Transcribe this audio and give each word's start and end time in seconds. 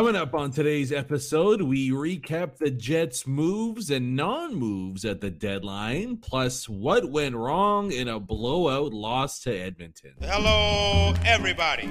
Coming 0.00 0.16
up 0.16 0.32
on 0.32 0.50
today's 0.50 0.92
episode, 0.92 1.60
we 1.60 1.90
recap 1.90 2.56
the 2.56 2.70
Jets' 2.70 3.26
moves 3.26 3.90
and 3.90 4.16
non 4.16 4.54
moves 4.54 5.04
at 5.04 5.20
the 5.20 5.28
deadline, 5.30 6.16
plus 6.16 6.66
what 6.66 7.10
went 7.10 7.36
wrong 7.36 7.92
in 7.92 8.08
a 8.08 8.18
blowout 8.18 8.94
loss 8.94 9.40
to 9.40 9.54
Edmonton. 9.54 10.14
Hello, 10.22 11.12
everybody. 11.26 11.88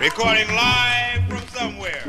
Recording 0.00 0.48
live 0.56 1.28
from 1.28 1.46
somewhere. 1.50 2.02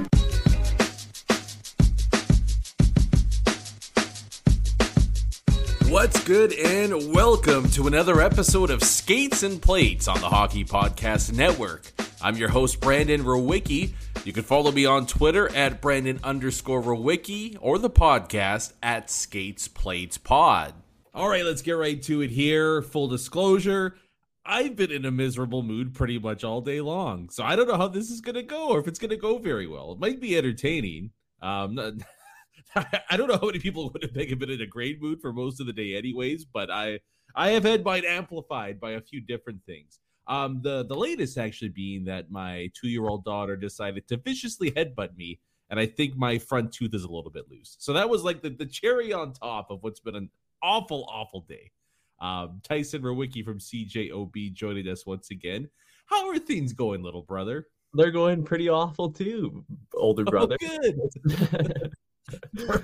What's 5.89 6.21
good, 6.25 6.51
and 6.51 7.13
welcome 7.13 7.69
to 7.69 7.87
another 7.87 8.19
episode 8.19 8.71
of 8.71 8.83
Skates 8.83 9.43
and 9.43 9.61
Plates 9.61 10.09
on 10.09 10.19
the 10.19 10.27
Hockey 10.27 10.65
Podcast 10.65 11.31
Network. 11.31 11.93
I'm 12.21 12.35
your 12.35 12.49
host, 12.49 12.81
Brandon 12.81 13.23
Rowicki. 13.23 13.93
You 14.25 14.33
can 14.33 14.43
follow 14.43 14.73
me 14.73 14.85
on 14.85 15.07
Twitter 15.07 15.49
at 15.55 15.79
Brandon 15.79 16.19
underscore 16.25 16.81
Rowicki 16.81 17.57
or 17.61 17.79
the 17.79 17.89
podcast 17.89 18.73
at 18.83 19.09
Skates 19.09 19.69
Plates 19.69 20.17
Pod. 20.17 20.73
All 21.13 21.29
right, 21.29 21.45
let's 21.45 21.61
get 21.61 21.71
right 21.71 22.01
to 22.03 22.19
it 22.19 22.31
here. 22.31 22.81
Full 22.81 23.07
disclosure. 23.07 23.95
I've 24.45 24.75
been 24.75 24.91
in 24.91 25.05
a 25.05 25.11
miserable 25.11 25.63
mood 25.63 25.93
pretty 25.93 26.19
much 26.19 26.43
all 26.43 26.59
day 26.59 26.81
long. 26.81 27.29
So 27.29 27.45
I 27.45 27.55
don't 27.55 27.69
know 27.69 27.77
how 27.77 27.87
this 27.87 28.09
is 28.09 28.19
going 28.19 28.35
to 28.35 28.43
go 28.43 28.71
or 28.71 28.79
if 28.79 28.89
it's 28.89 28.99
going 28.99 29.11
to 29.11 29.17
go 29.17 29.37
very 29.37 29.67
well. 29.67 29.93
It 29.93 29.99
might 29.99 30.19
be 30.19 30.37
entertaining. 30.37 31.11
Um, 31.41 31.79
I 33.09 33.17
don't 33.17 33.27
know 33.27 33.37
how 33.39 33.47
many 33.47 33.59
people 33.59 33.89
would 33.91 34.03
have 34.03 34.13
been 34.13 34.49
in 34.49 34.61
a 34.61 34.65
great 34.67 35.01
mood 35.01 35.21
for 35.21 35.33
most 35.33 35.59
of 35.59 35.67
the 35.67 35.73
day, 35.73 35.95
anyways. 35.95 36.45
But 36.45 36.69
I 36.71 36.99
I 37.35 37.49
have 37.49 37.63
had 37.63 37.83
mine 37.83 38.03
amplified 38.05 38.79
by 38.79 38.91
a 38.91 39.01
few 39.01 39.21
different 39.21 39.63
things. 39.65 39.99
Um, 40.27 40.61
the 40.61 40.85
the 40.85 40.95
latest 40.95 41.37
actually 41.37 41.69
being 41.69 42.05
that 42.05 42.29
my 42.31 42.69
two 42.79 42.89
year 42.89 43.07
old 43.07 43.23
daughter 43.23 43.55
decided 43.55 44.07
to 44.09 44.17
viciously 44.17 44.71
headbutt 44.71 45.15
me, 45.15 45.39
and 45.69 45.79
I 45.79 45.85
think 45.85 46.17
my 46.17 46.37
front 46.37 46.73
tooth 46.73 46.93
is 46.93 47.03
a 47.03 47.11
little 47.11 47.31
bit 47.31 47.49
loose. 47.49 47.77
So 47.79 47.93
that 47.93 48.09
was 48.09 48.23
like 48.23 48.41
the 48.41 48.49
the 48.49 48.65
cherry 48.65 49.13
on 49.13 49.33
top 49.33 49.71
of 49.71 49.83
what's 49.83 49.99
been 49.99 50.15
an 50.15 50.29
awful 50.61 51.05
awful 51.09 51.41
day. 51.47 51.71
Um, 52.19 52.61
Tyson 52.63 53.03
Rowicki 53.03 53.45
from 53.45 53.59
CJOB 53.59 54.53
joining 54.53 54.87
us 54.87 55.05
once 55.05 55.29
again. 55.31 55.69
How 56.07 56.29
are 56.29 56.39
things 56.39 56.73
going, 56.73 57.03
little 57.03 57.21
brother? 57.21 57.67
They're 57.93 58.11
going 58.11 58.43
pretty 58.43 58.69
awful 58.69 59.11
too, 59.11 59.63
older 59.93 60.23
Oh, 60.27 60.31
brother. 60.31 60.57
good. 60.59 60.99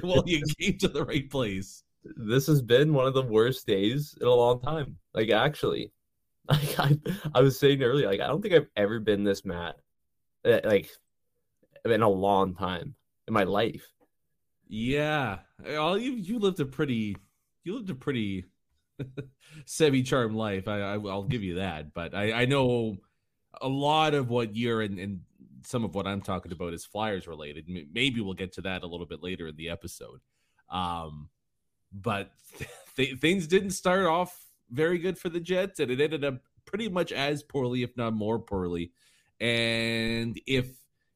well, 0.04 0.24
you 0.26 0.44
came 0.60 0.78
to 0.80 0.88
the 0.88 1.06
right 1.06 1.30
place. 1.30 1.84
this 2.04 2.48
has 2.48 2.62
been 2.62 2.94
one 2.94 3.08
of 3.08 3.14
the 3.14 3.22
worst 3.22 3.66
days 3.66 4.16
in 4.20 4.28
a 4.28 4.34
long 4.34 4.62
time. 4.62 4.98
Like 5.14 5.30
actually, 5.30 5.92
like 6.50 6.80
I, 6.80 6.98
I 7.34 7.42
was 7.42 7.60
saying 7.60 7.84
earlier, 7.84 8.08
like 8.08 8.20
I 8.20 8.28
don't 8.28 8.42
think 8.42 8.54
I've 8.54 8.70
ever 8.76 9.00
been 9.00 9.24
this 9.24 9.46
mad, 9.46 9.76
eh, 10.46 10.62
like 10.64 10.90
in 11.86 12.02
a 12.02 12.10
long 12.10 12.56
time 12.56 12.96
in 13.28 13.34
my 13.34 13.44
life. 13.44 13.88
Yeah, 14.68 15.40
all 15.78 15.98
you 15.98 16.14
you 16.14 16.40
lived 16.40 16.60
a 16.60 16.66
pretty 16.66 17.16
you 17.64 17.76
lived 17.76 17.90
a 17.90 17.96
pretty 17.96 18.46
semi 19.66 20.04
charmed 20.04 20.36
life. 20.36 20.68
I, 20.68 20.80
I 20.80 20.94
I'll 20.96 21.24
give 21.24 21.44
you 21.44 21.56
that, 21.56 21.94
but 21.94 22.14
I 22.14 22.32
I 22.34 22.46
know 22.46 22.98
a 23.62 23.68
lot 23.68 24.14
of 24.14 24.30
what 24.30 24.56
you're 24.56 24.82
and 24.82 25.00
and 25.00 25.22
some 25.64 25.84
of 25.84 25.96
what 25.96 26.08
I'm 26.08 26.22
talking 26.22 26.52
about 26.52 26.74
is 26.74 26.86
Flyers 26.86 27.28
related. 27.28 27.66
Maybe 27.94 28.22
we'll 28.22 28.34
get 28.34 28.54
to 28.54 28.62
that 28.62 28.84
a 28.84 28.88
little 28.88 29.06
bit 29.06 29.24
later 29.24 29.48
in 29.48 29.56
the 29.56 29.70
episode. 29.70 30.20
Um, 30.70 31.30
but 31.92 32.32
th- 32.96 33.20
things 33.20 33.48
didn't 33.48 33.72
start 33.72 34.06
off 34.06 34.46
very 34.70 34.98
good 34.98 35.18
for 35.18 35.30
the 35.30 35.40
Jets, 35.40 35.80
and 35.80 35.92
it 35.92 36.02
ended 36.02 36.24
up 36.24 36.36
pretty 36.66 36.90
much 36.90 37.12
as 37.12 37.44
poorly, 37.44 37.84
if 37.84 37.96
not 37.96 38.14
more 38.14 38.40
poorly. 38.40 38.92
And 39.40 40.40
if 40.48 40.68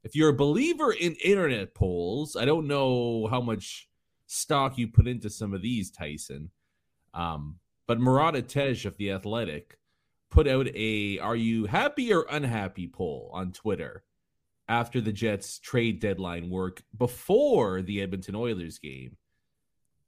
if 0.03 0.15
you're 0.15 0.29
a 0.29 0.33
believer 0.33 0.91
in 0.91 1.15
internet 1.15 1.73
polls, 1.73 2.35
I 2.35 2.45
don't 2.45 2.67
know 2.67 3.27
how 3.27 3.41
much 3.41 3.89
stock 4.27 4.77
you 4.77 4.87
put 4.87 5.07
into 5.07 5.29
some 5.29 5.53
of 5.53 5.61
these, 5.61 5.91
Tyson. 5.91 6.51
Um, 7.13 7.59
but 7.87 7.99
Murat 7.99 8.35
Ates 8.35 8.85
of 8.85 8.97
the 8.97 9.11
Athletic 9.11 9.79
put 10.29 10.47
out 10.47 10.67
a 10.75 11.19
"Are 11.19 11.35
you 11.35 11.65
happy 11.65 12.13
or 12.13 12.25
unhappy?" 12.29 12.87
poll 12.87 13.31
on 13.33 13.51
Twitter 13.51 14.03
after 14.67 14.99
the 15.01 15.11
Jets 15.11 15.59
trade 15.59 15.99
deadline 15.99 16.49
work 16.49 16.83
before 16.97 17.81
the 17.81 18.01
Edmonton 18.01 18.35
Oilers 18.35 18.79
game. 18.79 19.17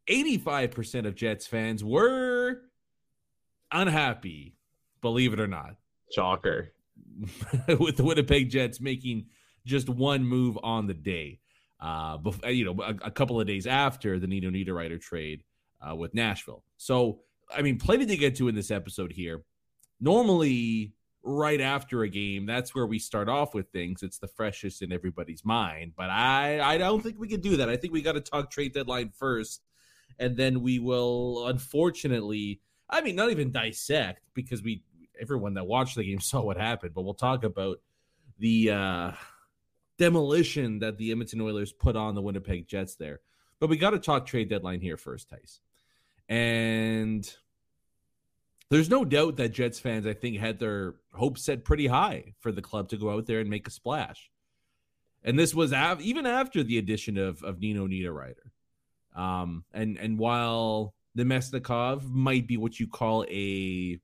85% 0.09 1.05
of 1.05 1.15
Jets 1.15 1.45
fans 1.47 1.83
were 1.83 2.61
unhappy, 3.71 4.55
believe 5.01 5.33
it 5.33 5.39
or 5.39 5.47
not, 5.47 5.75
Shocker. 6.13 6.73
with 7.79 7.97
the 7.97 8.03
Winnipeg 8.03 8.49
Jets 8.49 8.81
making 8.81 9.27
just 9.65 9.89
one 9.89 10.25
move 10.25 10.57
on 10.63 10.87
the 10.87 10.93
day. 10.93 11.39
Uh, 11.79 12.17
bef- 12.17 12.53
you 12.53 12.65
know, 12.65 12.83
a, 12.83 13.07
a 13.07 13.11
couple 13.11 13.39
of 13.39 13.47
days 13.47 13.65
after 13.65 14.19
the 14.19 14.27
Nino 14.27 14.49
Niederreiter 14.49 14.99
trade 14.99 15.43
uh, 15.81 15.95
with 15.95 16.13
Nashville. 16.13 16.63
So, 16.77 17.21
I 17.55 17.61
mean, 17.61 17.77
plenty 17.77 18.05
to 18.07 18.17
get 18.17 18.35
to 18.37 18.47
in 18.47 18.55
this 18.55 18.71
episode 18.71 19.13
here. 19.13 19.43
Normally, 20.01 20.93
right 21.29 21.61
after 21.61 22.03
a 22.03 22.09
game, 22.09 22.45
that's 22.45 22.73
where 22.73 22.85
we 22.85 22.99
start 22.99 23.29
off 23.29 23.53
with 23.53 23.69
things. 23.69 24.01
It's 24.01 24.17
the 24.17 24.27
freshest 24.27 24.81
in 24.81 24.91
everybody's 24.91 25.45
mind. 25.45 25.93
But 25.95 26.09
I, 26.09 26.59
I 26.59 26.77
don't 26.77 27.01
think 27.01 27.19
we 27.19 27.27
can 27.27 27.41
do 27.41 27.57
that. 27.57 27.69
I 27.69 27.77
think 27.77 27.93
we 27.93 28.01
got 28.01 28.13
to 28.13 28.21
talk 28.21 28.49
trade 28.49 28.73
deadline 28.73 29.09
first, 29.09 29.61
and 30.17 30.35
then 30.35 30.61
we 30.61 30.79
will, 30.79 31.47
unfortunately, 31.47 32.61
I 32.89 33.01
mean, 33.01 33.15
not 33.15 33.29
even 33.29 33.51
dissect 33.51 34.21
because 34.33 34.63
we, 34.63 34.83
everyone 35.19 35.53
that 35.53 35.67
watched 35.67 35.95
the 35.95 36.03
game 36.03 36.19
saw 36.19 36.41
what 36.41 36.57
happened. 36.57 36.93
But 36.93 37.03
we'll 37.03 37.13
talk 37.13 37.43
about 37.43 37.79
the 38.39 38.71
uh, 38.71 39.11
demolition 39.97 40.79
that 40.79 40.97
the 40.97 41.11
Edmonton 41.11 41.41
Oilers 41.41 41.71
put 41.71 41.95
on 41.95 42.15
the 42.15 42.21
Winnipeg 42.21 42.67
Jets 42.67 42.95
there. 42.95 43.19
But 43.59 43.69
we 43.69 43.77
got 43.77 43.91
to 43.91 43.99
talk 43.99 44.25
trade 44.25 44.49
deadline 44.49 44.81
here 44.81 44.97
first, 44.97 45.29
Tice. 45.29 45.59
And 46.27 47.31
there's 48.69 48.89
no 48.89 49.03
doubt 49.03 49.37
that 49.37 49.49
Jets 49.49 49.79
fans, 49.79 50.05
I 50.05 50.13
think, 50.13 50.37
had 50.37 50.59
their 50.59 50.95
hopes 51.13 51.43
set 51.43 51.65
pretty 51.65 51.87
high 51.87 52.35
for 52.39 52.51
the 52.51 52.61
club 52.61 52.89
to 52.89 52.97
go 52.97 53.11
out 53.11 53.25
there 53.25 53.39
and 53.39 53.49
make 53.49 53.67
a 53.67 53.71
splash. 53.71 54.29
And 55.23 55.37
this 55.37 55.53
was 55.53 55.73
av- 55.73 56.01
even 56.01 56.25
after 56.25 56.63
the 56.63 56.77
addition 56.77 57.17
of, 57.17 57.43
of 57.43 57.59
Nino 57.59 57.87
Niederreiter. 57.87 58.51
Um, 59.15 59.65
and, 59.73 59.97
and 59.97 60.19
while 60.19 60.93
Namestnikov 61.17 62.09
might 62.09 62.47
be 62.47 62.57
what 62.57 62.79
you 62.79 62.87
call 62.87 63.25
a 63.29 63.99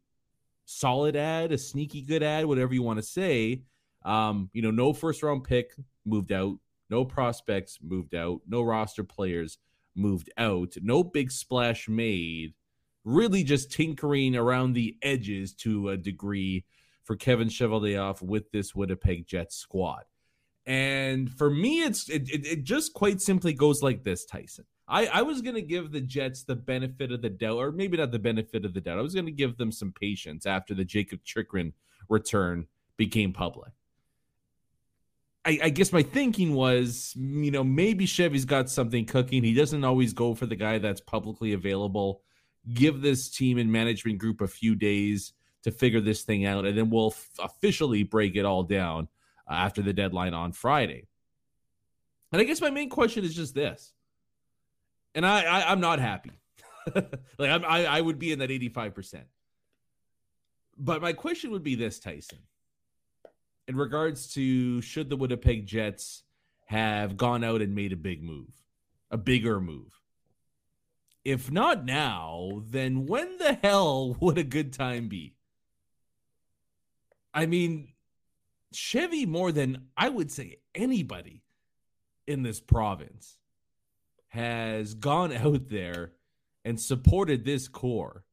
solid 0.65 1.15
ad, 1.15 1.51
a 1.51 1.57
sneaky 1.57 2.01
good 2.01 2.23
ad, 2.23 2.45
whatever 2.45 2.73
you 2.73 2.81
want 2.81 2.97
to 2.97 3.03
say, 3.03 3.61
um, 4.03 4.50
you 4.51 4.61
know, 4.61 4.71
no 4.71 4.94
first 4.94 5.23
round 5.23 5.44
pick 5.44 5.75
moved 6.06 6.31
out, 6.31 6.57
no 6.89 7.06
prospects 7.06 7.79
moved 7.81 8.15
out, 8.15 8.41
no 8.47 8.61
roster 8.61 9.03
players 9.03 9.57
moved 9.95 10.31
out, 10.38 10.73
no 10.81 11.03
big 11.03 11.31
splash 11.31 11.88
made. 11.88 12.53
Really 13.06 13.44
just 13.44 13.72
tinkering 13.72 14.36
around 14.36 14.74
the 14.74 14.98
edges 15.02 15.54
to 15.54 15.90
a 15.90 15.98
degree 15.98 16.66
for 17.04 17.16
Kevin 17.16 17.48
Cheveldayoff 17.48 18.22
with 18.22 18.52
this 18.52 18.75
Winnipeg 18.75 19.28
Jets 19.28 19.56
squad. 19.56 20.04
And 20.66 21.31
for 21.31 21.50
me, 21.50 21.84
it's 21.84 22.10
it, 22.10 22.30
it, 22.30 22.46
it 22.46 22.63
just 22.63 22.94
quite 22.94 23.22
simply 23.22 23.54
goes 23.54 23.84
like 23.84 24.04
this, 24.04 24.25
Tyson. 24.25 24.66
I, 24.88 25.06
I 25.07 25.22
was 25.22 25.42
going 25.42 25.56
to 25.56 25.62
give 25.62 25.92
the 25.92 26.02
Jets 26.02 26.44
the 26.44 26.56
benefit 26.56 27.12
of 27.12 27.22
the 27.22 27.30
doubt, 27.30 27.57
or 27.57 27.72
maybe 27.72 27.98
not 27.98 28.12
the 28.12 28.19
benefit 28.19 28.66
of 28.66 28.74
the 28.74 28.81
doubt. 28.81 29.00
I 29.00 29.04
was 29.04 29.13
going 29.13 29.25
to 29.25 29.31
give 29.31 29.57
them 29.57 29.72
some 29.72 29.92
patience 29.92 30.46
after 30.46 30.74
the 30.74 30.86
Jakob 30.86 31.24
Chychrun 31.24 31.74
return 32.10 32.68
became 32.98 33.34
public. 33.34 33.72
I, 35.44 35.60
I, 35.63 35.69
guess 35.69 35.94
my 35.94 36.02
thinking 36.02 36.56
was, 36.56 37.13
you 37.16 37.52
know, 37.52 37.63
maybe 37.63 38.07
Chevy's 38.07 38.46
got 38.46 38.69
something 38.69 39.06
cooking. 39.06 39.44
He 39.44 39.54
doesn't 39.54 39.84
always 39.84 40.12
go 40.13 40.34
for 40.34 40.48
the 40.48 40.56
guy 40.56 40.80
that's 40.80 41.02
publicly 41.02 41.54
available. 41.54 42.22
Give 42.73 43.01
this 43.01 43.29
team 43.29 43.57
and 43.57 43.71
management 43.71 44.17
group 44.17 44.41
a 44.41 44.47
few 44.47 44.75
days 44.75 45.33
to 45.63 45.71
figure 45.71 46.01
this 46.01 46.23
thing 46.23 46.45
out, 46.45 46.65
and 46.65 46.77
then 46.77 46.89
we'll 46.89 47.12
f- 47.12 47.29
officially 47.39 48.03
break 48.03 48.35
it 48.35 48.45
all 48.45 48.63
down 48.63 49.07
uh, 49.50 49.53
after 49.53 49.81
the 49.81 49.94
deadline 49.94 50.33
on 50.33 50.51
Friday. 50.51 51.07
And 52.31 52.41
I 52.41 52.45
guess 52.45 52.62
my 52.62 52.69
main 52.69 52.89
question 52.89 53.23
is 53.23 53.35
just 53.35 53.56
this, 53.56 53.94
and 55.13 55.25
I, 55.25 55.44
I 55.44 55.71
am 55.71 55.79
not 55.79 56.00
happy. 56.00 56.31
like 56.95 57.50
I'm, 57.50 57.65
I 57.65 57.85
I 57.85 58.01
would 58.01 58.19
be 58.19 58.31
in 58.31 58.39
that 58.39 58.51
85 58.51 58.94
percent. 58.94 59.25
But 60.77 61.01
my 61.01 61.13
question 61.13 61.51
would 61.51 61.63
be 61.63 61.75
this, 61.75 62.00
Tyson 62.00 62.39
in 63.68 63.75
regards 63.75 64.27
to 64.33 64.81
should 64.81 65.09
the 65.09 65.15
Winnipeg 65.15 65.65
Jets 65.65 66.23
have 66.68 67.18
gone 67.18 67.44
out 67.44 67.61
and 67.61 67.75
made 67.75 67.94
a 67.94 67.97
big 67.97 68.23
move, 68.23 68.50
a 69.11 69.18
bigger 69.18 69.59
move? 69.59 70.00
If 71.25 71.51
not 71.51 71.83
now, 71.83 72.62
then 72.68 73.07
when 73.07 73.39
the 73.39 73.57
hell 73.62 74.16
would 74.22 74.38
a 74.38 74.44
good 74.44 74.72
time 74.72 75.10
be? 75.10 75.33
I 77.33 77.48
mean, 77.48 77.89
Chevy, 78.72 79.25
more 79.25 79.51
than 79.51 79.88
I 79.98 80.07
would 80.07 80.31
say 80.31 80.60
anybody 80.75 81.42
in 82.27 82.44
this 82.44 82.62
province, 82.62 83.39
has 84.27 84.94
gone 84.94 85.33
out 85.33 85.68
there 85.69 86.13
and 86.63 86.80
supported 86.80 87.44
this 87.44 87.68
core 87.68 88.24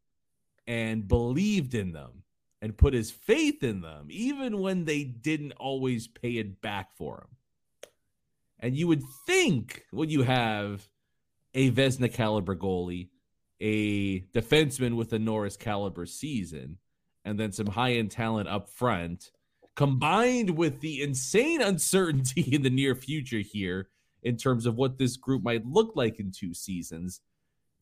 and 0.67 1.09
believed 1.09 1.75
in 1.75 1.93
them 1.93 2.23
and 2.61 2.77
put 2.77 2.95
his 2.95 3.11
faith 3.11 3.65
in 3.65 3.81
them, 3.81 4.07
even 4.11 4.61
when 4.61 4.85
they 4.85 5.03
didn't 5.03 5.53
always 5.53 6.07
pay 6.07 6.37
it 6.37 6.61
back 6.61 6.97
for 6.97 7.19
him. 7.19 7.37
And 8.61 8.77
you 8.77 8.87
would 8.87 9.03
think 9.27 9.83
when 9.91 10.09
you 10.09 10.23
have 10.23 10.89
a 11.55 11.71
Vezina 11.71 12.13
caliber 12.13 12.57
goalie, 12.57 13.09
a 13.61 14.21
defenseman 14.33 14.97
with 14.97 15.13
a 15.13 15.19
Norris 15.19 15.57
caliber 15.57 16.07
season, 16.07 16.79
and 17.25 17.39
then 17.39 17.53
some 17.53 17.67
high 17.67 17.93
end 17.93 18.11
talent 18.11 18.49
up 18.49 18.69
front, 18.69 19.31
combined 19.77 20.51
with 20.51 20.81
the 20.81 21.03
insane 21.03 21.63
uncertainty 21.63 22.43
in 22.43 22.63
the 22.63 22.71
near 22.71 22.95
future 22.95 23.41
here 23.41 23.89
in 24.23 24.37
terms 24.37 24.67
of 24.67 24.77
what 24.77 24.99
this 24.99 25.17
group 25.17 25.43
might 25.43 25.67
look 25.67 25.93
like 25.95 26.21
in 26.21 26.31
two 26.31 26.55
seasons, 26.55 27.21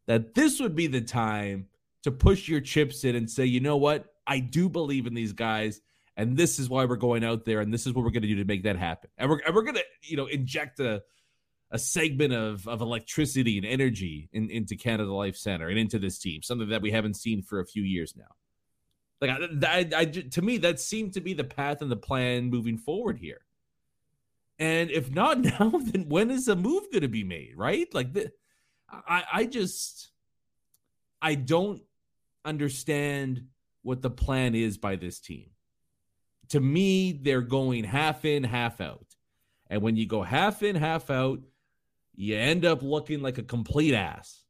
that 0.07 0.35
this 0.35 0.61
would 0.61 0.75
be 0.75 0.87
the 0.87 1.01
time 1.01 1.67
to 2.03 2.11
push 2.11 2.49
your 2.49 2.61
chips 2.61 3.05
in 3.05 3.15
and 3.15 3.31
say, 3.31 3.45
you 3.45 3.61
know 3.61 3.77
what? 3.77 4.07
I 4.27 4.41
do 4.41 4.69
believe 4.69 5.07
in 5.07 5.15
these 5.15 5.33
guys, 5.33 5.81
and 6.17 6.37
this 6.37 6.59
is 6.59 6.69
why 6.69 6.85
we're 6.85 6.97
going 6.97 7.25
out 7.25 7.45
there, 7.45 7.61
and 7.61 7.73
this 7.73 7.87
is 7.87 7.93
what 7.93 8.05
we're 8.05 8.11
going 8.11 8.23
to 8.23 8.29
do 8.29 8.37
to 8.37 8.45
make 8.45 8.63
that 8.63 8.77
happen. 8.77 9.11
And 9.19 9.29
we're, 9.29 9.41
and 9.45 9.55
we're 9.55 9.63
going 9.63 9.77
to, 9.77 9.85
you 10.03 10.17
know, 10.17 10.27
inject 10.27 10.81
a 10.81 11.03
a 11.71 11.79
segment 11.79 12.33
of 12.33 12.67
of 12.67 12.81
electricity 12.81 13.57
and 13.57 13.67
energy 13.67 14.29
in, 14.33 14.51
into 14.51 14.77
Canada 14.77 15.13
Life 15.13 15.37
Center 15.37 15.69
and 15.69 15.79
into 15.79 15.99
this 15.99 16.19
team, 16.19 16.43
something 16.43 16.69
that 16.69 16.83
we 16.83 16.91
haven't 16.91 17.15
seen 17.15 17.43
for 17.43 17.61
a 17.61 17.67
few 17.67 17.83
years 17.83 18.15
now. 18.17 18.35
Like, 19.21 19.31
I, 19.31 19.67
I, 19.67 19.89
I 19.97 20.05
to 20.07 20.43
me, 20.43 20.59
that 20.59 20.81
seemed 20.81 21.15
to 21.15 21.21
be 21.21 21.35
the 21.35 21.45
path 21.45 21.83
and 21.83 21.91
the 21.91 21.97
plan 21.97 22.51
moving 22.51 22.79
forward 22.79 23.19
here. 23.19 23.43
And 24.59 24.91
if 24.91 25.11
not 25.11 25.39
now, 25.61 25.71
then 25.83 26.09
when 26.09 26.31
is 26.31 26.49
a 26.49 26.57
move 26.57 26.91
going 26.91 27.03
to 27.03 27.09
be 27.09 27.25
made? 27.25 27.55
Right? 27.57 27.93
Like, 27.95 28.13
the, 28.13 28.33
I, 28.91 29.25
I 29.33 29.45
just, 29.47 30.11
I 31.21 31.35
don't 31.35 31.83
understand 32.45 33.47
what 33.83 34.03
the 34.03 34.11
plan 34.11 34.55
is 34.55 34.79
by 34.79 34.97
this 34.97 35.21
team. 35.21 35.51
To 36.49 36.61
me, 36.61 37.13
they're 37.13 37.43
going 37.43 37.85
half 37.85 38.25
in, 38.25 38.43
half 38.43 38.81
out. 38.81 39.07
And 39.69 39.83
when 39.83 39.97
you 39.97 40.07
go 40.07 40.23
half 40.23 40.63
in, 40.63 40.75
half 40.75 41.11
out, 41.11 41.41
you 42.21 42.37
end 42.37 42.65
up 42.65 42.83
looking 42.83 43.23
like 43.23 43.39
a 43.39 43.43
complete 43.43 43.95
ass. 43.95 44.45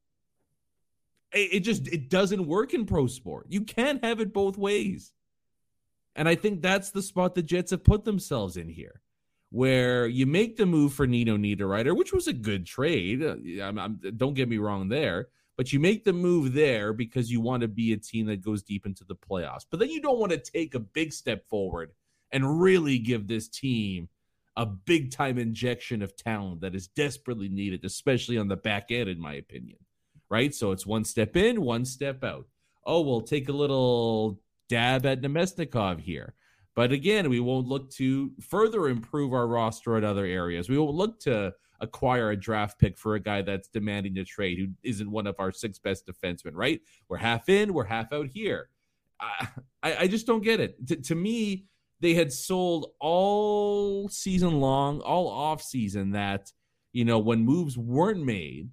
It, 1.32 1.54
it 1.54 1.60
just 1.60 1.86
it 1.88 2.10
doesn't 2.10 2.46
work 2.46 2.74
in 2.74 2.84
pro 2.84 3.06
sport. 3.06 3.46
You 3.48 3.62
can't 3.62 4.04
have 4.04 4.20
it 4.20 4.32
both 4.32 4.58
ways. 4.58 5.12
And 6.16 6.28
I 6.28 6.34
think 6.34 6.60
that's 6.60 6.90
the 6.90 7.02
spot 7.02 7.34
the 7.34 7.42
Jets 7.42 7.70
have 7.70 7.84
put 7.84 8.04
themselves 8.04 8.56
in 8.56 8.68
here, 8.68 9.00
where 9.50 10.08
you 10.08 10.26
make 10.26 10.56
the 10.56 10.66
move 10.66 10.92
for 10.92 11.06
Nino 11.06 11.36
Niederreiter, 11.36 11.96
which 11.96 12.12
was 12.12 12.26
a 12.26 12.32
good 12.32 12.66
trade. 12.66 13.22
Uh, 13.22 13.64
I'm, 13.64 13.78
I'm, 13.78 14.00
don't 14.16 14.34
get 14.34 14.48
me 14.48 14.58
wrong 14.58 14.88
there 14.88 15.28
but 15.60 15.74
you 15.74 15.78
make 15.78 16.04
the 16.04 16.12
move 16.14 16.54
there 16.54 16.94
because 16.94 17.30
you 17.30 17.38
want 17.38 17.60
to 17.60 17.68
be 17.68 17.92
a 17.92 17.96
team 17.98 18.24
that 18.24 18.40
goes 18.40 18.62
deep 18.62 18.86
into 18.86 19.04
the 19.04 19.14
playoffs. 19.14 19.66
But 19.70 19.78
then 19.78 19.90
you 19.90 20.00
don't 20.00 20.18
want 20.18 20.32
to 20.32 20.38
take 20.38 20.74
a 20.74 20.78
big 20.80 21.12
step 21.12 21.46
forward 21.50 21.92
and 22.32 22.62
really 22.62 22.98
give 22.98 23.26
this 23.26 23.46
team 23.46 24.08
a 24.60 24.66
big 24.66 25.10
time 25.10 25.38
injection 25.38 26.02
of 26.02 26.14
talent 26.16 26.60
that 26.60 26.74
is 26.74 26.86
desperately 26.86 27.48
needed, 27.48 27.82
especially 27.82 28.36
on 28.36 28.48
the 28.48 28.56
back 28.56 28.90
end, 28.90 29.08
in 29.08 29.18
my 29.18 29.32
opinion. 29.32 29.78
Right? 30.28 30.54
So 30.54 30.70
it's 30.70 30.86
one 30.86 31.04
step 31.04 31.34
in, 31.34 31.62
one 31.62 31.86
step 31.86 32.22
out. 32.22 32.46
Oh, 32.84 33.00
we'll 33.00 33.22
take 33.22 33.48
a 33.48 33.52
little 33.52 34.38
dab 34.68 35.06
at 35.06 35.22
Namestnikov 35.22 36.00
here. 36.00 36.34
But 36.76 36.92
again, 36.92 37.30
we 37.30 37.40
won't 37.40 37.68
look 37.68 37.90
to 37.92 38.32
further 38.40 38.88
improve 38.88 39.32
our 39.32 39.46
roster 39.46 39.96
in 39.96 40.04
other 40.04 40.26
areas. 40.26 40.68
We 40.68 40.78
won't 40.78 40.94
look 40.94 41.18
to 41.20 41.54
acquire 41.80 42.30
a 42.30 42.36
draft 42.36 42.78
pick 42.78 42.98
for 42.98 43.14
a 43.14 43.20
guy 43.20 43.40
that's 43.40 43.68
demanding 43.68 44.18
a 44.18 44.24
trade 44.24 44.58
who 44.58 44.68
isn't 44.82 45.10
one 45.10 45.26
of 45.26 45.36
our 45.38 45.52
six 45.52 45.78
best 45.78 46.06
defensemen, 46.06 46.52
right? 46.52 46.82
We're 47.08 47.16
half 47.16 47.48
in, 47.48 47.72
we're 47.72 47.84
half 47.84 48.12
out 48.12 48.26
here. 48.26 48.68
I, 49.82 49.96
I 50.00 50.06
just 50.06 50.26
don't 50.26 50.44
get 50.44 50.60
it. 50.60 50.86
to, 50.88 50.96
to 50.96 51.14
me, 51.14 51.64
they 52.00 52.14
had 52.14 52.32
sold 52.32 52.92
all 52.98 54.08
season 54.08 54.60
long, 54.60 55.00
all 55.00 55.28
off 55.28 55.62
season 55.62 56.12
that, 56.12 56.50
you 56.92 57.04
know, 57.04 57.18
when 57.18 57.44
moves 57.44 57.76
weren't 57.76 58.24
made, 58.24 58.70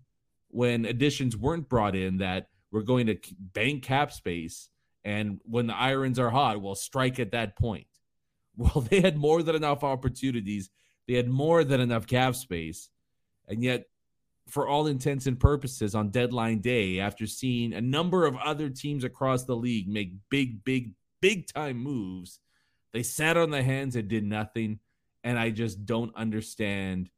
when 0.50 0.86
additions 0.86 1.36
weren't 1.36 1.70
brought 1.70 1.96
in, 1.96 2.18
that 2.18 2.48
we're 2.72 2.82
going 2.82 3.08
to 3.08 3.18
bank 3.38 3.84
cap 3.84 4.12
space. 4.12 4.70
And 5.04 5.40
when 5.44 5.68
the 5.68 5.76
irons 5.76 6.20
are 6.20 6.30
hot, 6.30 6.62
we'll 6.62 6.76
strike 6.76 7.20
at 7.20 7.32
that 7.32 7.58
point. 7.58 7.88
Well, 8.60 8.82
they 8.90 9.02
had 9.02 9.16
more 9.16 9.44
than 9.44 9.54
enough 9.54 9.84
opportunities. 9.84 10.72
They 11.08 11.14
had 11.14 11.30
more 11.30 11.64
than 11.64 11.80
enough 11.80 12.08
cap 12.08 12.36
space. 12.36 12.90
And 13.48 13.62
yet, 13.62 13.86
for 14.48 14.68
all 14.68 14.88
intents 14.88 15.28
and 15.28 15.40
purposes, 15.40 15.94
on 15.94 16.10
deadline 16.10 16.62
day, 16.62 17.00
after 17.00 17.28
seeing 17.28 17.72
a 17.74 17.82
number 17.82 18.26
of 18.26 18.36
other 18.38 18.70
teams 18.72 19.04
across 19.04 19.44
the 19.44 19.56
league 19.56 19.88
make 19.88 20.14
big, 20.32 20.64
big, 20.64 20.94
big 21.22 21.46
time 21.48 21.78
moves, 21.78 22.40
they 22.94 23.04
sat 23.04 23.38
on 23.38 23.52
the 23.52 23.64
hands 23.64 23.96
and 23.96 24.08
did 24.08 24.24
nothing. 24.24 24.80
And 25.24 25.38
I 25.38 25.50
just 25.50 25.86
don't 25.86 26.16
understand 26.16 27.10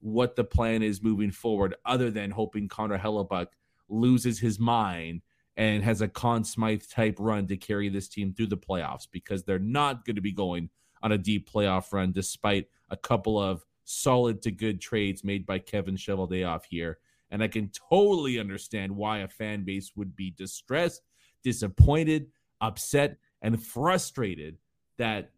what 0.00 0.36
the 0.36 0.44
plan 0.44 0.82
is 0.82 1.02
moving 1.02 1.32
forward, 1.32 1.74
other 1.84 2.10
than 2.10 2.30
hoping 2.30 2.68
Connor 2.68 2.98
Hellebuyck 2.98 3.48
loses 3.88 4.38
his 4.38 4.60
mind 4.60 5.22
and 5.56 5.82
has 5.82 6.00
a 6.00 6.08
Conn 6.08 6.44
Smythe 6.44 6.84
type 6.88 7.16
run 7.18 7.46
to 7.48 7.56
carry 7.56 7.88
this 7.88 8.08
team 8.08 8.32
through 8.32 8.46
the 8.46 8.56
playoffs 8.56 9.08
because 9.10 9.42
they're 9.42 9.58
not 9.58 10.04
going 10.04 10.16
to 10.16 10.22
be 10.22 10.32
going 10.32 10.70
on 11.02 11.10
a 11.10 11.18
deep 11.18 11.50
playoff 11.50 11.92
run 11.92 12.12
despite 12.12 12.66
a 12.90 12.96
couple 12.96 13.40
of 13.40 13.64
solid 13.84 14.42
to 14.42 14.50
good 14.50 14.80
trades 14.80 15.24
made 15.24 15.46
by 15.46 15.58
Kevin 15.58 15.96
Cheveldayoff 15.96 16.62
here. 16.70 16.98
And 17.30 17.42
I 17.42 17.48
can 17.48 17.70
totally 17.90 18.38
understand 18.38 18.94
why 18.94 19.18
a 19.18 19.28
fan 19.28 19.64
base 19.64 19.92
would 19.96 20.14
be 20.14 20.30
distressed, 20.30 21.02
disappointed, 21.42 22.28
upset, 22.60 23.18
and 23.42 23.62
frustrated 23.62 24.58
that 24.98 25.30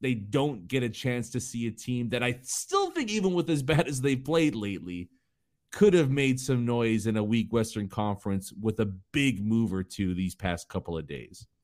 they 0.00 0.14
don't 0.14 0.68
get 0.68 0.82
a 0.82 0.88
chance 0.88 1.30
to 1.30 1.40
see 1.40 1.66
a 1.66 1.70
team 1.70 2.10
that 2.10 2.22
I 2.22 2.38
still 2.42 2.90
think, 2.90 3.10
even 3.10 3.34
with 3.34 3.50
as 3.50 3.62
bad 3.62 3.88
as 3.88 4.00
they've 4.00 4.22
played 4.22 4.54
lately, 4.54 5.08
could 5.72 5.92
have 5.94 6.10
made 6.10 6.40
some 6.40 6.64
noise 6.64 7.06
in 7.06 7.16
a 7.16 7.24
weak 7.24 7.52
Western 7.52 7.88
Conference 7.88 8.52
with 8.52 8.80
a 8.80 8.92
big 9.12 9.44
move 9.44 9.72
or 9.72 9.82
two 9.82 10.14
these 10.14 10.34
past 10.34 10.68
couple 10.68 10.96
of 10.96 11.06
days. 11.06 11.46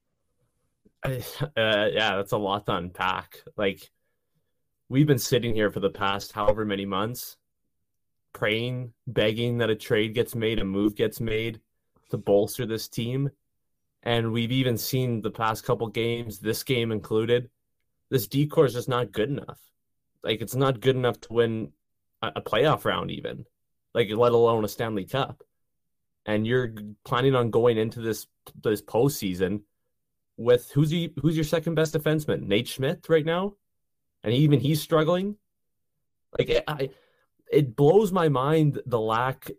Uh, 1.04 1.88
yeah, 1.92 2.16
that's 2.16 2.32
a 2.32 2.38
lot 2.38 2.64
to 2.64 2.74
unpack. 2.74 3.40
Like, 3.58 3.90
we've 4.88 5.06
been 5.06 5.18
sitting 5.18 5.54
here 5.54 5.70
for 5.70 5.80
the 5.80 5.90
past 5.90 6.32
however 6.32 6.64
many 6.64 6.86
months 6.86 7.36
praying, 8.34 8.92
begging 9.06 9.58
that 9.58 9.70
a 9.70 9.74
trade 9.74 10.12
gets 10.12 10.34
made, 10.34 10.58
a 10.58 10.64
move 10.64 10.94
gets 10.94 11.20
made 11.20 11.60
to 12.10 12.18
bolster 12.18 12.66
this 12.66 12.88
team. 12.88 13.30
And 14.04 14.32
we've 14.32 14.52
even 14.52 14.78
seen 14.78 15.22
the 15.22 15.30
past 15.30 15.64
couple 15.64 15.88
games, 15.88 16.38
this 16.38 16.62
game 16.62 16.92
included, 16.92 17.50
this 18.10 18.28
decor 18.28 18.66
is 18.66 18.74
just 18.74 18.88
not 18.88 19.10
good 19.10 19.30
enough. 19.30 19.58
Like 20.22 20.40
it's 20.40 20.54
not 20.54 20.80
good 20.80 20.94
enough 20.94 21.20
to 21.22 21.32
win 21.32 21.72
a, 22.22 22.32
a 22.36 22.42
playoff 22.42 22.84
round, 22.84 23.10
even 23.10 23.46
like 23.94 24.10
let 24.10 24.32
alone 24.32 24.64
a 24.64 24.68
Stanley 24.68 25.06
Cup. 25.06 25.42
And 26.26 26.46
you're 26.46 26.72
planning 27.04 27.34
on 27.34 27.50
going 27.50 27.78
into 27.78 28.00
this 28.00 28.26
this 28.62 28.82
postseason 28.82 29.62
with 30.36 30.70
who's 30.72 30.92
you, 30.92 31.10
who's 31.20 31.36
your 31.36 31.44
second 31.44 31.74
best 31.74 31.94
defenseman? 31.94 32.46
Nate 32.46 32.68
Schmidt 32.68 33.08
right 33.08 33.24
now 33.24 33.54
and 34.24 34.32
even 34.32 34.58
he's 34.58 34.80
struggling. 34.80 35.36
Like 36.36 36.64
I, 36.66 36.90
it 37.52 37.76
blows 37.76 38.10
my 38.10 38.28
mind 38.28 38.80
the 38.86 38.98
lack. 38.98 39.50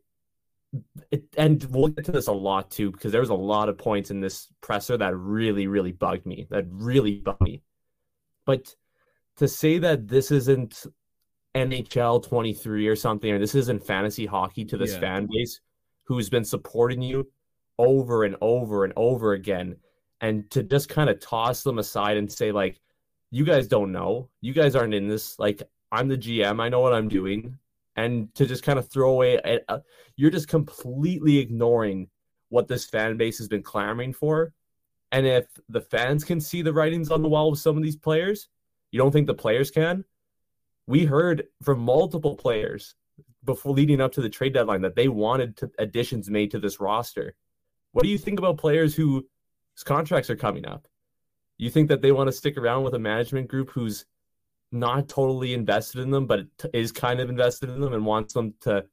It, 1.11 1.23
and 1.37 1.63
we'll 1.65 1.89
get 1.89 2.05
to 2.05 2.11
this 2.11 2.27
a 2.27 2.33
lot 2.33 2.71
too 2.71 2.91
because 2.91 3.11
there 3.11 3.21
was 3.21 3.29
a 3.29 3.35
lot 3.35 3.69
of 3.69 3.77
points 3.77 4.11
in 4.11 4.19
this 4.19 4.47
presser 4.61 4.97
that 4.97 5.15
really, 5.15 5.67
really 5.67 5.91
bugged 5.91 6.25
me. 6.25 6.47
That 6.49 6.65
really 6.69 7.19
bugged 7.19 7.41
me. 7.41 7.61
But 8.45 8.75
to 9.37 9.47
say 9.47 9.77
that 9.79 10.07
this 10.07 10.31
isn't 10.31 10.85
NHL 11.55 12.23
23 12.23 12.87
or 12.87 12.95
something, 12.95 13.31
or 13.31 13.39
this 13.39 13.55
isn't 13.55 13.85
fantasy 13.85 14.25
hockey 14.25 14.65
to 14.65 14.77
this 14.77 14.93
Yeah. 14.93 14.99
fan 14.99 15.27
base 15.31 15.61
who's 16.03 16.29
been 16.29 16.45
supporting 16.45 17.01
you 17.01 17.31
over 17.79 18.23
and 18.23 18.35
over 18.41 18.83
and 18.83 18.93
over 18.95 19.33
again. 19.33 19.77
And 20.21 20.49
to 20.51 20.63
just 20.63 20.89
kind 20.89 21.09
of 21.09 21.19
toss 21.19 21.63
them 21.63 21.79
aside 21.79 22.17
and 22.17 22.31
say, 22.31 22.51
like, 22.51 22.79
you 23.31 23.43
guys 23.43 23.67
don't 23.67 23.91
know. 23.91 24.29
You 24.41 24.53
guys 24.53 24.75
aren't 24.75 24.93
in 24.93 25.07
this. 25.07 25.37
Like, 25.39 25.63
I'm 25.91 26.07
the 26.07 26.17
GM. 26.17 26.61
I 26.61 26.69
know 26.69 26.79
what 26.79 26.93
I'm 26.93 27.09
doing. 27.09 27.57
And 27.95 28.33
to 28.35 28.45
just 28.45 28.63
kind 28.63 28.77
of 28.77 28.89
throw 28.89 29.11
away, 29.11 29.39
uh, 29.69 29.79
you're 30.17 30.31
just 30.31 30.49
completely 30.49 31.37
ignoring 31.37 32.09
what 32.49 32.67
this 32.67 32.85
fan 32.85 33.17
base 33.17 33.37
has 33.37 33.47
been 33.47 33.63
clamoring 33.63 34.13
for. 34.13 34.53
And 35.11 35.25
if 35.25 35.45
the 35.69 35.81
fans 35.81 36.23
can 36.23 36.41
see 36.41 36.61
the 36.61 36.73
writings 36.73 37.09
on 37.09 37.21
the 37.21 37.29
wall 37.29 37.51
of 37.51 37.59
some 37.59 37.77
of 37.77 37.83
these 37.83 37.95
players, 37.95 38.49
you 38.91 38.99
don't 38.99 39.11
think 39.11 39.27
the 39.27 39.33
players 39.33 39.71
can? 39.71 40.03
We 40.87 41.05
heard 41.05 41.45
from 41.63 41.79
multiple 41.79 42.35
players 42.35 42.95
before 43.45 43.73
leading 43.73 44.01
up 44.01 44.11
to 44.13 44.21
the 44.21 44.29
trade 44.29 44.53
deadline 44.53 44.81
that 44.81 44.95
they 44.95 45.07
wanted 45.07 45.55
to, 45.57 45.71
additions 45.79 46.29
made 46.29 46.51
to 46.51 46.59
this 46.59 46.79
roster. 46.79 47.35
What 47.91 48.03
do 48.03 48.09
you 48.09 48.17
think 48.17 48.39
about 48.39 48.57
players 48.57 48.93
whose 48.93 49.23
contracts 49.85 50.29
are 50.29 50.35
coming 50.35 50.65
up? 50.65 50.87
You 51.57 51.69
think 51.69 51.87
that 51.87 52.01
they 52.01 52.11
want 52.11 52.27
to 52.27 52.33
stick 52.33 52.57
around 52.57 52.83
with 52.83 52.93
a 52.93 52.99
management 52.99 53.47
group 53.47 53.69
who's 53.71 54.05
not 54.75 55.09
totally 55.09 55.53
invested 55.53 56.01
in 56.01 56.11
them, 56.11 56.27
but 56.27 56.41
is 56.73 56.91
kind 56.91 57.19
of 57.19 57.29
invested 57.29 57.69
in 57.69 57.79
them 57.79 57.93
and 57.93 58.05
wants 58.05 58.33
them 58.33 58.53
to 58.61 58.85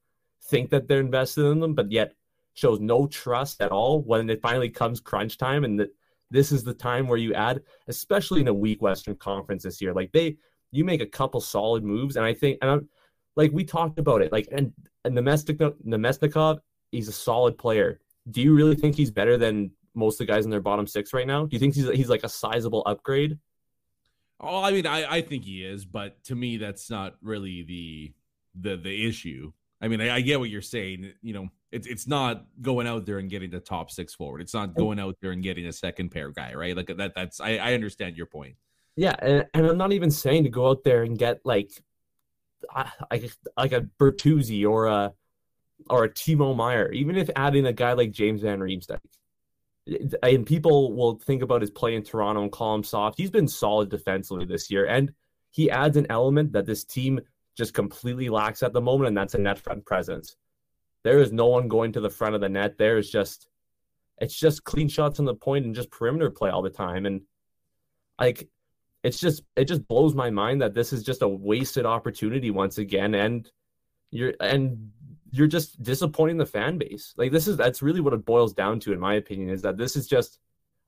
think 0.44 0.70
that 0.70 0.88
they're 0.88 1.00
invested 1.00 1.44
in 1.44 1.60
them, 1.60 1.74
but 1.74 1.90
yet 1.90 2.14
shows 2.54 2.80
no 2.80 3.06
trust 3.06 3.60
at 3.60 3.72
all 3.72 4.02
when 4.02 4.28
it 4.30 4.42
finally 4.42 4.70
comes 4.70 5.00
crunch 5.00 5.38
time 5.38 5.64
and 5.64 5.80
that 5.80 5.90
this 6.30 6.50
is 6.52 6.64
the 6.64 6.74
time 6.74 7.06
where 7.06 7.18
you 7.18 7.34
add, 7.34 7.62
especially 7.88 8.40
in 8.40 8.48
a 8.48 8.54
weak 8.54 8.80
Western 8.80 9.14
Conference 9.16 9.62
this 9.62 9.80
year. 9.80 9.92
Like 9.92 10.12
they, 10.12 10.36
you 10.70 10.84
make 10.84 11.02
a 11.02 11.06
couple 11.06 11.40
solid 11.40 11.84
moves, 11.84 12.16
and 12.16 12.24
I 12.24 12.32
think, 12.32 12.58
and 12.62 12.70
I'm 12.70 12.88
like 13.36 13.52
we 13.52 13.64
talked 13.64 13.98
about 13.98 14.22
it, 14.22 14.32
like 14.32 14.48
and, 14.50 14.72
and 15.04 15.16
Namestnikov, 15.16 16.58
he's 16.90 17.08
a 17.08 17.12
solid 17.12 17.58
player. 17.58 18.00
Do 18.30 18.40
you 18.40 18.54
really 18.54 18.76
think 18.76 18.96
he's 18.96 19.10
better 19.10 19.36
than 19.36 19.72
most 19.94 20.14
of 20.20 20.26
the 20.26 20.32
guys 20.32 20.44
in 20.44 20.50
their 20.50 20.60
bottom 20.60 20.86
six 20.86 21.12
right 21.12 21.26
now? 21.26 21.44
Do 21.44 21.54
you 21.54 21.60
think 21.60 21.74
he's 21.74 21.88
he's 21.90 22.08
like 22.08 22.24
a 22.24 22.28
sizable 22.28 22.82
upgrade? 22.86 23.38
Oh, 24.42 24.62
I 24.62 24.72
mean, 24.72 24.86
I, 24.86 25.16
I 25.16 25.20
think 25.22 25.44
he 25.44 25.64
is, 25.64 25.84
but 25.84 26.22
to 26.24 26.34
me, 26.34 26.56
that's 26.56 26.90
not 26.90 27.14
really 27.22 27.62
the 27.62 28.12
the 28.60 28.76
the 28.76 29.08
issue. 29.08 29.52
I 29.80 29.88
mean, 29.88 30.00
I, 30.00 30.16
I 30.16 30.20
get 30.20 30.40
what 30.40 30.50
you're 30.50 30.62
saying. 30.62 31.12
You 31.22 31.32
know, 31.34 31.48
it's 31.70 31.86
it's 31.86 32.06
not 32.06 32.44
going 32.60 32.86
out 32.86 33.06
there 33.06 33.18
and 33.18 33.30
getting 33.30 33.50
the 33.50 33.60
top 33.60 33.90
six 33.90 34.14
forward. 34.14 34.40
It's 34.40 34.54
not 34.54 34.74
going 34.74 34.98
out 34.98 35.16
there 35.20 35.30
and 35.30 35.42
getting 35.42 35.66
a 35.66 35.72
second 35.72 36.10
pair 36.10 36.30
guy, 36.30 36.54
right? 36.54 36.76
Like 36.76 36.88
that. 36.96 37.14
That's 37.14 37.40
I, 37.40 37.56
I 37.58 37.74
understand 37.74 38.16
your 38.16 38.26
point. 38.26 38.56
Yeah, 38.96 39.14
and, 39.20 39.46
and 39.54 39.66
I'm 39.66 39.78
not 39.78 39.92
even 39.92 40.10
saying 40.10 40.44
to 40.44 40.50
go 40.50 40.68
out 40.68 40.84
there 40.84 41.02
and 41.02 41.16
get 41.16 41.40
like 41.44 41.70
like 43.10 43.32
like 43.56 43.72
a 43.72 43.86
Bertuzzi 43.98 44.68
or 44.68 44.86
a 44.86 45.12
or 45.88 46.04
a 46.04 46.08
Timo 46.08 46.54
Meier. 46.54 46.90
Even 46.92 47.16
if 47.16 47.30
adding 47.36 47.66
a 47.66 47.72
guy 47.72 47.92
like 47.92 48.10
James 48.10 48.42
Van 48.42 48.58
Riemsdyk, 48.58 49.00
and 50.22 50.46
people 50.46 50.94
will 50.94 51.18
think 51.18 51.42
about 51.42 51.60
his 51.60 51.70
play 51.70 51.94
in 51.94 52.02
Toronto 52.02 52.42
and 52.42 52.52
call 52.52 52.74
him 52.74 52.84
soft. 52.84 53.18
He's 53.18 53.30
been 53.30 53.48
solid 53.48 53.90
defensively 53.90 54.44
this 54.44 54.70
year, 54.70 54.86
and 54.86 55.12
he 55.50 55.70
adds 55.70 55.96
an 55.96 56.06
element 56.08 56.52
that 56.52 56.66
this 56.66 56.84
team 56.84 57.20
just 57.56 57.74
completely 57.74 58.28
lacks 58.28 58.62
at 58.62 58.72
the 58.72 58.80
moment, 58.80 59.08
and 59.08 59.16
that's 59.16 59.34
a 59.34 59.38
net 59.38 59.58
front 59.58 59.84
presence. 59.84 60.36
There 61.04 61.18
is 61.18 61.32
no 61.32 61.46
one 61.46 61.68
going 61.68 61.92
to 61.92 62.00
the 62.00 62.10
front 62.10 62.34
of 62.34 62.40
the 62.40 62.48
net. 62.48 62.78
There 62.78 62.96
is 62.96 63.10
just 63.10 63.48
it's 64.18 64.38
just 64.38 64.64
clean 64.64 64.88
shots 64.88 65.18
on 65.18 65.24
the 65.24 65.34
point 65.34 65.64
and 65.64 65.74
just 65.74 65.90
perimeter 65.90 66.30
play 66.30 66.50
all 66.50 66.62
the 66.62 66.70
time, 66.70 67.06
and 67.06 67.22
like 68.20 68.48
it's 69.02 69.18
just 69.18 69.42
it 69.56 69.64
just 69.64 69.86
blows 69.88 70.14
my 70.14 70.30
mind 70.30 70.62
that 70.62 70.74
this 70.74 70.92
is 70.92 71.02
just 71.02 71.22
a 71.22 71.28
wasted 71.28 71.86
opportunity 71.86 72.50
once 72.50 72.78
again, 72.78 73.14
and 73.14 73.50
you're 74.10 74.34
and 74.40 74.92
you're 75.32 75.46
just 75.46 75.82
disappointing 75.82 76.36
the 76.36 76.46
fan 76.46 76.78
base. 76.78 77.14
Like 77.16 77.32
this 77.32 77.48
is 77.48 77.56
that's 77.56 77.82
really 77.82 78.00
what 78.00 78.12
it 78.12 78.24
boils 78.24 78.52
down 78.52 78.78
to, 78.80 78.92
in 78.92 79.00
my 79.00 79.14
opinion, 79.14 79.48
is 79.48 79.62
that 79.62 79.78
this 79.78 79.96
is 79.96 80.06
just 80.06 80.38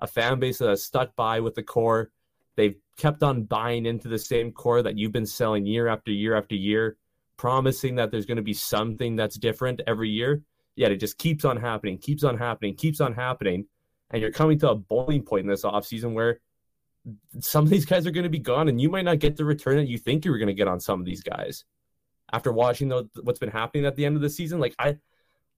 a 0.00 0.06
fan 0.06 0.38
base 0.38 0.58
that 0.58 0.68
has 0.68 0.84
stuck 0.84 1.16
by 1.16 1.40
with 1.40 1.54
the 1.54 1.62
core. 1.62 2.12
They've 2.56 2.76
kept 2.98 3.22
on 3.22 3.44
buying 3.44 3.86
into 3.86 4.08
the 4.08 4.18
same 4.18 4.52
core 4.52 4.82
that 4.82 4.98
you've 4.98 5.12
been 5.12 5.26
selling 5.26 5.64
year 5.66 5.88
after 5.88 6.12
year 6.12 6.36
after 6.36 6.54
year, 6.54 6.98
promising 7.38 7.96
that 7.96 8.10
there's 8.10 8.26
going 8.26 8.36
to 8.36 8.42
be 8.42 8.52
something 8.52 9.16
that's 9.16 9.36
different 9.36 9.80
every 9.86 10.10
year. 10.10 10.42
Yet 10.76 10.92
it 10.92 11.00
just 11.00 11.16
keeps 11.18 11.44
on 11.44 11.56
happening, 11.56 11.96
keeps 11.98 12.22
on 12.22 12.36
happening, 12.36 12.76
keeps 12.76 13.00
on 13.00 13.14
happening. 13.14 13.66
And 14.10 14.20
you're 14.20 14.30
coming 14.30 14.58
to 14.58 14.70
a 14.70 14.74
boiling 14.74 15.22
point 15.22 15.44
in 15.44 15.48
this 15.48 15.64
offseason 15.64 16.12
where 16.12 16.40
some 17.40 17.64
of 17.64 17.70
these 17.70 17.86
guys 17.86 18.06
are 18.06 18.10
going 18.10 18.24
to 18.24 18.30
be 18.30 18.38
gone 18.38 18.68
and 18.68 18.80
you 18.80 18.90
might 18.90 19.04
not 19.04 19.20
get 19.20 19.36
the 19.36 19.44
return 19.44 19.76
that 19.76 19.88
you 19.88 19.98
think 19.98 20.24
you 20.24 20.30
were 20.30 20.38
going 20.38 20.48
to 20.48 20.54
get 20.54 20.68
on 20.68 20.80
some 20.80 21.00
of 21.00 21.06
these 21.06 21.22
guys 21.22 21.64
after 22.32 22.52
watching 22.52 22.88
the, 22.88 23.08
what's 23.22 23.38
been 23.38 23.50
happening 23.50 23.86
at 23.86 23.96
the 23.96 24.04
end 24.04 24.16
of 24.16 24.22
the 24.22 24.30
season. 24.30 24.60
Like 24.60 24.74
I, 24.78 24.98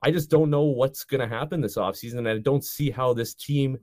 I 0.03 0.11
just 0.11 0.31
don't 0.31 0.51
know 0.51 0.65
what's 0.65 1.05
going 1.05 1.21
to 1.21 1.35
happen 1.35 1.61
this 1.61 1.77
offseason. 1.77 2.19
And 2.19 2.29
I 2.29 2.39
don't 2.39 2.65
see 2.65 2.91
how 2.91 3.15
this 3.15 3.35
team 3.35 3.79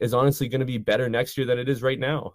is 0.00 0.14
honestly 0.14 0.48
going 0.48 0.60
to 0.60 0.66
be 0.66 0.78
better 0.78 1.08
next 1.08 1.36
year 1.36 1.46
than 1.46 1.58
it 1.58 1.68
is 1.68 1.82
right 1.82 1.98
now. 1.98 2.34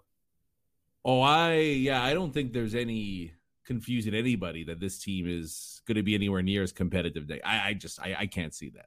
Oh, 1.04 1.20
I 1.20 1.54
yeah, 1.54 2.02
I 2.02 2.12
don't 2.12 2.32
think 2.32 2.52
there's 2.52 2.74
any 2.74 3.32
confusing 3.64 4.14
anybody 4.14 4.64
that 4.64 4.80
this 4.80 4.98
team 4.98 5.26
is 5.28 5.80
going 5.86 5.96
to 5.96 6.02
be 6.02 6.14
anywhere 6.14 6.42
near 6.42 6.62
as 6.62 6.72
competitive. 6.72 7.30
I, 7.44 7.68
I 7.68 7.74
just 7.74 8.00
I, 8.00 8.16
I 8.20 8.26
can't 8.26 8.54
see 8.54 8.70
that. 8.70 8.86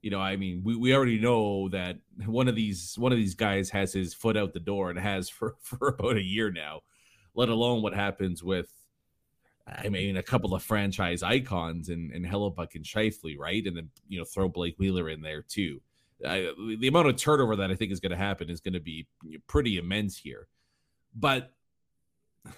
You 0.00 0.10
know, 0.10 0.20
I 0.20 0.36
mean, 0.36 0.62
we, 0.64 0.74
we 0.76 0.94
already 0.94 1.20
know 1.20 1.68
that 1.68 1.98
one 2.26 2.48
of 2.48 2.54
these 2.54 2.94
one 2.98 3.12
of 3.12 3.18
these 3.18 3.34
guys 3.34 3.70
has 3.70 3.92
his 3.92 4.14
foot 4.14 4.36
out 4.36 4.52
the 4.52 4.60
door 4.60 4.90
and 4.90 4.98
has 4.98 5.28
for 5.28 5.56
for 5.60 5.88
about 5.88 6.16
a 6.16 6.22
year 6.22 6.50
now. 6.50 6.80
Let 7.34 7.48
alone 7.48 7.82
what 7.82 7.94
happens 7.94 8.42
with, 8.42 8.70
I 9.66 9.88
mean, 9.88 10.16
a 10.16 10.22
couple 10.22 10.54
of 10.54 10.62
franchise 10.62 11.22
icons 11.22 11.88
and 11.88 12.10
and 12.12 12.26
Hellebuyck 12.26 12.74
and 12.74 12.84
Scheifele, 12.84 13.38
right? 13.38 13.64
And 13.66 13.76
then 13.76 13.90
you 14.08 14.18
know 14.18 14.24
throw 14.24 14.48
Blake 14.48 14.78
Wheeler 14.78 15.08
in 15.08 15.22
there 15.22 15.42
too. 15.42 15.80
I, 16.26 16.52
the 16.78 16.88
amount 16.88 17.08
of 17.08 17.16
turnover 17.16 17.56
that 17.56 17.70
I 17.70 17.74
think 17.74 17.90
is 17.90 18.00
going 18.00 18.10
to 18.10 18.16
happen 18.16 18.48
is 18.48 18.60
going 18.60 18.74
to 18.74 18.80
be 18.80 19.06
pretty 19.46 19.76
immense 19.78 20.16
here. 20.16 20.46
But 21.14 21.52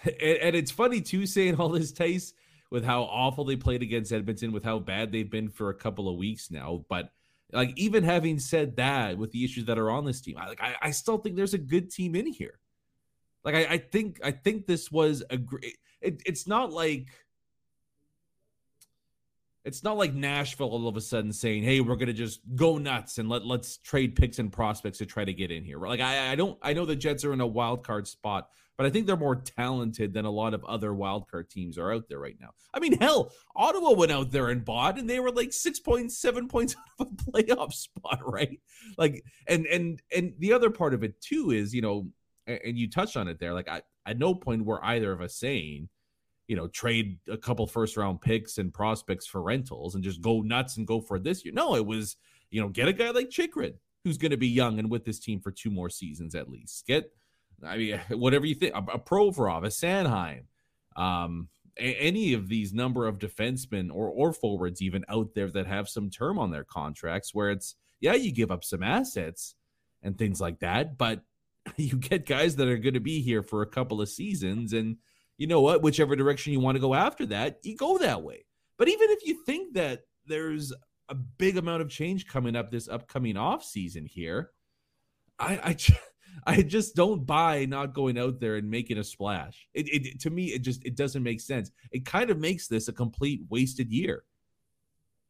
and 0.04 0.56
it's 0.56 0.70
funny 0.70 1.00
too 1.00 1.26
saying 1.26 1.56
all 1.56 1.68
this, 1.68 1.92
Tice, 1.92 2.32
with 2.70 2.84
how 2.84 3.02
awful 3.02 3.44
they 3.44 3.56
played 3.56 3.82
against 3.82 4.12
Edmonton, 4.12 4.52
with 4.52 4.64
how 4.64 4.78
bad 4.78 5.12
they've 5.12 5.30
been 5.30 5.48
for 5.48 5.70
a 5.70 5.74
couple 5.74 6.08
of 6.08 6.16
weeks 6.16 6.50
now. 6.50 6.84
But 6.88 7.12
like 7.52 7.72
even 7.76 8.02
having 8.02 8.38
said 8.38 8.76
that, 8.76 9.18
with 9.18 9.30
the 9.32 9.44
issues 9.44 9.66
that 9.66 9.78
are 9.78 9.90
on 9.90 10.04
this 10.04 10.20
team, 10.20 10.36
I, 10.38 10.48
like 10.48 10.62
I, 10.62 10.74
I 10.80 10.90
still 10.90 11.18
think 11.18 11.36
there's 11.36 11.54
a 11.54 11.58
good 11.58 11.90
team 11.90 12.14
in 12.14 12.26
here. 12.26 12.58
Like 13.44 13.54
I, 13.54 13.74
I 13.74 13.78
think 13.78 14.20
I 14.24 14.30
think 14.30 14.66
this 14.66 14.90
was 14.90 15.22
a 15.30 15.36
great. 15.36 15.76
It, 16.00 16.22
it's 16.24 16.46
not 16.46 16.72
like 16.72 17.08
it's 19.64 19.82
not 19.82 19.96
like 19.96 20.12
Nashville 20.12 20.68
all 20.68 20.88
of 20.88 20.96
a 20.96 21.00
sudden 21.00 21.32
saying, 21.32 21.62
"Hey, 21.62 21.80
we're 21.80 21.96
gonna 21.96 22.12
just 22.12 22.40
go 22.54 22.78
nuts 22.78 23.18
and 23.18 23.28
let 23.28 23.46
let's 23.46 23.78
trade 23.78 24.14
picks 24.14 24.38
and 24.38 24.52
prospects 24.52 24.98
to 24.98 25.06
try 25.06 25.24
to 25.24 25.32
get 25.32 25.50
in 25.50 25.64
here." 25.64 25.78
Like 25.78 26.00
I, 26.00 26.32
I 26.32 26.34
don't, 26.36 26.58
I 26.62 26.72
know 26.74 26.84
the 26.84 26.96
Jets 26.96 27.24
are 27.24 27.32
in 27.32 27.40
a 27.40 27.46
wild 27.46 27.82
card 27.82 28.06
spot, 28.06 28.48
but 28.76 28.86
I 28.86 28.90
think 28.90 29.06
they're 29.06 29.16
more 29.16 29.36
talented 29.36 30.12
than 30.12 30.26
a 30.26 30.30
lot 30.30 30.52
of 30.52 30.64
other 30.64 30.92
wild 30.92 31.30
card 31.30 31.48
teams 31.48 31.78
are 31.78 31.92
out 31.92 32.08
there 32.08 32.18
right 32.18 32.36
now. 32.40 32.50
I 32.74 32.80
mean, 32.80 32.98
hell, 32.98 33.32
Ottawa 33.56 33.92
went 33.92 34.12
out 34.12 34.30
there 34.30 34.50
and 34.50 34.64
bought, 34.64 34.98
and 34.98 35.08
they 35.08 35.20
were 35.20 35.30
like 35.30 35.52
six 35.52 35.80
point 35.80 36.12
seven 36.12 36.46
points, 36.46 36.76
out 37.00 37.06
of 37.06 37.12
a 37.12 37.30
playoff 37.30 37.72
spot, 37.72 38.20
right? 38.22 38.60
Like, 38.98 39.24
and 39.46 39.66
and 39.66 40.02
and 40.14 40.34
the 40.38 40.52
other 40.52 40.70
part 40.70 40.92
of 40.92 41.02
it 41.04 41.20
too 41.22 41.52
is, 41.52 41.74
you 41.74 41.80
know, 41.80 42.08
and 42.46 42.78
you 42.78 42.88
touched 42.90 43.16
on 43.16 43.28
it 43.28 43.38
there. 43.38 43.54
Like, 43.54 43.68
I, 43.68 43.82
at 44.06 44.18
no 44.18 44.34
point 44.34 44.64
were 44.64 44.84
either 44.84 45.12
of 45.12 45.20
us 45.20 45.36
saying 45.36 45.88
you 46.46 46.56
know, 46.56 46.68
trade 46.68 47.18
a 47.28 47.36
couple 47.36 47.66
first 47.66 47.96
round 47.96 48.20
picks 48.20 48.58
and 48.58 48.72
prospects 48.72 49.26
for 49.26 49.42
rentals 49.42 49.94
and 49.94 50.04
just 50.04 50.20
go 50.20 50.40
nuts 50.42 50.76
and 50.76 50.86
go 50.86 51.00
for 51.00 51.18
this 51.18 51.44
year. 51.44 51.54
No, 51.54 51.74
it 51.74 51.86
was, 51.86 52.16
you 52.50 52.60
know, 52.60 52.68
get 52.68 52.88
a 52.88 52.92
guy 52.92 53.10
like 53.10 53.30
Chychrun 53.30 53.74
who's 54.04 54.18
going 54.18 54.30
to 54.30 54.36
be 54.36 54.48
young 54.48 54.78
and 54.78 54.90
with 54.90 55.04
this 55.04 55.18
team 55.18 55.40
for 55.40 55.50
two 55.50 55.70
more 55.70 55.88
seasons 55.88 56.34
at 56.34 56.50
least. 56.50 56.86
Get, 56.86 57.10
I 57.64 57.78
mean, 57.78 58.00
whatever 58.10 58.46
you 58.46 58.54
think, 58.54 58.74
a, 58.74 58.78
a 58.78 58.98
Provorov, 58.98 59.64
a 59.64 59.68
Sanheim, 59.68 60.42
um, 60.96 61.48
a, 61.78 61.94
any 61.94 62.34
of 62.34 62.48
these 62.48 62.74
number 62.74 63.06
of 63.06 63.18
defensemen 63.18 63.90
or 63.90 64.08
or 64.08 64.32
forwards 64.32 64.82
even 64.82 65.04
out 65.08 65.34
there 65.34 65.50
that 65.50 65.66
have 65.66 65.88
some 65.88 66.10
term 66.10 66.38
on 66.38 66.50
their 66.50 66.64
contracts 66.64 67.34
where 67.34 67.50
it's 67.50 67.74
yeah, 68.00 68.14
you 68.14 68.32
give 68.32 68.50
up 68.50 68.64
some 68.64 68.82
assets 68.82 69.54
and 70.02 70.18
things 70.18 70.40
like 70.40 70.60
that, 70.60 70.98
but 70.98 71.22
you 71.76 71.96
get 71.96 72.26
guys 72.26 72.56
that 72.56 72.68
are 72.68 72.78
going 72.78 72.94
to 72.94 73.00
be 73.00 73.20
here 73.20 73.42
for 73.42 73.62
a 73.62 73.66
couple 73.66 74.00
of 74.00 74.08
seasons 74.08 74.72
and 74.72 74.96
you 75.36 75.46
know 75.46 75.60
what? 75.60 75.82
Whichever 75.82 76.14
direction 76.14 76.52
you 76.52 76.60
want 76.60 76.76
to 76.76 76.80
go 76.80 76.94
after 76.94 77.26
that, 77.26 77.58
you 77.64 77.76
go 77.76 77.98
that 77.98 78.22
way. 78.22 78.44
But 78.78 78.88
even 78.88 79.10
if 79.10 79.26
you 79.26 79.42
think 79.44 79.74
that 79.74 80.02
there's 80.26 80.72
a 81.08 81.14
big 81.14 81.56
amount 81.56 81.82
of 81.82 81.88
change 81.88 82.26
coming 82.26 82.56
up 82.56 82.70
this 82.70 82.88
upcoming 82.88 83.36
off 83.36 83.64
season 83.64 84.06
here, 84.06 84.50
I 85.38 85.54
I, 85.54 85.76
I 86.58 86.62
just 86.62 86.94
don't 86.94 87.26
buy 87.26 87.64
not 87.64 87.94
going 87.94 88.18
out 88.18 88.40
there 88.40 88.56
and 88.56 88.70
making 88.70 88.98
a 88.98 89.04
splash. 89.04 89.68
It, 89.74 89.88
it 89.88 90.20
to 90.20 90.30
me 90.30 90.46
it 90.46 90.62
just 90.62 90.84
it 90.84 90.96
doesn't 90.96 91.22
make 91.22 91.40
sense. 91.40 91.70
It 91.90 92.04
kind 92.04 92.30
of 92.30 92.38
makes 92.38 92.68
this 92.68 92.88
a 92.88 92.92
complete 92.92 93.42
wasted 93.48 93.90
year. 93.90 94.24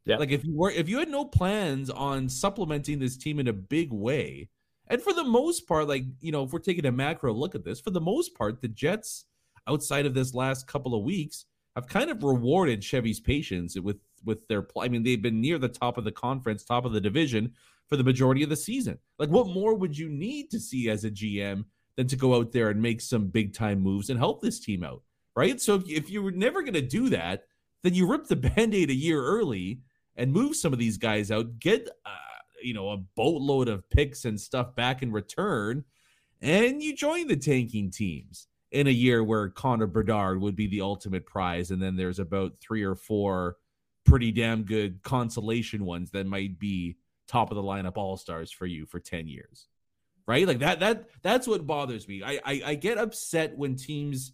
Yeah. 0.04 0.16
Like 0.16 0.30
if 0.30 0.44
you 0.44 0.54
were 0.54 0.70
if 0.70 0.88
you 0.88 0.98
had 0.98 1.08
no 1.08 1.24
plans 1.24 1.88
on 1.88 2.28
supplementing 2.28 2.98
this 2.98 3.16
team 3.16 3.40
in 3.40 3.48
a 3.48 3.54
big 3.54 3.90
way, 3.90 4.50
and 4.88 5.02
for 5.02 5.12
the 5.12 5.24
most 5.24 5.66
part, 5.66 5.88
like 5.88 6.04
you 6.20 6.32
know, 6.32 6.44
if 6.44 6.52
we're 6.52 6.58
taking 6.58 6.86
a 6.86 6.92
macro 6.92 7.32
look 7.32 7.54
at 7.54 7.64
this, 7.64 7.80
for 7.80 7.90
the 7.90 8.00
most 8.00 8.34
part, 8.36 8.60
the 8.60 8.68
Jets 8.68 9.26
outside 9.66 10.06
of 10.06 10.14
this 10.14 10.34
last 10.34 10.66
couple 10.66 10.94
of 10.94 11.04
weeks 11.04 11.46
have 11.74 11.88
kind 11.88 12.10
of 12.10 12.22
rewarded 12.22 12.84
Chevy's 12.84 13.20
patience 13.20 13.78
with 13.78 13.98
with 14.24 14.46
their 14.48 14.62
play. 14.62 14.86
I 14.86 14.88
mean, 14.88 15.02
they've 15.02 15.20
been 15.20 15.40
near 15.40 15.58
the 15.58 15.68
top 15.68 15.98
of 15.98 16.04
the 16.04 16.12
conference, 16.12 16.64
top 16.64 16.84
of 16.84 16.92
the 16.92 17.00
division 17.00 17.52
for 17.88 17.96
the 17.96 18.04
majority 18.04 18.42
of 18.42 18.48
the 18.48 18.56
season. 18.56 18.98
Like, 19.18 19.28
what 19.28 19.48
more 19.48 19.74
would 19.74 19.96
you 19.96 20.08
need 20.08 20.50
to 20.50 20.60
see 20.60 20.88
as 20.88 21.04
a 21.04 21.10
GM 21.10 21.64
than 21.96 22.06
to 22.08 22.16
go 22.16 22.34
out 22.34 22.52
there 22.52 22.70
and 22.70 22.80
make 22.80 23.00
some 23.00 23.26
big 23.26 23.54
time 23.54 23.80
moves 23.80 24.10
and 24.10 24.18
help 24.18 24.40
this 24.40 24.60
team 24.60 24.82
out, 24.82 25.02
right? 25.36 25.60
So 25.60 25.76
if, 25.76 25.88
if 25.88 26.10
you 26.10 26.22
were 26.22 26.32
never 26.32 26.62
going 26.62 26.74
to 26.74 26.82
do 26.82 27.10
that, 27.10 27.44
then 27.82 27.94
you 27.94 28.06
rip 28.06 28.26
the 28.26 28.36
band 28.56 28.74
aid 28.74 28.90
a 28.90 28.94
year 28.94 29.22
early 29.22 29.80
and 30.16 30.32
move 30.32 30.56
some 30.56 30.72
of 30.72 30.78
these 30.78 30.96
guys 30.96 31.30
out, 31.30 31.58
get 31.58 31.88
uh, 32.06 32.33
you 32.64 32.74
know 32.74 32.90
a 32.90 32.96
boatload 32.96 33.68
of 33.68 33.88
picks 33.90 34.24
and 34.24 34.40
stuff 34.40 34.74
back 34.74 35.02
in 35.02 35.12
return, 35.12 35.84
and 36.40 36.82
you 36.82 36.94
join 36.94 37.26
the 37.28 37.36
tanking 37.36 37.90
teams 37.90 38.48
in 38.70 38.86
a 38.86 38.90
year 38.90 39.22
where 39.22 39.48
Connor 39.50 39.86
Bedard 39.86 40.40
would 40.40 40.56
be 40.56 40.66
the 40.66 40.80
ultimate 40.80 41.26
prize, 41.26 41.70
and 41.70 41.82
then 41.82 41.96
there's 41.96 42.18
about 42.18 42.54
three 42.60 42.82
or 42.82 42.94
four 42.94 43.56
pretty 44.04 44.32
damn 44.32 44.64
good 44.64 45.02
consolation 45.02 45.84
ones 45.84 46.10
that 46.10 46.26
might 46.26 46.58
be 46.58 46.96
top 47.26 47.50
of 47.50 47.56
the 47.56 47.62
lineup 47.62 47.96
all 47.96 48.18
stars 48.18 48.50
for 48.50 48.66
you 48.66 48.84
for 48.84 49.00
10 49.00 49.26
years 49.26 49.66
right? 50.26 50.46
Like 50.46 50.60
that 50.60 50.80
that 50.80 51.06
that's 51.22 51.46
what 51.46 51.66
bothers 51.66 52.08
me. 52.08 52.22
I, 52.22 52.40
I 52.44 52.62
i 52.64 52.74
get 52.74 52.96
upset 52.96 53.56
when 53.58 53.76
teams 53.76 54.32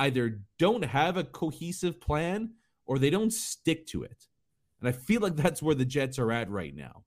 either 0.00 0.40
don't 0.58 0.84
have 0.84 1.16
a 1.16 1.24
cohesive 1.24 2.00
plan 2.00 2.50
or 2.86 2.98
they 2.98 3.10
don't 3.10 3.32
stick 3.32 3.86
to 3.86 4.02
it 4.02 4.26
and 4.80 4.88
i 4.88 4.92
feel 4.92 5.20
like 5.20 5.36
that's 5.36 5.62
where 5.62 5.74
the 5.74 5.84
jets 5.84 6.18
are 6.18 6.32
at 6.32 6.50
right 6.50 6.74
now 6.74 7.04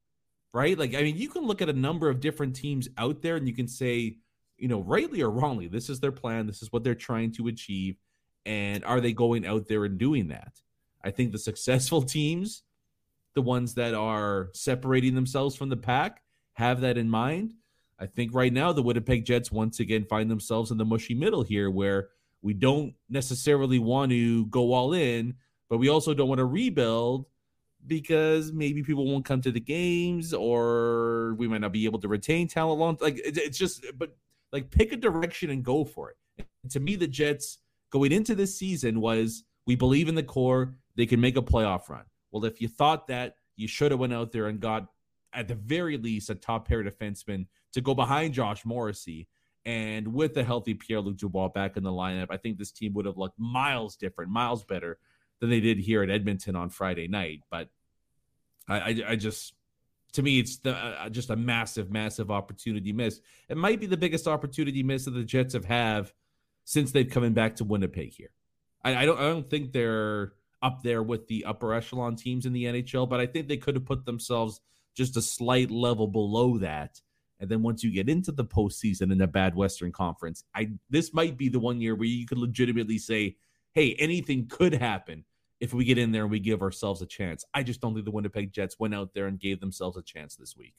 right 0.53 0.77
like 0.77 0.95
i 0.95 1.01
mean 1.01 1.17
you 1.17 1.29
can 1.29 1.45
look 1.45 1.61
at 1.61 1.69
a 1.69 1.73
number 1.73 2.09
of 2.09 2.19
different 2.19 2.55
teams 2.55 2.87
out 2.97 3.21
there 3.21 3.35
and 3.35 3.47
you 3.47 3.53
can 3.53 3.67
say 3.67 4.17
you 4.57 4.67
know 4.67 4.81
rightly 4.81 5.21
or 5.21 5.29
wrongly 5.29 5.67
this 5.67 5.89
is 5.89 5.99
their 5.99 6.11
plan 6.11 6.47
this 6.47 6.61
is 6.61 6.71
what 6.71 6.83
they're 6.83 6.95
trying 6.95 7.31
to 7.31 7.47
achieve 7.47 7.97
and 8.45 8.83
are 8.83 9.01
they 9.01 9.13
going 9.13 9.45
out 9.45 9.67
there 9.67 9.85
and 9.85 9.97
doing 9.97 10.27
that 10.27 10.53
I 11.03 11.11
think 11.11 11.31
the 11.31 11.37
successful 11.37 12.01
teams, 12.03 12.63
the 13.35 13.41
ones 13.41 13.75
that 13.75 13.93
are 13.93 14.49
separating 14.53 15.15
themselves 15.15 15.55
from 15.55 15.69
the 15.69 15.77
pack, 15.77 16.21
have 16.53 16.81
that 16.81 16.97
in 16.97 17.09
mind. 17.09 17.53
I 17.99 18.05
think 18.05 18.33
right 18.33 18.53
now 18.53 18.73
the 18.73 18.83
Winnipeg 18.83 19.25
Jets 19.25 19.51
once 19.51 19.79
again 19.79 20.05
find 20.05 20.29
themselves 20.29 20.71
in 20.71 20.77
the 20.77 20.85
mushy 20.85 21.13
middle 21.13 21.43
here 21.43 21.69
where 21.69 22.09
we 22.41 22.53
don't 22.53 22.93
necessarily 23.09 23.79
want 23.79 24.11
to 24.11 24.45
go 24.47 24.73
all 24.73 24.93
in, 24.93 25.35
but 25.69 25.77
we 25.77 25.89
also 25.89 26.13
don't 26.13 26.27
want 26.27 26.39
to 26.39 26.45
rebuild 26.45 27.25
because 27.87 28.51
maybe 28.51 28.83
people 28.83 29.05
won't 29.05 29.25
come 29.25 29.41
to 29.41 29.51
the 29.51 29.59
games 29.59 30.33
or 30.33 31.35
we 31.37 31.47
might 31.47 31.61
not 31.61 31.71
be 31.71 31.85
able 31.85 31.99
to 31.99 32.07
retain 32.07 32.47
talent 32.47 32.79
long 32.79 32.97
like 33.01 33.19
it's 33.23 33.57
just 33.57 33.85
but 33.97 34.15
like 34.51 34.69
pick 34.71 34.91
a 34.91 34.97
direction 34.97 35.49
and 35.49 35.63
go 35.63 35.83
for 35.83 36.11
it. 36.11 36.45
And 36.63 36.71
to 36.71 36.79
me 36.79 36.95
the 36.95 37.07
Jets 37.07 37.57
going 37.89 38.11
into 38.11 38.35
this 38.35 38.57
season 38.57 39.01
was 39.01 39.43
we 39.65 39.75
believe 39.75 40.07
in 40.07 40.15
the 40.15 40.23
core 40.23 40.75
they 40.95 41.05
can 41.05 41.19
make 41.19 41.37
a 41.37 41.41
playoff 41.41 41.89
run. 41.89 42.03
Well, 42.31 42.45
if 42.45 42.61
you 42.61 42.67
thought 42.67 43.07
that, 43.07 43.35
you 43.55 43.67
should 43.67 43.91
have 43.91 43.99
went 43.99 44.13
out 44.13 44.31
there 44.31 44.47
and 44.47 44.59
got 44.59 44.87
at 45.33 45.47
the 45.47 45.55
very 45.55 45.97
least 45.97 46.29
a 46.29 46.35
top 46.35 46.67
pair 46.67 46.83
defenseman 46.83 47.47
to 47.73 47.81
go 47.81 47.93
behind 47.93 48.33
Josh 48.33 48.65
Morrissey. 48.65 49.27
And 49.65 50.13
with 50.13 50.35
a 50.37 50.43
healthy 50.43 50.73
Pierre 50.73 50.99
Luc 50.99 51.17
Dubois 51.17 51.49
back 51.49 51.77
in 51.77 51.83
the 51.83 51.91
lineup, 51.91 52.27
I 52.29 52.37
think 52.37 52.57
this 52.57 52.71
team 52.71 52.93
would 52.93 53.05
have 53.05 53.17
looked 53.17 53.39
miles 53.39 53.95
different, 53.95 54.31
miles 54.31 54.63
better 54.63 54.97
than 55.43 55.49
they 55.49 55.59
did 55.59 55.77
here 55.77 56.01
at 56.01 56.09
Edmonton 56.09 56.55
on 56.55 56.69
Friday 56.69 57.09
night. 57.09 57.41
But 57.51 57.67
I, 58.69 58.79
I, 58.79 59.03
I 59.09 59.15
just, 59.17 59.53
to 60.13 60.21
me, 60.21 60.39
it's 60.39 60.55
the, 60.59 60.73
uh, 60.73 61.09
just 61.09 61.31
a 61.31 61.35
massive, 61.35 61.91
massive 61.91 62.31
opportunity 62.31 62.93
miss. 62.93 63.19
It 63.49 63.57
might 63.57 63.81
be 63.81 63.85
the 63.85 63.97
biggest 63.97 64.25
opportunity 64.25 64.83
miss 64.83 65.03
that 65.03 65.11
the 65.11 65.25
Jets 65.25 65.53
have 65.53 65.65
have 65.65 66.13
since 66.63 66.93
they've 66.93 67.09
coming 67.09 67.33
back 67.33 67.57
to 67.57 67.65
Winnipeg 67.65 68.13
here. 68.13 68.29
I, 68.85 68.95
I 68.95 69.05
don't, 69.05 69.19
I 69.19 69.23
don't 69.23 69.49
think 69.49 69.73
they're 69.73 70.31
up 70.61 70.81
there 70.81 71.03
with 71.03 71.27
the 71.27 71.43
upper 71.43 71.73
echelon 71.73 72.15
teams 72.15 72.45
in 72.45 72.53
the 72.53 72.63
NHL, 72.63 73.09
but 73.09 73.19
I 73.19 73.25
think 73.25 73.49
they 73.49 73.57
could 73.57 73.75
have 73.75 73.85
put 73.85 74.05
themselves 74.05 74.61
just 74.95 75.17
a 75.17 75.21
slight 75.21 75.71
level 75.71 76.07
below 76.07 76.57
that. 76.59 77.01
And 77.41 77.49
then 77.49 77.63
once 77.63 77.83
you 77.83 77.91
get 77.91 78.07
into 78.07 78.31
the 78.31 78.45
postseason 78.45 79.11
in 79.11 79.19
a 79.19 79.27
bad 79.27 79.55
Western 79.55 79.91
Conference, 79.91 80.45
I 80.55 80.71
this 80.89 81.13
might 81.13 81.35
be 81.37 81.49
the 81.49 81.59
one 81.59 81.81
year 81.81 81.95
where 81.95 82.07
you 82.07 82.25
could 82.25 82.37
legitimately 82.37 82.97
say, 82.97 83.35
"Hey, 83.73 83.95
anything 83.95 84.47
could 84.47 84.73
happen 84.73 85.25
if 85.63 85.73
we 85.73 85.85
get 85.85 85.97
in 85.97 86.11
there 86.11 86.23
and 86.23 86.31
we 86.31 86.39
give 86.39 86.61
ourselves 86.61 87.01
a 87.01 87.05
chance." 87.05 87.45
I 87.53 87.63
just 87.63 87.81
don't 87.81 87.93
think 87.93 88.05
the 88.05 88.11
Winnipeg 88.11 88.51
Jets 88.51 88.77
went 88.79 88.93
out 88.93 89.13
there 89.13 89.27
and 89.27 89.39
gave 89.39 89.59
themselves 89.59 89.97
a 89.97 90.01
chance 90.03 90.35
this 90.35 90.55
week. 90.57 90.75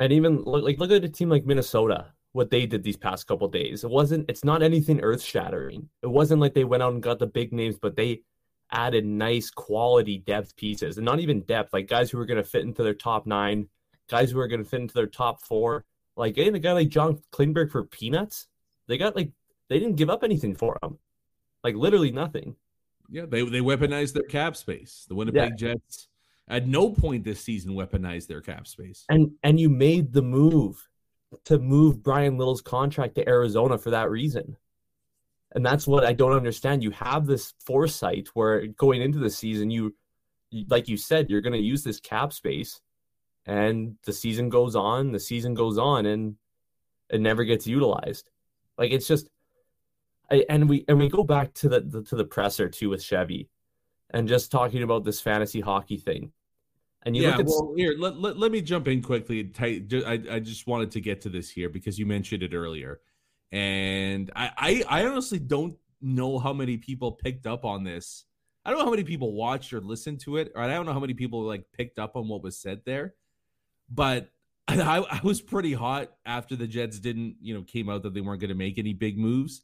And 0.00 0.12
even 0.12 0.42
like 0.44 0.78
look 0.78 0.90
at 0.90 1.04
a 1.04 1.08
team 1.08 1.28
like 1.30 1.46
Minnesota, 1.46 2.12
what 2.32 2.50
they 2.50 2.66
did 2.66 2.82
these 2.82 2.96
past 2.96 3.26
couple 3.28 3.48
days. 3.48 3.84
It 3.84 3.90
wasn't. 3.90 4.28
It's 4.28 4.44
not 4.44 4.62
anything 4.62 5.00
earth 5.00 5.22
shattering. 5.22 5.88
It 6.02 6.08
wasn't 6.08 6.40
like 6.40 6.52
they 6.52 6.64
went 6.64 6.82
out 6.82 6.92
and 6.92 7.02
got 7.02 7.20
the 7.20 7.26
big 7.26 7.52
names, 7.52 7.78
but 7.80 7.94
they 7.96 8.22
added 8.72 9.06
nice 9.06 9.50
quality 9.50 10.18
depth 10.18 10.56
pieces 10.56 10.98
and 10.98 11.04
not 11.04 11.20
even 11.20 11.42
depth, 11.42 11.72
like 11.72 11.86
guys 11.86 12.10
who 12.10 12.24
going 12.26 12.42
to 12.42 12.48
fit 12.48 12.62
into 12.62 12.82
their 12.82 12.94
top 12.94 13.24
nine, 13.24 13.68
guys 14.08 14.32
who 14.32 14.40
are 14.40 14.48
going 14.48 14.62
to 14.62 14.68
fit 14.68 14.80
into 14.80 14.94
their 14.94 15.06
top 15.06 15.42
four. 15.42 15.84
Like 16.16 16.34
getting 16.34 16.54
a 16.54 16.58
guy 16.58 16.72
like 16.72 16.88
John 16.88 17.20
Klingberg 17.32 17.70
for 17.70 17.84
peanuts, 17.84 18.46
they 18.88 18.98
got 18.98 19.16
like 19.16 19.30
they 19.68 19.78
didn't 19.78 19.96
give 19.96 20.10
up 20.10 20.24
anything 20.24 20.56
for 20.56 20.76
him, 20.82 20.98
like 21.62 21.76
literally 21.76 22.10
nothing. 22.10 22.56
Yeah, 23.10 23.26
they 23.26 23.42
they 23.42 23.60
weaponized 23.60 24.14
their 24.14 24.22
cap 24.22 24.56
space. 24.56 25.04
The 25.08 25.14
Winnipeg 25.14 25.50
yeah. 25.50 25.56
Jets 25.74 26.08
at 26.48 26.66
no 26.66 26.90
point 26.90 27.24
this 27.24 27.40
season 27.40 27.72
weaponized 27.72 28.26
their 28.26 28.40
cap 28.40 28.66
space. 28.66 29.04
And 29.08 29.32
and 29.42 29.58
you 29.58 29.68
made 29.68 30.12
the 30.12 30.22
move 30.22 30.88
to 31.44 31.58
move 31.58 32.02
Bryan 32.02 32.38
Little's 32.38 32.62
contract 32.62 33.16
to 33.16 33.28
Arizona 33.28 33.78
for 33.78 33.90
that 33.90 34.10
reason. 34.10 34.56
And 35.54 35.64
that's 35.64 35.86
what 35.86 36.04
I 36.04 36.12
don't 36.12 36.32
understand. 36.32 36.82
You 36.82 36.90
have 36.92 37.26
this 37.26 37.54
foresight 37.64 38.28
where 38.34 38.66
going 38.66 39.02
into 39.02 39.18
the 39.18 39.30
season, 39.30 39.70
you, 39.70 39.94
like 40.68 40.88
you 40.88 40.96
said, 40.96 41.30
you're 41.30 41.40
going 41.40 41.52
to 41.52 41.58
use 41.60 41.84
this 41.84 42.00
cap 42.00 42.32
space, 42.32 42.80
and 43.46 43.96
the 44.04 44.12
season 44.12 44.48
goes 44.48 44.74
on, 44.74 45.12
the 45.12 45.20
season 45.20 45.54
goes 45.54 45.78
on, 45.78 46.06
and 46.06 46.36
it 47.08 47.20
never 47.20 47.44
gets 47.44 47.66
utilized. 47.68 48.30
Like 48.76 48.90
it's 48.90 49.06
just, 49.06 49.28
I, 50.30 50.44
and 50.48 50.68
we 50.68 50.84
and 50.88 50.98
we 50.98 51.08
go 51.08 51.24
back 51.24 51.54
to 51.54 51.68
the, 51.68 51.80
the 51.80 52.02
to 52.04 52.16
the 52.16 52.24
presser 52.24 52.68
too 52.68 52.90
with 52.90 53.02
Chevy, 53.02 53.48
and 54.10 54.28
just 54.28 54.50
talking 54.50 54.82
about 54.82 55.04
this 55.04 55.20
fantasy 55.20 55.60
hockey 55.60 55.96
thing. 55.96 56.32
And 57.04 57.14
you 57.14 57.24
yeah, 57.24 57.38
at, 57.38 57.44
well, 57.44 57.74
here 57.76 57.94
let, 57.98 58.16
let, 58.16 58.38
let 58.38 58.50
me 58.50 58.62
jump 58.62 58.88
in 58.88 59.02
quickly. 59.02 59.52
I, 59.58 60.22
I 60.30 60.40
just 60.40 60.66
wanted 60.66 60.90
to 60.92 61.00
get 61.00 61.20
to 61.22 61.28
this 61.28 61.50
here 61.50 61.68
because 61.68 61.98
you 61.98 62.06
mentioned 62.06 62.42
it 62.42 62.54
earlier. 62.54 63.00
And 63.52 64.30
I, 64.34 64.50
I, 64.56 65.02
I 65.02 65.06
honestly 65.06 65.38
don't 65.38 65.76
know 66.00 66.38
how 66.38 66.52
many 66.52 66.76
people 66.76 67.12
picked 67.12 67.46
up 67.46 67.64
on 67.64 67.84
this. 67.84 68.24
I 68.64 68.70
don't 68.70 68.78
know 68.78 68.86
how 68.86 68.90
many 68.90 69.04
people 69.04 69.32
watched 69.32 69.72
or 69.74 69.80
listened 69.80 70.20
to 70.20 70.38
it, 70.38 70.50
or 70.54 70.62
I 70.62 70.68
don't 70.68 70.86
know 70.86 70.94
how 70.94 71.00
many 71.00 71.14
people 71.14 71.42
like 71.42 71.66
picked 71.72 71.98
up 71.98 72.16
on 72.16 72.26
what 72.26 72.42
was 72.42 72.56
said 72.56 72.80
there. 72.86 73.14
But 73.90 74.30
I, 74.68 74.98
I 74.98 75.20
was 75.22 75.42
pretty 75.42 75.74
hot 75.74 76.10
after 76.24 76.56
the 76.56 76.66
Jets 76.66 76.98
didn't, 76.98 77.36
you 77.40 77.54
know, 77.54 77.62
came 77.62 77.90
out 77.90 78.02
that 78.04 78.14
they 78.14 78.22
weren't 78.22 78.40
going 78.40 78.48
to 78.48 78.54
make 78.54 78.78
any 78.78 78.94
big 78.94 79.18
moves. 79.18 79.62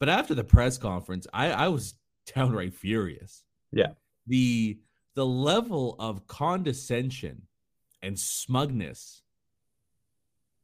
But 0.00 0.08
after 0.08 0.34
the 0.34 0.44
press 0.44 0.78
conference, 0.78 1.26
I, 1.32 1.50
I 1.50 1.68
was 1.68 1.94
downright 2.34 2.74
furious. 2.74 3.44
Yeah. 3.72 3.92
The 4.26 4.78
the 5.14 5.26
level 5.26 5.96
of 5.98 6.26
condescension 6.26 7.42
and 8.02 8.18
smugness 8.18 9.22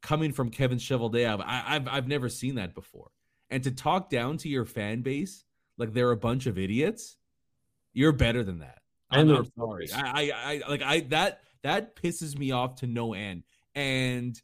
coming 0.01 0.31
from 0.31 0.49
Kevin 0.49 0.77
Cheveldayoff, 0.77 1.43
I, 1.45 1.73
have 1.73 1.87
I've 1.89 2.07
never 2.07 2.29
seen 2.29 2.55
that 2.55 2.73
before. 2.73 3.09
And 3.49 3.63
to 3.63 3.71
talk 3.71 4.09
down 4.09 4.37
to 4.37 4.49
your 4.49 4.63
fan 4.63 5.01
base 5.01 5.43
like 5.77 5.93
they're 5.93 6.11
a 6.11 6.17
bunch 6.17 6.45
of 6.45 6.57
idiots, 6.57 7.17
you're 7.93 8.11
better 8.13 8.43
than 8.43 8.59
that. 8.59 8.79
I'm, 9.11 9.29
I'm 9.29 9.51
sorry. 9.57 9.89
I, 9.93 10.31
I, 10.33 10.61
I 10.65 10.69
like 10.69 10.81
I 10.81 10.99
that 11.09 11.41
that 11.63 11.95
pisses 11.95 12.37
me 12.37 12.51
off 12.51 12.75
to 12.77 12.87
no 12.87 13.13
end. 13.13 13.43
And 13.73 14.39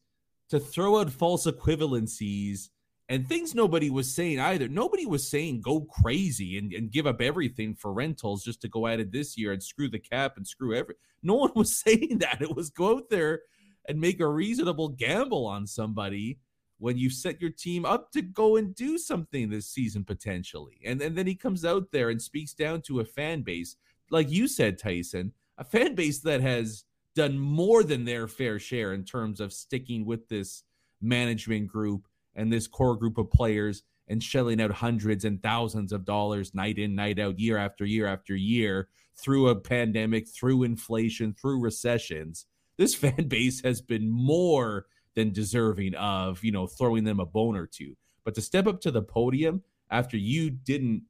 to 0.49 0.59
throw 0.59 0.99
out 0.99 1.09
false 1.09 1.47
equivalencies 1.47 2.69
and 3.11 3.27
things 3.27 3.53
nobody 3.53 3.89
was 3.89 4.15
saying 4.15 4.39
either. 4.39 4.69
Nobody 4.69 5.05
was 5.05 5.29
saying 5.29 5.59
go 5.59 5.81
crazy 5.81 6.57
and, 6.57 6.71
and 6.71 6.89
give 6.89 7.05
up 7.05 7.19
everything 7.19 7.75
for 7.75 7.91
rentals 7.91 8.41
just 8.41 8.61
to 8.61 8.69
go 8.69 8.87
at 8.87 9.01
it 9.01 9.11
this 9.11 9.37
year 9.37 9.51
and 9.51 9.61
screw 9.61 9.89
the 9.89 9.99
cap 9.99 10.37
and 10.37 10.47
screw 10.47 10.73
every. 10.73 10.95
No 11.21 11.35
one 11.35 11.51
was 11.55 11.77
saying 11.77 12.19
that. 12.19 12.41
It 12.41 12.55
was 12.55 12.69
go 12.69 12.95
out 12.95 13.09
there 13.09 13.41
and 13.89 13.99
make 13.99 14.21
a 14.21 14.27
reasonable 14.27 14.87
gamble 14.87 15.45
on 15.45 15.67
somebody 15.67 16.39
when 16.77 16.97
you 16.97 17.09
set 17.09 17.41
your 17.41 17.49
team 17.49 17.83
up 17.83 18.13
to 18.13 18.21
go 18.21 18.55
and 18.55 18.73
do 18.75 18.97
something 18.97 19.49
this 19.49 19.69
season 19.69 20.05
potentially. 20.05 20.79
And, 20.85 21.01
and 21.01 21.13
then 21.13 21.27
he 21.27 21.35
comes 21.35 21.65
out 21.65 21.91
there 21.91 22.11
and 22.11 22.21
speaks 22.21 22.53
down 22.53 22.81
to 22.83 23.01
a 23.01 23.05
fan 23.05 23.41
base, 23.41 23.75
like 24.09 24.31
you 24.31 24.47
said, 24.47 24.79
Tyson, 24.79 25.33
a 25.57 25.65
fan 25.65 25.95
base 25.95 26.19
that 26.19 26.39
has 26.39 26.85
done 27.13 27.37
more 27.37 27.83
than 27.83 28.05
their 28.05 28.29
fair 28.29 28.57
share 28.57 28.93
in 28.93 29.03
terms 29.03 29.41
of 29.41 29.51
sticking 29.51 30.05
with 30.05 30.29
this 30.29 30.63
management 31.01 31.67
group 31.67 32.07
and 32.35 32.51
this 32.51 32.67
core 32.67 32.95
group 32.95 33.17
of 33.17 33.29
players 33.29 33.83
and 34.07 34.21
shelling 34.21 34.61
out 34.61 34.71
hundreds 34.71 35.25
and 35.25 35.41
thousands 35.41 35.91
of 35.91 36.05
dollars 36.05 36.53
night 36.53 36.77
in, 36.77 36.95
night 36.95 37.19
out, 37.19 37.39
year 37.39 37.57
after 37.57 37.85
year 37.85 38.07
after 38.07 38.35
year 38.35 38.87
through 39.15 39.49
a 39.49 39.55
pandemic, 39.55 40.27
through 40.27 40.63
inflation, 40.63 41.33
through 41.33 41.59
recessions 41.59 42.45
this 42.81 42.95
fan 43.01 43.27
base 43.27 43.61
has 43.63 43.81
been 43.81 44.09
more 44.09 44.87
than 45.15 45.31
deserving 45.31 45.93
of, 45.95 46.43
you 46.43 46.51
know, 46.51 46.67
throwing 46.67 47.03
them 47.03 47.19
a 47.19 47.25
bone 47.25 47.55
or 47.55 47.67
two. 47.67 47.95
But 48.23 48.33
to 48.35 48.41
step 48.41 48.67
up 48.67 48.81
to 48.81 48.91
the 48.91 49.01
podium 49.01 49.61
after 49.89 50.17
you 50.17 50.49
didn't 50.49 51.03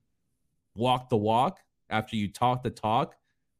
walk 0.75 1.09
the 1.09 1.17
walk 1.17 1.59
after 1.89 2.15
you 2.15 2.31
talked 2.31 2.63
the 2.63 2.71
talk, 2.71 3.15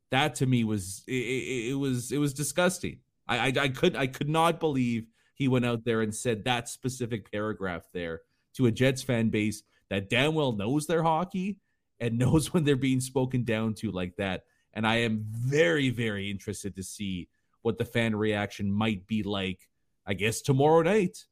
that 0.10 0.36
to 0.36 0.46
me 0.46 0.64
was 0.64 1.04
it, 1.08 1.72
it, 1.72 1.78
was 1.78 2.12
it 2.12 2.18
was 2.18 2.34
disgusting. 2.34 3.00
I, 3.28 3.38
I 3.38 3.54
I 3.62 3.70
could 3.70 3.96
I 3.96 4.08
could 4.08 4.30
not 4.30 4.60
believe 4.60 5.08
he 5.42 5.48
went 5.48 5.66
out 5.66 5.84
there 5.84 6.02
and 6.02 6.14
said 6.14 6.44
that 6.44 6.70
specific 6.70 7.32
paragraph 7.32 7.88
there 7.94 8.22
to 8.54 8.68
a 8.68 8.72
Jets 8.72 9.02
fan 9.02 9.30
base 9.30 9.64
that 9.90 10.08
damn 10.08 10.36
well 10.36 10.52
knows 10.52 10.86
their 10.86 11.02
hockey 11.02 11.58
and 12.00 12.20
knows 12.20 12.54
when 12.54 12.64
they're 12.64 12.76
being 12.76 13.02
spoken 13.02 13.44
down 13.44 13.74
to 13.74 13.90
like 13.90 14.16
that. 14.18 14.44
And 14.76 14.86
I 14.86 14.98
am 14.98 15.26
very, 15.28 15.90
very 15.90 16.30
interested 16.30 16.76
to 16.76 16.84
see 16.84 17.28
what 17.64 17.80
the 17.80 17.86
fan 17.86 18.16
reaction 18.16 18.72
might 18.72 19.08
be 19.08 19.24
like, 19.24 19.68
I 20.06 20.14
guess, 20.14 20.42
tomorrow 20.42 20.84
night 20.84 21.26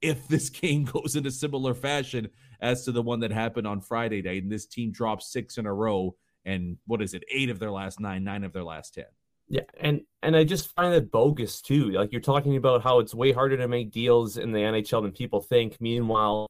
if 0.00 0.26
this 0.28 0.48
game 0.48 0.84
goes 0.84 1.14
in 1.14 1.26
a 1.26 1.30
similar 1.30 1.74
fashion 1.74 2.30
as 2.62 2.86
to 2.86 2.92
the 2.92 3.02
one 3.02 3.20
that 3.20 3.30
happened 3.30 3.66
on 3.66 3.82
Friday 3.82 4.22
night 4.22 4.42
and 4.42 4.50
this 4.50 4.64
team 4.64 4.90
drops 4.90 5.30
six 5.30 5.58
in 5.58 5.66
a 5.66 5.74
row 5.74 6.16
and 6.46 6.78
what 6.86 7.02
is 7.02 7.12
it, 7.12 7.24
eight 7.30 7.50
of 7.50 7.58
their 7.58 7.70
last 7.70 8.00
nine, 8.00 8.24
nine 8.24 8.42
of 8.42 8.54
their 8.54 8.64
last 8.64 8.94
10. 8.94 9.04
Yeah, 9.50 9.62
and 9.80 10.02
and 10.22 10.36
I 10.36 10.44
just 10.44 10.72
find 10.76 10.94
that 10.94 11.10
bogus 11.10 11.60
too. 11.60 11.90
Like 11.90 12.12
you're 12.12 12.20
talking 12.20 12.56
about 12.56 12.82
how 12.84 13.00
it's 13.00 13.12
way 13.12 13.32
harder 13.32 13.56
to 13.56 13.66
make 13.66 13.90
deals 13.90 14.36
in 14.36 14.52
the 14.52 14.60
NHL 14.60 15.02
than 15.02 15.10
people 15.10 15.40
think. 15.40 15.76
Meanwhile, 15.80 16.46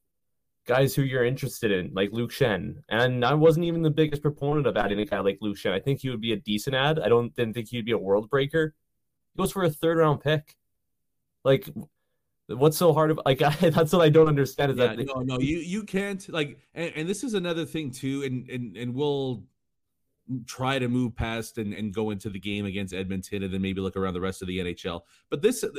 guys 0.67 0.93
who 0.93 1.01
you're 1.01 1.25
interested 1.25 1.71
in, 1.71 1.91
like 1.95 2.11
Luke 2.11 2.29
Schenn, 2.31 2.75
and 2.89 3.25
I 3.25 3.33
wasn't 3.33 3.65
even 3.65 3.81
the 3.81 3.89
biggest 3.89 4.21
proponent 4.21 4.67
of 4.67 4.77
adding 4.77 4.99
a 4.99 5.05
guy 5.05 5.19
like 5.19 5.39
Luke 5.41 5.57
Schenn. 5.57 5.73
I 5.73 5.79
think 5.79 6.01
he 6.01 6.11
would 6.11 6.21
be 6.21 6.33
a 6.33 6.37
decent 6.37 6.75
ad. 6.75 6.99
I 6.99 7.09
don't 7.09 7.35
didn't 7.35 7.55
think 7.55 7.69
he'd 7.69 7.85
be 7.85 7.91
a 7.91 7.97
world 7.97 8.29
breaker. 8.29 8.75
He 9.33 9.41
goes 9.41 9.51
for 9.51 9.63
a 9.63 9.69
third 9.71 9.97
round 9.97 10.21
pick. 10.21 10.55
Like, 11.43 11.67
what's 12.47 12.77
so 12.77 12.93
hard 12.93 13.09
About, 13.09 13.25
like? 13.25 13.41
I, 13.63 13.71
that's 13.71 13.93
what 13.93 14.03
I 14.03 14.09
don't 14.09 14.27
understand. 14.27 14.73
Is 14.73 14.77
Yeah, 14.77 14.95
that 14.95 15.07
no, 15.07 15.21
no, 15.21 15.39
you 15.39 15.57
you 15.57 15.85
can't 15.85 16.29
like, 16.29 16.59
and, 16.75 16.93
and 16.95 17.09
this 17.09 17.23
is 17.23 17.33
another 17.33 17.65
thing 17.65 17.89
too, 17.89 18.21
and 18.21 18.47
and 18.47 18.77
and 18.77 18.93
we'll 18.93 19.43
try 20.45 20.79
to 20.79 20.87
move 20.87 21.15
past 21.15 21.57
and, 21.57 21.73
and 21.73 21.93
go 21.93 22.09
into 22.09 22.29
the 22.29 22.39
game 22.39 22.65
against 22.65 22.93
Edmonton, 22.93 23.43
and 23.43 23.53
then 23.53 23.61
maybe 23.61 23.81
look 23.81 23.95
around 23.97 24.13
the 24.13 24.21
rest 24.21 24.41
of 24.41 24.47
the 24.47 24.59
NHL. 24.59 25.01
But 25.29 25.41
this 25.41 25.63
uh, 25.63 25.69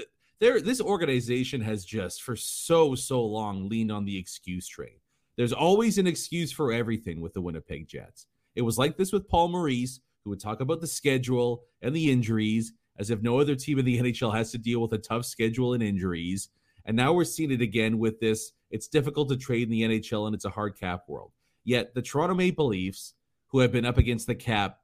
there 0.40 0.60
this 0.60 0.80
organization 0.80 1.60
has 1.60 1.84
just 1.84 2.22
for 2.22 2.36
so 2.36 2.94
so 2.94 3.24
long 3.24 3.68
leaned 3.68 3.92
on 3.92 4.04
the 4.04 4.18
excuse 4.18 4.66
train. 4.66 4.96
There's 5.36 5.52
always 5.52 5.98
an 5.98 6.06
excuse 6.06 6.52
for 6.52 6.72
everything 6.72 7.20
with 7.20 7.32
the 7.32 7.40
Winnipeg 7.40 7.88
Jets. 7.88 8.26
It 8.54 8.62
was 8.62 8.76
like 8.76 8.96
this 8.96 9.12
with 9.12 9.28
Paul 9.28 9.48
Maurice, 9.48 10.00
who 10.22 10.30
would 10.30 10.40
talk 10.40 10.60
about 10.60 10.80
the 10.80 10.86
schedule 10.86 11.62
and 11.80 11.96
the 11.96 12.10
injuries 12.10 12.72
as 12.98 13.10
if 13.10 13.22
no 13.22 13.38
other 13.38 13.54
team 13.54 13.78
in 13.78 13.84
the 13.84 13.98
NHL 14.02 14.34
has 14.34 14.50
to 14.52 14.58
deal 14.58 14.80
with 14.80 14.92
a 14.92 14.98
tough 14.98 15.24
schedule 15.24 15.72
and 15.74 15.82
injuries. 15.82 16.48
And 16.84 16.96
now 16.96 17.12
we're 17.12 17.24
seeing 17.24 17.50
it 17.50 17.60
again 17.60 17.98
with 17.98 18.20
this. 18.20 18.52
It's 18.70 18.88
difficult 18.88 19.28
to 19.28 19.36
trade 19.36 19.64
in 19.64 19.70
the 19.70 19.82
NHL 19.82 20.26
and 20.26 20.34
it's 20.34 20.44
a 20.44 20.50
hard 20.50 20.78
cap 20.78 21.04
world. 21.08 21.32
Yet 21.64 21.94
the 21.94 22.02
Toronto 22.02 22.34
Maple 22.34 22.66
Leafs, 22.66 23.14
who 23.52 23.60
have 23.60 23.70
been 23.70 23.84
up 23.84 23.98
against 23.98 24.26
the 24.26 24.34
cap 24.34 24.78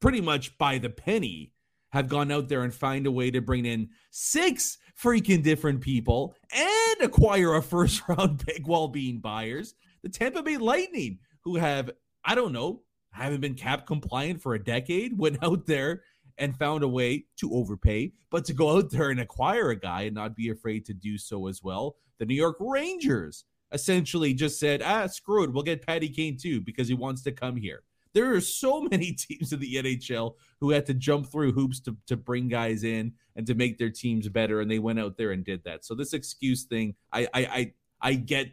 pretty 0.00 0.20
much 0.20 0.56
by 0.58 0.78
the 0.78 0.90
penny, 0.90 1.52
have 1.90 2.08
gone 2.08 2.32
out 2.32 2.48
there 2.48 2.62
and 2.62 2.74
find 2.74 3.06
a 3.06 3.12
way 3.12 3.30
to 3.30 3.40
bring 3.40 3.66
in 3.66 3.88
six 4.10 4.78
freaking 5.00 5.42
different 5.42 5.80
people 5.80 6.34
and 6.52 7.00
acquire 7.00 7.54
a 7.54 7.62
first 7.62 8.02
round 8.08 8.44
pick 8.44 8.66
while 8.66 8.88
being 8.88 9.20
buyers. 9.20 9.74
The 10.02 10.08
Tampa 10.08 10.42
Bay 10.42 10.56
Lightning, 10.56 11.18
who 11.42 11.56
have, 11.56 11.90
I 12.24 12.34
don't 12.34 12.52
know, 12.52 12.82
haven't 13.12 13.40
been 13.40 13.54
cap 13.54 13.86
compliant 13.86 14.42
for 14.42 14.54
a 14.54 14.62
decade, 14.62 15.16
went 15.18 15.42
out 15.42 15.66
there 15.66 16.02
and 16.36 16.56
found 16.56 16.82
a 16.82 16.88
way 16.88 17.26
to 17.36 17.54
overpay, 17.54 18.12
but 18.28 18.44
to 18.44 18.52
go 18.52 18.76
out 18.76 18.90
there 18.90 19.10
and 19.10 19.20
acquire 19.20 19.70
a 19.70 19.78
guy 19.78 20.02
and 20.02 20.14
not 20.16 20.34
be 20.34 20.48
afraid 20.48 20.84
to 20.86 20.94
do 20.94 21.16
so 21.16 21.46
as 21.46 21.62
well. 21.62 21.94
The 22.18 22.26
New 22.26 22.34
York 22.34 22.56
Rangers 22.58 23.44
essentially 23.74 24.32
just 24.32 24.58
said, 24.58 24.80
ah, 24.82 25.06
screw 25.06 25.44
it. 25.44 25.52
We'll 25.52 25.64
get 25.64 25.86
Patty 25.86 26.08
Kane 26.08 26.38
too 26.38 26.60
because 26.60 26.88
he 26.88 26.94
wants 26.94 27.22
to 27.22 27.32
come 27.32 27.56
here. 27.56 27.82
There 28.14 28.32
are 28.32 28.40
so 28.40 28.80
many 28.90 29.12
teams 29.12 29.52
in 29.52 29.60
the 29.60 29.74
NHL 29.74 30.36
who 30.60 30.70
had 30.70 30.86
to 30.86 30.94
jump 30.94 31.30
through 31.30 31.52
hoops 31.52 31.80
to, 31.80 31.96
to 32.06 32.16
bring 32.16 32.48
guys 32.48 32.84
in 32.84 33.12
and 33.36 33.46
to 33.46 33.54
make 33.54 33.76
their 33.76 33.90
teams 33.90 34.28
better, 34.28 34.60
and 34.60 34.70
they 34.70 34.78
went 34.78 35.00
out 35.00 35.18
there 35.18 35.32
and 35.32 35.44
did 35.44 35.64
that. 35.64 35.84
So 35.84 35.94
this 35.94 36.14
excuse 36.14 36.62
thing, 36.62 36.94
I 37.12 37.28
I 37.34 37.40
I, 37.44 37.72
I 38.00 38.14
get 38.14 38.52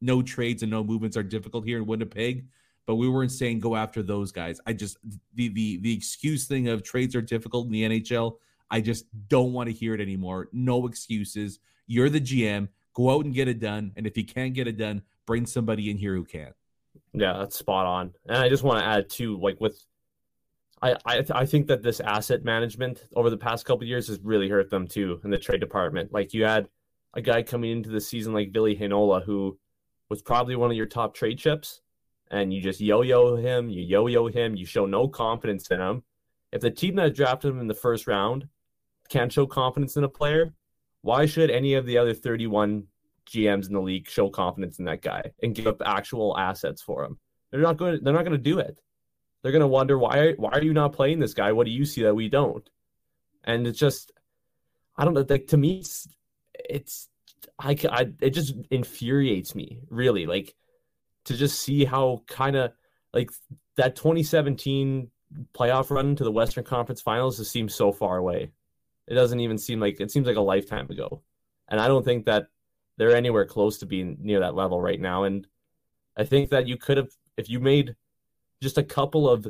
no 0.00 0.22
trades 0.22 0.62
and 0.62 0.70
no 0.70 0.82
movements 0.82 1.16
are 1.16 1.22
difficult 1.22 1.64
here 1.64 1.78
in 1.78 1.86
Winnipeg, 1.86 2.46
but 2.86 2.96
we 2.96 3.08
weren't 3.08 3.32
saying 3.32 3.60
go 3.60 3.76
after 3.76 4.02
those 4.02 4.32
guys. 4.32 4.60
I 4.66 4.72
just 4.72 4.98
the 5.34 5.48
the 5.48 5.78
the 5.78 5.94
excuse 5.94 6.46
thing 6.46 6.68
of 6.68 6.82
trades 6.82 7.14
are 7.14 7.22
difficult 7.22 7.66
in 7.66 7.72
the 7.72 7.82
NHL. 7.82 8.38
I 8.70 8.80
just 8.80 9.04
don't 9.28 9.52
want 9.52 9.68
to 9.68 9.74
hear 9.74 9.94
it 9.94 10.00
anymore. 10.00 10.48
No 10.52 10.86
excuses. 10.86 11.60
You're 11.86 12.08
the 12.08 12.20
GM. 12.20 12.68
Go 12.94 13.10
out 13.10 13.24
and 13.24 13.34
get 13.34 13.48
it 13.48 13.60
done. 13.60 13.92
And 13.96 14.06
if 14.06 14.16
you 14.16 14.24
can't 14.24 14.54
get 14.54 14.66
it 14.68 14.78
done, 14.78 15.02
bring 15.26 15.46
somebody 15.46 15.90
in 15.90 15.98
here 15.98 16.14
who 16.14 16.24
can. 16.24 16.52
Yeah, 17.12 17.38
that's 17.38 17.58
spot 17.58 17.86
on. 17.86 18.12
And 18.26 18.38
I 18.38 18.48
just 18.48 18.62
want 18.62 18.80
to 18.80 18.86
add 18.86 19.08
too, 19.08 19.38
like 19.40 19.60
with, 19.60 19.84
I 20.82 20.96
I, 21.04 21.24
I 21.32 21.46
think 21.46 21.66
that 21.68 21.82
this 21.82 22.00
asset 22.00 22.44
management 22.44 23.04
over 23.16 23.30
the 23.30 23.36
past 23.36 23.64
couple 23.64 23.86
years 23.86 24.08
has 24.08 24.20
really 24.20 24.48
hurt 24.48 24.70
them 24.70 24.86
too 24.86 25.20
in 25.24 25.30
the 25.30 25.38
trade 25.38 25.60
department. 25.60 26.12
Like 26.12 26.34
you 26.34 26.44
had 26.44 26.68
a 27.14 27.20
guy 27.20 27.42
coming 27.42 27.70
into 27.70 27.90
the 27.90 28.00
season 28.00 28.32
like 28.32 28.52
Ville 28.52 28.74
Heinola, 28.74 29.24
who 29.24 29.58
was 30.08 30.22
probably 30.22 30.56
one 30.56 30.70
of 30.70 30.76
your 30.76 30.86
top 30.86 31.14
trade 31.14 31.38
chips, 31.38 31.80
and 32.30 32.52
you 32.52 32.60
just 32.60 32.80
yo-yo 32.80 33.36
him, 33.36 33.68
you 33.68 33.82
yo-yo 33.82 34.26
him, 34.26 34.56
you 34.56 34.66
show 34.66 34.86
no 34.86 35.08
confidence 35.08 35.68
in 35.68 35.80
him. 35.80 36.02
If 36.52 36.60
the 36.60 36.70
team 36.70 36.96
that 36.96 37.14
drafted 37.14 37.50
him 37.52 37.60
in 37.60 37.68
the 37.68 37.74
first 37.74 38.06
round 38.06 38.48
can't 39.08 39.32
show 39.32 39.46
confidence 39.46 39.96
in 39.96 40.04
a 40.04 40.08
player, 40.08 40.52
why 41.04 41.26
should 41.26 41.50
any 41.50 41.74
of 41.74 41.84
the 41.84 41.98
other 41.98 42.14
31 42.14 42.84
GMs 43.26 43.66
in 43.66 43.74
the 43.74 43.80
league 43.80 44.08
show 44.08 44.30
confidence 44.30 44.78
in 44.78 44.86
that 44.86 45.02
guy 45.02 45.32
and 45.42 45.54
give 45.54 45.66
up 45.66 45.82
actual 45.84 46.34
assets 46.38 46.80
for 46.80 47.04
him? 47.04 47.18
They're 47.50 47.60
not 47.60 47.76
going. 47.76 47.98
To, 47.98 48.00
they're 48.02 48.14
not 48.14 48.24
going 48.24 48.32
to 48.32 48.38
do 48.38 48.58
it. 48.58 48.80
They're 49.42 49.52
going 49.52 49.60
to 49.60 49.66
wonder 49.66 49.98
why. 49.98 50.32
Why 50.32 50.52
are 50.52 50.62
you 50.62 50.72
not 50.72 50.94
playing 50.94 51.18
this 51.18 51.34
guy? 51.34 51.52
What 51.52 51.66
do 51.66 51.72
you 51.72 51.84
see 51.84 52.04
that 52.04 52.14
we 52.14 52.30
don't? 52.30 52.66
And 53.44 53.66
it's 53.66 53.78
just, 53.78 54.12
I 54.96 55.04
don't 55.04 55.12
know. 55.12 55.26
Like 55.28 55.48
to 55.48 55.58
me, 55.58 55.80
it's, 55.80 56.08
it's 56.54 57.10
I, 57.58 57.76
I 57.90 58.06
it 58.22 58.30
just 58.30 58.54
infuriates 58.70 59.54
me 59.54 59.82
really. 59.90 60.24
Like 60.24 60.54
to 61.26 61.36
just 61.36 61.60
see 61.60 61.84
how 61.84 62.22
kind 62.28 62.56
of 62.56 62.72
like 63.12 63.30
that 63.76 63.94
2017 63.94 65.10
playoff 65.52 65.90
run 65.90 66.16
to 66.16 66.24
the 66.24 66.32
Western 66.32 66.64
Conference 66.64 67.02
Finals 67.02 67.36
just 67.36 67.52
seems 67.52 67.74
so 67.74 67.92
far 67.92 68.16
away. 68.16 68.52
It 69.06 69.14
doesn't 69.14 69.40
even 69.40 69.58
seem 69.58 69.80
like 69.80 70.00
it 70.00 70.10
seems 70.10 70.26
like 70.26 70.36
a 70.36 70.40
lifetime 70.40 70.90
ago. 70.90 71.22
And 71.68 71.80
I 71.80 71.88
don't 71.88 72.04
think 72.04 72.26
that 72.26 72.48
they're 72.96 73.16
anywhere 73.16 73.44
close 73.44 73.78
to 73.78 73.86
being 73.86 74.16
near 74.20 74.40
that 74.40 74.54
level 74.54 74.80
right 74.80 75.00
now. 75.00 75.24
And 75.24 75.46
I 76.16 76.24
think 76.24 76.50
that 76.50 76.66
you 76.68 76.76
could 76.76 76.96
have, 76.96 77.10
if 77.36 77.48
you 77.48 77.60
made 77.60 77.96
just 78.62 78.78
a 78.78 78.82
couple 78.82 79.28
of 79.28 79.46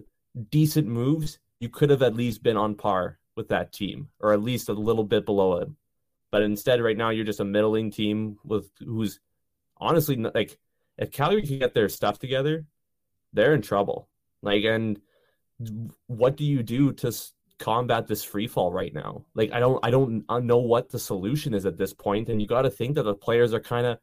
decent 0.50 0.86
moves, 0.86 1.38
you 1.60 1.68
could 1.68 1.90
have 1.90 2.02
at 2.02 2.16
least 2.16 2.42
been 2.42 2.56
on 2.56 2.74
par 2.74 3.18
with 3.36 3.48
that 3.48 3.72
team, 3.72 4.08
or 4.20 4.32
at 4.32 4.42
least 4.42 4.68
a 4.68 4.72
little 4.72 5.04
bit 5.04 5.24
below 5.24 5.58
it. 5.58 5.68
But 6.30 6.42
instead, 6.42 6.80
right 6.80 6.96
now, 6.96 7.10
you're 7.10 7.24
just 7.24 7.40
a 7.40 7.44
middling 7.44 7.90
team 7.90 8.38
with 8.44 8.70
who's 8.84 9.20
honestly 9.76 10.16
like, 10.16 10.58
if 10.98 11.10
Calgary 11.10 11.46
can 11.46 11.58
get 11.58 11.74
their 11.74 11.88
stuff 11.88 12.18
together, 12.18 12.64
they're 13.32 13.54
in 13.54 13.62
trouble. 13.62 14.08
Like, 14.42 14.64
and 14.64 15.00
what 16.06 16.36
do 16.36 16.44
you 16.44 16.62
do 16.62 16.92
to 16.94 17.12
combat 17.58 18.06
this 18.06 18.24
free 18.24 18.46
fall 18.46 18.72
right 18.72 18.92
now. 18.92 19.24
Like 19.34 19.52
I 19.52 19.60
don't 19.60 19.78
I 19.84 19.90
don't 19.90 20.24
uh, 20.28 20.40
know 20.40 20.58
what 20.58 20.90
the 20.90 20.98
solution 20.98 21.54
is 21.54 21.66
at 21.66 21.76
this 21.76 21.92
point 21.92 22.28
and 22.28 22.40
you 22.40 22.48
got 22.48 22.62
to 22.62 22.70
think 22.70 22.94
that 22.96 23.04
the 23.04 23.14
players 23.14 23.54
are 23.54 23.60
kind 23.60 23.86
of 23.86 23.98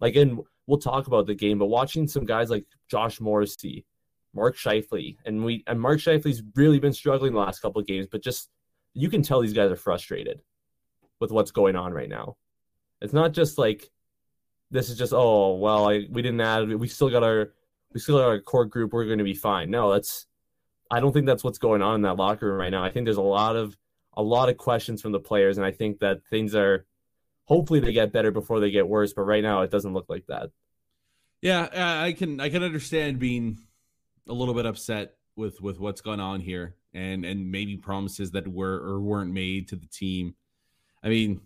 like 0.00 0.16
and 0.16 0.40
we'll 0.66 0.78
talk 0.78 1.06
about 1.06 1.26
the 1.26 1.34
game 1.34 1.58
but 1.58 1.66
watching 1.66 2.08
some 2.08 2.24
guys 2.24 2.50
like 2.50 2.66
Josh 2.90 3.20
Morrissey, 3.20 3.84
Mark 4.34 4.56
Scheifele 4.56 5.16
and 5.24 5.44
we 5.44 5.62
and 5.66 5.80
Mark 5.80 6.00
Scheifele's 6.00 6.42
really 6.56 6.80
been 6.80 6.92
struggling 6.92 7.32
the 7.32 7.38
last 7.38 7.60
couple 7.60 7.80
of 7.80 7.86
games 7.86 8.06
but 8.10 8.22
just 8.22 8.50
you 8.92 9.08
can 9.08 9.22
tell 9.22 9.40
these 9.40 9.52
guys 9.52 9.70
are 9.70 9.76
frustrated 9.76 10.40
with 11.20 11.30
what's 11.30 11.50
going 11.50 11.76
on 11.76 11.92
right 11.92 12.08
now. 12.08 12.36
It's 13.00 13.12
not 13.12 13.32
just 13.32 13.56
like 13.56 13.90
this 14.70 14.88
is 14.90 14.98
just 14.98 15.12
oh 15.14 15.54
well 15.54 15.88
I, 15.88 16.06
we 16.10 16.22
didn't 16.22 16.40
add 16.40 16.72
we 16.72 16.88
still 16.88 17.10
got 17.10 17.22
our 17.22 17.52
we 17.92 18.00
still 18.00 18.18
got 18.18 18.26
our 18.26 18.40
core 18.40 18.64
group 18.64 18.92
we're 18.92 19.04
going 19.04 19.18
to 19.18 19.24
be 19.24 19.34
fine. 19.34 19.70
No, 19.70 19.92
that's 19.92 20.26
I 20.90 21.00
don't 21.00 21.12
think 21.12 21.26
that's 21.26 21.44
what's 21.44 21.58
going 21.58 21.82
on 21.82 21.96
in 21.96 22.02
that 22.02 22.16
locker 22.16 22.46
room 22.46 22.58
right 22.58 22.70
now. 22.70 22.84
I 22.84 22.90
think 22.90 23.06
there's 23.06 23.16
a 23.16 23.22
lot 23.22 23.56
of 23.56 23.76
a 24.16 24.22
lot 24.22 24.48
of 24.48 24.56
questions 24.56 25.02
from 25.02 25.12
the 25.12 25.20
players, 25.20 25.58
and 25.58 25.66
I 25.66 25.72
think 25.72 26.00
that 26.00 26.24
things 26.30 26.54
are 26.54 26.86
hopefully 27.44 27.80
they 27.80 27.92
get 27.92 28.12
better 28.12 28.30
before 28.30 28.60
they 28.60 28.70
get 28.70 28.88
worse. 28.88 29.12
But 29.12 29.22
right 29.22 29.42
now, 29.42 29.62
it 29.62 29.70
doesn't 29.70 29.92
look 29.92 30.06
like 30.08 30.26
that. 30.26 30.50
Yeah, 31.42 31.62
uh, 31.62 32.04
I 32.04 32.12
can 32.12 32.40
I 32.40 32.48
can 32.48 32.62
understand 32.62 33.18
being 33.18 33.58
a 34.28 34.32
little 34.32 34.54
bit 34.54 34.66
upset 34.66 35.14
with 35.36 35.60
with 35.60 35.78
what's 35.78 36.00
gone 36.00 36.20
on 36.20 36.40
here, 36.40 36.74
and 36.94 37.24
and 37.24 37.50
maybe 37.50 37.76
promises 37.76 38.32
that 38.32 38.48
were 38.48 38.76
or 38.76 39.00
weren't 39.00 39.32
made 39.32 39.68
to 39.68 39.76
the 39.76 39.86
team. 39.86 40.34
I 41.02 41.08
mean, 41.08 41.42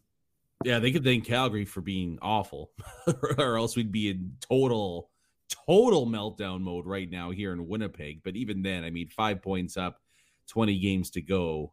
yeah, 0.64 0.79
they 0.79 0.92
could 0.92 1.05
thank 1.05 1.26
Calgary 1.26 1.64
for 1.64 1.81
being 1.81 2.18
awful, 2.22 2.70
or 3.38 3.59
else 3.59 3.76
we'd 3.76 3.92
be 3.92 4.11
in 4.11 4.37
total 4.40 5.10
total 5.51 6.07
meltdown 6.07 6.61
mode 6.61 6.87
right 6.87 7.11
now 7.11 7.31
here 7.31 7.53
in 7.53 7.69
Winnipeg. 7.69 8.23
But 8.23 8.37
even 8.37 8.63
then, 8.63 8.85
I 8.85 8.91
mean, 8.91 9.09
five 9.09 9.43
points 9.43 9.77
up, 9.77 10.01
20 10.49 10.79
games 10.79 11.11
to 11.11 11.21
go. 11.21 11.73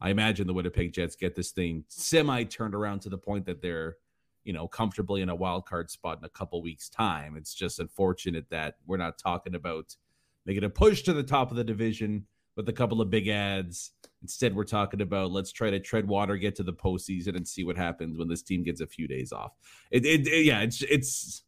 I 0.00 0.10
imagine 0.10 0.46
the 0.46 0.54
Winnipeg 0.54 0.92
Jets 0.92 1.16
get 1.16 1.34
this 1.34 1.50
thing 1.50 1.84
semi 1.88 2.44
turned 2.44 2.74
around 2.74 3.00
to 3.00 3.08
the 3.08 3.18
point 3.18 3.46
that 3.46 3.62
they're 3.62 3.96
you 4.44 4.52
know, 4.52 4.66
comfortably 4.66 5.22
in 5.22 5.28
a 5.28 5.34
wild 5.34 5.66
card 5.66 5.90
spot 5.90 6.18
in 6.18 6.24
a 6.24 6.28
couple 6.28 6.62
weeks' 6.62 6.88
time. 6.88 7.36
It's 7.36 7.54
just 7.54 7.78
unfortunate 7.78 8.46
that 8.50 8.76
we're 8.86 8.96
not 8.96 9.18
talking 9.18 9.54
about 9.54 9.96
making 10.44 10.64
a 10.64 10.70
push 10.70 11.02
to 11.02 11.12
the 11.12 11.22
top 11.22 11.50
of 11.50 11.56
the 11.56 11.64
division 11.64 12.26
with 12.56 12.68
a 12.68 12.72
couple 12.72 13.00
of 13.00 13.10
big 13.10 13.28
ads. 13.28 13.92
Instead, 14.20 14.54
we're 14.54 14.64
talking 14.64 15.00
about 15.00 15.30
let's 15.30 15.52
try 15.52 15.70
to 15.70 15.80
tread 15.80 16.06
water, 16.06 16.36
get 16.36 16.56
to 16.56 16.62
the 16.62 16.72
postseason, 16.72 17.36
and 17.36 17.46
see 17.46 17.64
what 17.64 17.76
happens 17.76 18.18
when 18.18 18.28
this 18.28 18.42
team 18.42 18.62
gets 18.62 18.80
a 18.80 18.86
few 18.86 19.06
days 19.06 19.32
off. 19.32 19.52
It, 19.90 20.04
it, 20.04 20.26
it 20.26 20.44
yeah, 20.44 20.60
it's 20.60 20.82
it's 20.82 21.42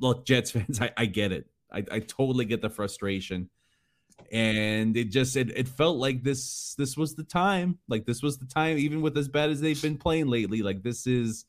look, 0.00 0.26
Jets 0.26 0.50
fans, 0.50 0.80
I, 0.82 0.90
I 0.96 1.06
get 1.06 1.32
it. 1.32 1.46
I, 1.72 1.84
I 1.90 1.98
totally 2.00 2.44
get 2.44 2.62
the 2.62 2.70
frustration. 2.70 3.48
And 4.30 4.96
it 4.96 5.10
just 5.10 5.36
it, 5.36 5.50
it 5.56 5.68
felt 5.68 5.96
like 5.96 6.22
this 6.22 6.74
this 6.78 6.96
was 6.96 7.14
the 7.14 7.24
time. 7.24 7.78
Like 7.88 8.06
this 8.06 8.22
was 8.22 8.38
the 8.38 8.46
time 8.46 8.78
even 8.78 9.02
with 9.02 9.16
as 9.16 9.28
bad 9.28 9.50
as 9.50 9.60
they've 9.60 9.80
been 9.80 9.98
playing 9.98 10.28
lately 10.28 10.62
like 10.62 10.82
this 10.82 11.06
is 11.06 11.44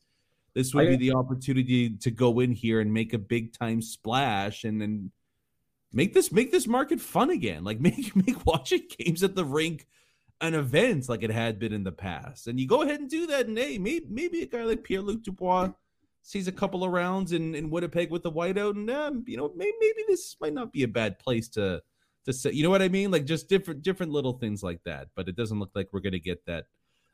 this 0.54 0.74
would 0.74 0.88
be 0.88 0.96
the 0.96 1.12
opportunity 1.12 1.90
to 1.90 2.10
go 2.10 2.40
in 2.40 2.52
here 2.52 2.80
and 2.80 2.92
make 2.92 3.12
a 3.12 3.18
big 3.18 3.52
time 3.52 3.82
splash 3.82 4.64
and 4.64 4.80
then 4.80 5.10
make 5.92 6.14
this 6.14 6.30
make 6.30 6.52
this 6.52 6.66
market 6.66 7.00
fun 7.00 7.30
again. 7.30 7.64
Like 7.64 7.80
make 7.82 8.14
make 8.16 8.44
watching 8.46 8.82
games 8.98 9.22
at 9.22 9.34
the 9.34 9.44
rink 9.44 9.86
an 10.40 10.54
event 10.54 11.08
like 11.08 11.22
it 11.22 11.30
had 11.30 11.58
been 11.58 11.72
in 11.72 11.84
the 11.84 11.92
past. 11.92 12.46
And 12.46 12.58
you 12.58 12.66
go 12.66 12.82
ahead 12.82 13.00
and 13.00 13.08
do 13.08 13.26
that 13.28 13.46
and 13.46 13.56
hey 13.56 13.78
maybe, 13.78 14.06
maybe 14.08 14.42
a 14.42 14.46
guy 14.46 14.64
like 14.64 14.84
pierre-luc 14.84 15.22
dubois 15.22 15.70
sees 16.26 16.48
a 16.48 16.52
couple 16.52 16.82
of 16.82 16.90
rounds 16.90 17.32
in, 17.32 17.54
in 17.54 17.70
winnipeg 17.70 18.10
with 18.10 18.22
the 18.22 18.32
whiteout 18.32 18.70
and 18.70 18.90
um, 18.90 19.24
you 19.26 19.36
know 19.36 19.52
maybe, 19.54 19.72
maybe 19.78 20.02
this 20.08 20.36
might 20.40 20.54
not 20.54 20.72
be 20.72 20.82
a 20.82 20.88
bad 20.88 21.18
place 21.18 21.48
to 21.48 21.80
to 22.24 22.32
say, 22.32 22.50
you 22.52 22.62
know 22.62 22.70
what 22.70 22.82
I 22.82 22.88
mean? 22.88 23.10
Like 23.10 23.24
just 23.24 23.48
different 23.48 23.82
different 23.82 24.12
little 24.12 24.32
things 24.32 24.62
like 24.62 24.82
that. 24.84 25.08
But 25.14 25.28
it 25.28 25.36
doesn't 25.36 25.58
look 25.58 25.70
like 25.74 25.88
we're 25.92 26.00
going 26.00 26.12
to 26.12 26.20
get 26.20 26.44
that 26.46 26.66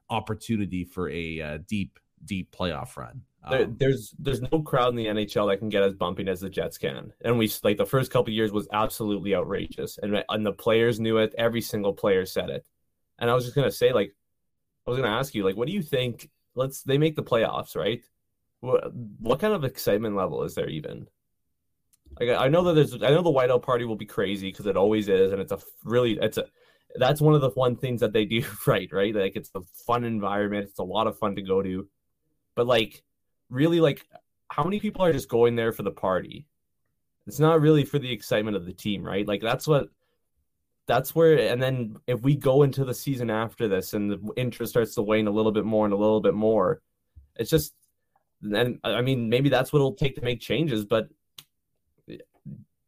opportunity 0.08 0.84
for 0.84 1.10
a 1.10 1.40
uh, 1.40 1.58
deep 1.68 1.98
deep 2.24 2.54
playoff 2.54 2.96
run. 2.96 3.22
There, 3.50 3.64
um, 3.64 3.76
there's 3.78 4.14
there's 4.18 4.42
no 4.42 4.60
crowd 4.62 4.90
in 4.90 4.96
the 4.96 5.06
NHL 5.06 5.50
that 5.50 5.58
can 5.58 5.68
get 5.68 5.82
as 5.82 5.94
bumping 5.94 6.28
as 6.28 6.40
the 6.40 6.50
Jets 6.50 6.78
can, 6.78 7.12
and 7.22 7.38
we 7.38 7.50
like 7.62 7.78
the 7.78 7.86
first 7.86 8.10
couple 8.10 8.32
years 8.32 8.52
was 8.52 8.68
absolutely 8.72 9.34
outrageous, 9.34 9.98
and 9.98 10.22
and 10.28 10.46
the 10.46 10.52
players 10.52 11.00
knew 11.00 11.18
it. 11.18 11.34
Every 11.38 11.62
single 11.62 11.94
player 11.94 12.26
said 12.26 12.50
it, 12.50 12.66
and 13.18 13.30
I 13.30 13.34
was 13.34 13.44
just 13.44 13.56
gonna 13.56 13.70
say 13.70 13.92
like, 13.92 14.14
I 14.86 14.90
was 14.90 15.00
gonna 15.00 15.16
ask 15.16 15.34
you 15.34 15.44
like, 15.44 15.56
what 15.56 15.66
do 15.66 15.72
you 15.72 15.82
think? 15.82 16.28
Let's 16.54 16.82
they 16.82 16.98
make 16.98 17.16
the 17.16 17.22
playoffs, 17.22 17.74
right? 17.74 18.02
What 18.60 18.92
what 18.94 19.40
kind 19.40 19.54
of 19.54 19.64
excitement 19.64 20.16
level 20.16 20.42
is 20.42 20.54
there 20.54 20.68
even? 20.68 21.06
Like 22.18 22.30
I 22.30 22.48
know 22.48 22.64
that 22.64 22.74
there's 22.74 22.94
I 22.94 23.10
know 23.10 23.22
the 23.22 23.30
whiteout 23.30 23.62
party 23.62 23.84
will 23.84 23.96
be 23.96 24.06
crazy 24.06 24.50
because 24.50 24.66
it 24.66 24.76
always 24.76 25.08
is, 25.08 25.32
and 25.32 25.40
it's 25.40 25.52
a 25.52 25.58
really 25.84 26.18
it's 26.20 26.38
a 26.38 26.44
that's 26.96 27.20
one 27.20 27.34
of 27.34 27.40
the 27.40 27.50
fun 27.50 27.76
things 27.76 28.00
that 28.00 28.12
they 28.12 28.24
do 28.24 28.44
right, 28.66 28.88
right? 28.92 29.14
Like 29.14 29.36
it's 29.36 29.50
a 29.54 29.60
fun 29.86 30.04
environment, 30.04 30.68
it's 30.68 30.78
a 30.78 30.84
lot 30.84 31.06
of 31.06 31.18
fun 31.18 31.36
to 31.36 31.42
go 31.42 31.62
to, 31.62 31.88
but 32.54 32.66
like 32.66 33.02
really 33.48 33.80
like 33.80 34.06
how 34.48 34.64
many 34.64 34.80
people 34.80 35.04
are 35.04 35.12
just 35.12 35.28
going 35.28 35.56
there 35.56 35.72
for 35.72 35.82
the 35.82 35.90
party? 35.90 36.46
It's 37.26 37.38
not 37.38 37.60
really 37.60 37.84
for 37.84 37.98
the 37.98 38.12
excitement 38.12 38.56
of 38.56 38.66
the 38.66 38.72
team, 38.72 39.04
right? 39.04 39.26
Like 39.26 39.40
that's 39.40 39.66
what 39.66 39.88
that's 40.86 41.14
where 41.14 41.52
and 41.52 41.62
then 41.62 41.96
if 42.08 42.20
we 42.20 42.34
go 42.34 42.64
into 42.64 42.84
the 42.84 42.94
season 42.94 43.30
after 43.30 43.68
this 43.68 43.92
and 43.94 44.10
the 44.10 44.32
interest 44.36 44.72
starts 44.72 44.94
to 44.96 45.02
wane 45.02 45.28
a 45.28 45.30
little 45.30 45.52
bit 45.52 45.64
more 45.64 45.84
and 45.84 45.94
a 45.94 45.96
little 45.96 46.20
bit 46.20 46.34
more, 46.34 46.82
it's 47.36 47.50
just 47.50 47.74
and 48.42 48.78
I 48.84 49.02
mean 49.02 49.28
maybe 49.28 49.48
that's 49.48 49.72
what 49.72 49.78
it'll 49.78 49.94
take 49.94 50.16
to 50.16 50.22
make 50.22 50.40
changes, 50.40 50.84
but 50.84 51.08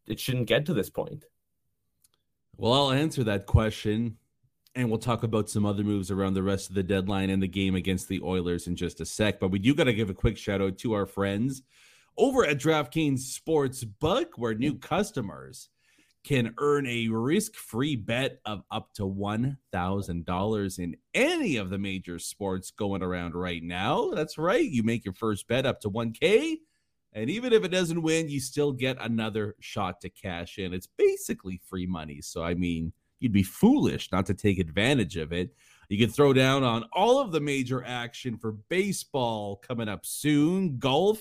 it 0.07 0.19
shouldn't 0.19 0.47
get 0.47 0.67
to 0.67 0.75
this 0.75 0.91
point. 0.91 1.25
Well, 2.57 2.73
I'll 2.73 2.93
answer 2.93 3.25
that 3.25 3.47
question 3.47 4.19
and 4.75 4.89
we'll 4.89 4.99
talk 4.99 5.23
about 5.23 5.51
some 5.51 5.67
other 5.67 5.85
moves 5.85 6.11
around 6.11 6.35
the 6.35 6.43
rest 6.43 6.69
of 6.69 6.75
the 6.75 6.83
deadline 6.83 7.31
and 7.31 7.43
the 7.43 7.49
game 7.49 7.75
against 7.75 8.09
the 8.09 8.21
Oilers 8.23 8.67
in 8.67 8.77
just 8.77 9.01
a 9.01 9.07
sec. 9.07 9.39
But 9.39 9.51
we 9.51 9.59
do 9.59 9.75
got 9.75 9.85
to 9.85 9.93
give 9.93 10.11
a 10.11 10.15
quick 10.15 10.39
shout 10.39 10.63
out 10.63 10.79
to 10.79 10.95
our 10.95 11.07
friends 11.07 11.63
over 12.17 12.45
at 12.45 12.59
DraftKings 12.59 13.39
Sportsbook, 13.39 14.29
where 14.37 14.55
new 14.55 14.75
customers 14.75 15.69
can 16.25 16.55
earn 16.59 16.87
a 16.87 17.09
risk 17.09 17.55
free 17.55 17.97
bet 17.97 18.41
of 18.45 18.63
up 18.71 18.93
to 18.95 19.03
$1,000 19.03 20.79
in 20.79 20.97
any 21.15 21.57
of 21.57 21.71
the 21.71 21.79
major 21.79 22.19
sports 22.19 22.71
going 22.71 23.03
around 23.03 23.35
right 23.35 23.63
now. 23.63 24.11
That's 24.11 24.39
right. 24.39 24.65
You 24.65 24.83
make 24.83 25.05
your 25.05 25.15
first 25.15 25.49
bet 25.49 25.67
up 25.67 25.81
to 25.81 25.91
1K 25.91 26.59
and 27.15 27.29
even 27.29 27.53
if 27.53 27.65
it 27.65 27.69
doesn't 27.69 28.03
win, 28.03 28.29
you 28.29 28.41
still 28.41 28.73
get 28.73 28.97
another 29.01 29.55
shot 29.61 30.01
to 30.01 30.09
cash 30.09 30.59
in. 30.59 30.73
It's 30.73 30.89
basically 30.97 31.61
free 31.69 31.87
money. 31.87 32.21
So, 32.23 32.43
I 32.43 32.55
mean, 32.55 32.93
you'd 33.21 33.33
be 33.33 33.43
foolish 33.43 34.11
not 34.13 34.27
to 34.27 34.35
take 34.35 34.59
advantage 34.59 35.17
of 35.17 35.33
it. 35.33 35.55
You 35.89 35.99
can 35.99 36.09
throw 36.09 36.33
down 36.33 36.65
on 36.65 36.85
all 36.93 37.21
of 37.21 37.33
the 37.33 37.41
major 37.41 37.85
action 37.85 38.39
for 38.39 38.53
baseball 38.53 39.57
coming 39.57 39.89
up 39.89 40.07
soon, 40.07 40.79
golf, 40.79 41.21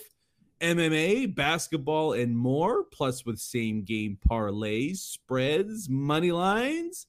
MMA, 0.61 1.33
basketball, 1.35 2.13
and 2.13 2.37
more. 2.37 2.83
Plus, 2.85 3.25
with 3.25 3.39
same 3.39 3.83
game 3.83 4.17
parlays, 4.29 4.97
spreads, 4.97 5.89
money 5.89 6.31
lines, 6.31 7.07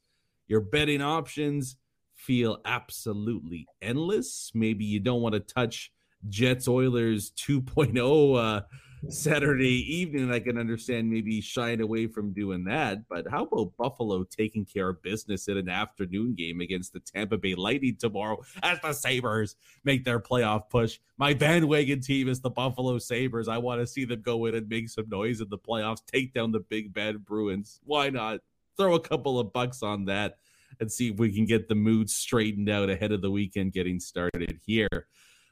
your 0.48 0.60
betting 0.60 1.02
options 1.02 1.76
feel 2.14 2.60
absolutely 2.64 3.66
endless. 3.80 4.50
Maybe 4.54 4.84
you 4.84 5.00
don't 5.00 5.22
want 5.22 5.34
to 5.34 5.40
touch 5.40 5.92
Jets 6.28 6.68
Oilers 6.68 7.32
2.0 7.32 8.36
uh, 8.36 8.60
Saturday 9.08 9.96
evening. 9.96 10.30
I 10.30 10.38
can 10.38 10.56
understand 10.56 11.10
maybe 11.10 11.40
shying 11.40 11.80
away 11.80 12.06
from 12.06 12.32
doing 12.32 12.64
that. 12.64 13.08
But 13.08 13.26
how 13.28 13.44
about 13.44 13.76
Buffalo 13.76 14.24
taking 14.24 14.64
care 14.64 14.90
of 14.90 15.02
business 15.02 15.48
in 15.48 15.56
an 15.56 15.68
afternoon 15.68 16.34
game 16.34 16.60
against 16.60 16.92
the 16.92 17.00
Tampa 17.00 17.36
Bay 17.36 17.54
Lightning 17.54 17.96
tomorrow 17.98 18.42
as 18.62 18.80
the 18.80 18.92
Sabres 18.92 19.56
make 19.84 20.04
their 20.04 20.20
playoff 20.20 20.70
push? 20.70 21.00
My 21.18 21.34
bandwagon 21.34 22.00
team 22.00 22.28
is 22.28 22.40
the 22.40 22.50
Buffalo 22.50 22.98
Sabres. 22.98 23.48
I 23.48 23.58
want 23.58 23.80
to 23.80 23.86
see 23.86 24.04
them 24.04 24.22
go 24.22 24.46
in 24.46 24.54
and 24.54 24.68
make 24.68 24.88
some 24.88 25.08
noise 25.08 25.40
in 25.40 25.48
the 25.48 25.58
playoffs, 25.58 26.04
take 26.06 26.32
down 26.32 26.52
the 26.52 26.60
big 26.60 26.92
bad 26.92 27.24
Bruins. 27.24 27.80
Why 27.84 28.10
not? 28.10 28.40
Throw 28.76 28.94
a 28.94 29.00
couple 29.00 29.38
of 29.38 29.52
bucks 29.52 29.82
on 29.82 30.04
that 30.06 30.38
and 30.80 30.90
see 30.90 31.10
if 31.10 31.16
we 31.16 31.32
can 31.32 31.44
get 31.44 31.68
the 31.68 31.74
mood 31.74 32.08
straightened 32.08 32.70
out 32.70 32.88
ahead 32.88 33.12
of 33.12 33.20
the 33.20 33.30
weekend 33.30 33.72
getting 33.72 34.00
started 34.00 34.60
here. 34.64 35.06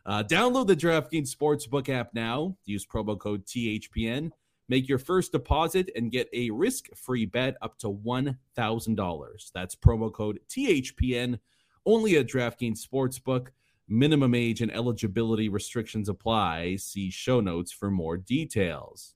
Uh, 0.07 0.23
download 0.23 0.67
the 0.67 0.77
DraftKings 0.77 1.35
Sportsbook 1.35 1.89
app 1.89 2.15
now. 2.15 2.57
Use 2.65 2.87
promo 2.87 3.19
code 3.19 3.45
THPN. 3.47 4.31
Make 4.69 4.89
your 4.89 4.99
first 4.99 5.33
deposit 5.33 5.91
and 5.97 6.13
get 6.13 6.29
a 6.33 6.51
risk 6.51 6.87
free 6.95 7.27
bet 7.27 7.57
up 7.61 7.77
to 7.79 7.89
$1,000. 7.89 9.53
That's 9.53 9.75
promo 9.75 10.13
code 10.13 10.41
THPN 10.49 11.39
only 11.85 12.17
at 12.17 12.29
DraftKings 12.29 12.87
Sportsbook. 12.87 13.49
Minimum 13.89 14.35
age 14.37 14.61
and 14.61 14.73
eligibility 14.73 15.49
restrictions 15.49 16.09
apply. 16.09 16.77
See 16.77 17.11
show 17.11 17.41
notes 17.41 17.73
for 17.73 17.91
more 17.91 18.17
details. 18.17 19.15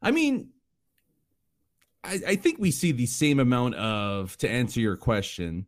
I 0.00 0.10
mean, 0.10 0.50
I, 2.02 2.20
I 2.28 2.36
think 2.36 2.58
we 2.58 2.70
see 2.70 2.92
the 2.92 3.06
same 3.06 3.38
amount 3.38 3.74
of, 3.74 4.38
to 4.38 4.48
answer 4.48 4.80
your 4.80 4.96
question, 4.96 5.66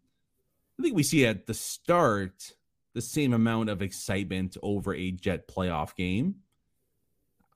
I 0.79 0.83
think 0.83 0.95
we 0.95 1.03
see 1.03 1.27
at 1.27 1.47
the 1.47 1.55
start 1.55 2.55
the 2.99 3.03
same 3.03 3.33
amount 3.33 3.71
of 3.71 3.81
excitement 3.81 4.57
over 4.61 4.93
a 4.93 5.13
Jet 5.13 5.47
playoff 5.47 5.95
game. 5.95 6.35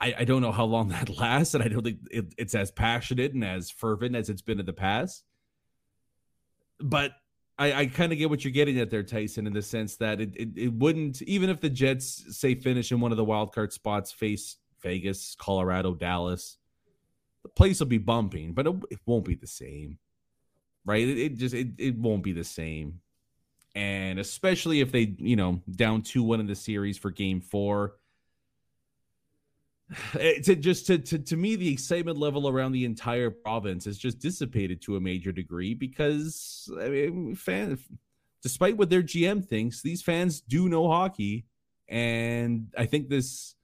I, 0.00 0.14
I 0.20 0.24
don't 0.24 0.40
know 0.40 0.52
how 0.52 0.66
long 0.66 0.88
that 0.90 1.09
lasts, 1.18 1.55
and 1.55 1.64
I 1.64 1.66
don't 1.66 1.83
think 1.83 1.98
it, 2.12 2.33
it's 2.38 2.55
as 2.55 2.70
passionate 2.70 3.35
and 3.35 3.44
as 3.44 3.68
fervent 3.68 4.14
as 4.14 4.31
it's 4.31 4.40
been 4.40 4.61
in 4.61 4.66
the 4.66 4.72
past. 4.72 5.24
But 6.78 7.11
I, 7.59 7.72
I 7.72 7.87
kind 7.87 8.12
of 8.12 8.18
get 8.18 8.31
what 8.31 8.44
you're 8.44 8.52
getting 8.52 8.78
at 8.78 8.88
there, 8.88 9.02
Tyson, 9.02 9.48
in 9.48 9.52
the 9.52 9.62
sense 9.62 9.96
that 9.96 10.20
it, 10.20 10.31
it, 10.37 10.48
it 10.57 10.72
wouldn't, 10.72 11.22
even 11.22 11.50
if 11.50 11.61
the 11.61 11.70
Jets 11.70 12.38
say 12.38 12.55
finish 12.55 12.92
in 12.92 13.00
one 13.00 13.11
of 13.11 13.16
the 13.16 13.24
wild 13.24 13.52
card 13.52 13.72
spots, 13.72 14.12
face 14.12 14.59
Vegas, 14.81 15.35
Colorado, 15.37 15.92
Dallas, 15.96 16.57
the 17.42 17.48
place 17.48 17.81
will 17.81 17.88
be 17.88 17.98
bumping, 17.98 18.52
but 18.52 18.68
it, 18.68 18.74
it 18.92 18.98
won't 19.07 19.24
be 19.24 19.35
the 19.35 19.48
same, 19.48 19.98
right? 20.85 21.07
It, 21.07 21.18
it 21.18 21.37
just 21.37 21.52
it, 21.52 21.70
it 21.78 21.98
won't 21.98 22.22
be 22.22 22.33
the 22.33 22.44
same 22.44 23.00
and 23.74 24.18
especially 24.18 24.80
if 24.80 24.92
they, 24.92 25.14
you 25.18 25.37
know, 25.37 25.62
down 25.70 26.02
two 26.02 26.22
one 26.22 26.40
in 26.40 26.46
the 26.46 26.54
series 26.54 26.98
for 26.98 27.11
Game 27.11 27.40
Four. 27.40 27.96
To 30.14 30.56
just 30.56 30.87
to, 30.87 30.98
to 30.98 31.18
to 31.18 31.37
me, 31.37 31.56
the 31.56 31.70
excitement 31.72 32.18
level 32.18 32.48
around 32.48 32.72
the 32.72 32.85
entire 32.85 33.30
province 33.30 33.87
is 33.87 33.98
just 33.98 34.18
dissipated 34.20 34.80
to 34.82 34.96
a 34.96 35.00
major 35.00 35.32
degree 35.32 35.74
because 35.74 36.70
I 36.80 36.88
mean, 36.88 37.35
fans, 37.35 37.80
despite 38.42 38.76
what 38.76 38.88
their 38.88 39.02
GM 39.02 39.44
thinks, 39.46 39.82
these 39.82 40.02
fans 40.02 40.40
do 40.40 40.68
know 40.68 40.88
hockey, 40.88 41.44
and 41.88 42.72
I 42.76 42.87
think 42.87 43.08
this 43.11 43.54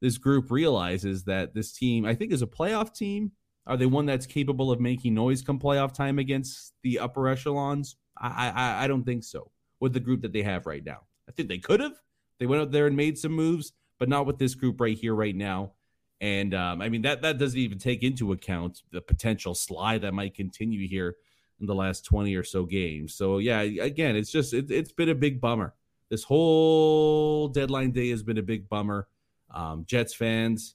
this 0.00 0.18
group 0.18 0.50
realizes 0.50 1.24
that 1.24 1.54
this 1.54 1.72
team, 1.72 2.04
I 2.04 2.14
think, 2.14 2.32
is 2.32 2.42
a 2.42 2.46
playoff 2.46 2.94
team. 2.94 3.32
Are 3.66 3.76
they 3.76 3.86
one 3.86 4.06
that's 4.06 4.26
capable 4.26 4.70
of 4.70 4.80
making 4.80 5.14
noise 5.14 5.42
come 5.42 5.58
playoff 5.58 5.92
time 5.92 6.18
against 6.18 6.72
the 6.82 6.98
upper 7.00 7.28
echelons? 7.28 7.96
I, 8.16 8.50
I, 8.54 8.84
I 8.84 8.86
don't 8.86 9.04
think 9.04 9.24
so 9.24 9.50
with 9.80 9.92
the 9.92 10.00
group 10.00 10.22
that 10.22 10.32
they 10.32 10.42
have 10.42 10.66
right 10.66 10.84
now. 10.84 11.00
I 11.28 11.32
think 11.32 11.48
they 11.48 11.58
could 11.58 11.80
have. 11.80 12.00
They 12.38 12.46
went 12.46 12.62
out 12.62 12.70
there 12.72 12.86
and 12.86 12.96
made 12.96 13.18
some 13.18 13.32
moves, 13.32 13.72
but 13.98 14.08
not 14.08 14.26
with 14.26 14.38
this 14.38 14.54
group 14.54 14.80
right 14.80 14.96
here, 14.96 15.14
right 15.14 15.34
now. 15.34 15.72
And 16.20 16.54
um, 16.54 16.80
I 16.80 16.88
mean 16.88 17.02
that 17.02 17.22
that 17.22 17.38
doesn't 17.38 17.58
even 17.58 17.78
take 17.78 18.02
into 18.02 18.32
account 18.32 18.82
the 18.90 19.02
potential 19.02 19.54
slide 19.54 20.02
that 20.02 20.14
might 20.14 20.34
continue 20.34 20.88
here 20.88 21.16
in 21.60 21.66
the 21.66 21.74
last 21.74 22.04
twenty 22.06 22.34
or 22.34 22.42
so 22.42 22.64
games. 22.64 23.14
So 23.14 23.38
yeah, 23.38 23.60
again, 23.60 24.16
it's 24.16 24.30
just 24.30 24.54
it, 24.54 24.70
it's 24.70 24.92
been 24.92 25.10
a 25.10 25.14
big 25.14 25.40
bummer 25.40 25.74
This 26.08 26.24
whole 26.24 27.48
deadline 27.48 27.90
day 27.92 28.10
has 28.10 28.22
been 28.22 28.38
a 28.38 28.42
big 28.42 28.68
bummer. 28.68 29.08
Um, 29.54 29.84
Jets 29.86 30.14
fans, 30.14 30.74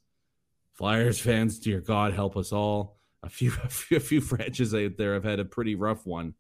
Flyers 0.74 1.20
fans, 1.20 1.60
dear 1.60 1.82
God, 1.82 2.14
help 2.14 2.38
us 2.38 2.52
all. 2.52 2.98
A 3.24 3.30
few, 3.30 3.52
a 3.64 3.70
few, 3.70 3.98
a 3.98 4.00
few 4.00 4.22
franchises 4.22 4.74
out 4.74 4.98
there 4.98 5.14
have 5.14 5.24
had 5.24 5.40
a 5.40 5.46
pretty 5.46 5.76
rough 5.76 6.06
one. 6.06 6.34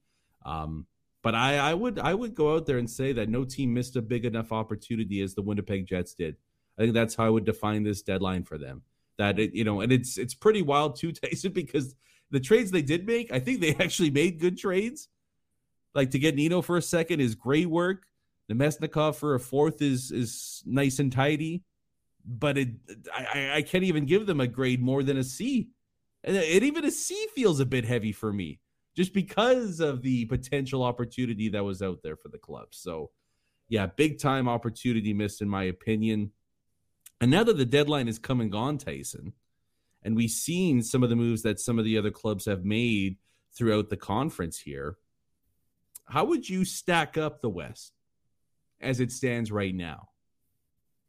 Um, 0.45 0.85
but 1.23 1.35
I, 1.35 1.57
I 1.57 1.73
would, 1.73 1.99
I 1.99 2.13
would 2.13 2.35
go 2.35 2.55
out 2.55 2.65
there 2.65 2.77
and 2.77 2.89
say 2.89 3.13
that 3.13 3.29
no 3.29 3.43
team 3.43 3.73
missed 3.73 3.95
a 3.95 4.01
big 4.01 4.25
enough 4.25 4.51
opportunity 4.51 5.21
as 5.21 5.35
the 5.35 5.41
Winnipeg 5.41 5.85
Jets 5.85 6.13
did. 6.13 6.35
I 6.77 6.83
think 6.83 6.93
that's 6.93 7.15
how 7.15 7.25
I 7.25 7.29
would 7.29 7.45
define 7.45 7.83
this 7.83 8.01
deadline 8.01 8.43
for 8.43 8.57
them. 8.57 8.83
That 9.17 9.39
it, 9.39 9.53
you 9.53 9.63
know, 9.63 9.81
and 9.81 9.91
it's 9.91 10.17
it's 10.17 10.33
pretty 10.33 10.61
wild 10.61 10.95
too, 10.95 11.11
Tyson, 11.11 11.51
because 11.51 11.95
the 12.31 12.39
trades 12.39 12.71
they 12.71 12.81
did 12.81 13.05
make, 13.05 13.31
I 13.31 13.39
think 13.39 13.61
they 13.61 13.75
actually 13.79 14.09
made 14.09 14.39
good 14.39 14.57
trades. 14.57 15.09
Like 15.93 16.11
to 16.11 16.19
get 16.19 16.35
Nino 16.35 16.61
for 16.61 16.77
a 16.77 16.81
second 16.81 17.19
is 17.19 17.35
great 17.35 17.69
work. 17.69 18.05
Namestnikov 18.51 19.15
for 19.15 19.35
a 19.35 19.39
fourth 19.39 19.81
is 19.81 20.11
is 20.11 20.63
nice 20.65 20.99
and 20.99 21.11
tidy 21.11 21.63
but 22.25 22.57
it 22.57 22.69
I, 23.13 23.51
I 23.55 23.61
can't 23.61 23.83
even 23.83 24.05
give 24.05 24.25
them 24.25 24.39
a 24.39 24.47
grade 24.47 24.81
more 24.81 25.03
than 25.03 25.17
a 25.17 25.23
C. 25.23 25.69
And 26.23 26.35
even 26.37 26.85
a 26.85 26.91
C 26.91 27.27
feels 27.33 27.59
a 27.59 27.65
bit 27.65 27.85
heavy 27.85 28.11
for 28.11 28.31
me 28.31 28.59
just 29.01 29.13
because 29.13 29.79
of 29.79 30.01
the 30.01 30.25
potential 30.25 30.83
opportunity 30.83 31.49
that 31.49 31.63
was 31.63 31.81
out 31.81 31.99
there 32.03 32.15
for 32.15 32.29
the 32.29 32.37
club. 32.37 32.67
So, 32.71 33.11
yeah, 33.69 33.87
big 33.87 34.19
time 34.19 34.47
opportunity 34.47 35.13
missed 35.13 35.41
in 35.41 35.49
my 35.49 35.63
opinion. 35.63 36.31
And 37.19 37.31
now 37.31 37.43
that 37.43 37.57
the 37.57 37.65
deadline 37.65 38.07
is 38.07 38.19
come 38.19 38.41
and 38.41 38.51
gone, 38.51 38.77
Tyson, 38.77 39.33
and 40.03 40.15
we've 40.15 40.31
seen 40.31 40.81
some 40.81 41.03
of 41.03 41.09
the 41.09 41.15
moves 41.15 41.43
that 41.43 41.59
some 41.59 41.77
of 41.77 41.85
the 41.85 41.97
other 41.97 42.11
clubs 42.11 42.45
have 42.45 42.65
made 42.65 43.17
throughout 43.55 43.89
the 43.89 43.97
conference 43.97 44.59
here, 44.59 44.97
how 46.05 46.25
would 46.25 46.49
you 46.49 46.65
stack 46.65 47.17
up 47.17 47.41
the 47.41 47.49
West 47.49 47.93
as 48.79 48.99
it 48.99 49.11
stands 49.11 49.51
right 49.51 49.75
now? 49.75 50.09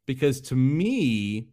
because 0.07 0.41
to 0.43 0.57
me, 0.57 1.49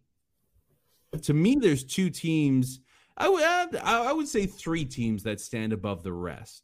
to 1.22 1.34
me, 1.34 1.56
there's 1.56 1.84
two 1.84 2.10
teams. 2.10 2.80
I 3.20 3.28
would 3.28 3.76
I 3.76 4.12
would 4.12 4.28
say 4.28 4.46
three 4.46 4.86
teams 4.86 5.24
that 5.24 5.40
stand 5.40 5.74
above 5.74 6.02
the 6.02 6.12
rest. 6.12 6.62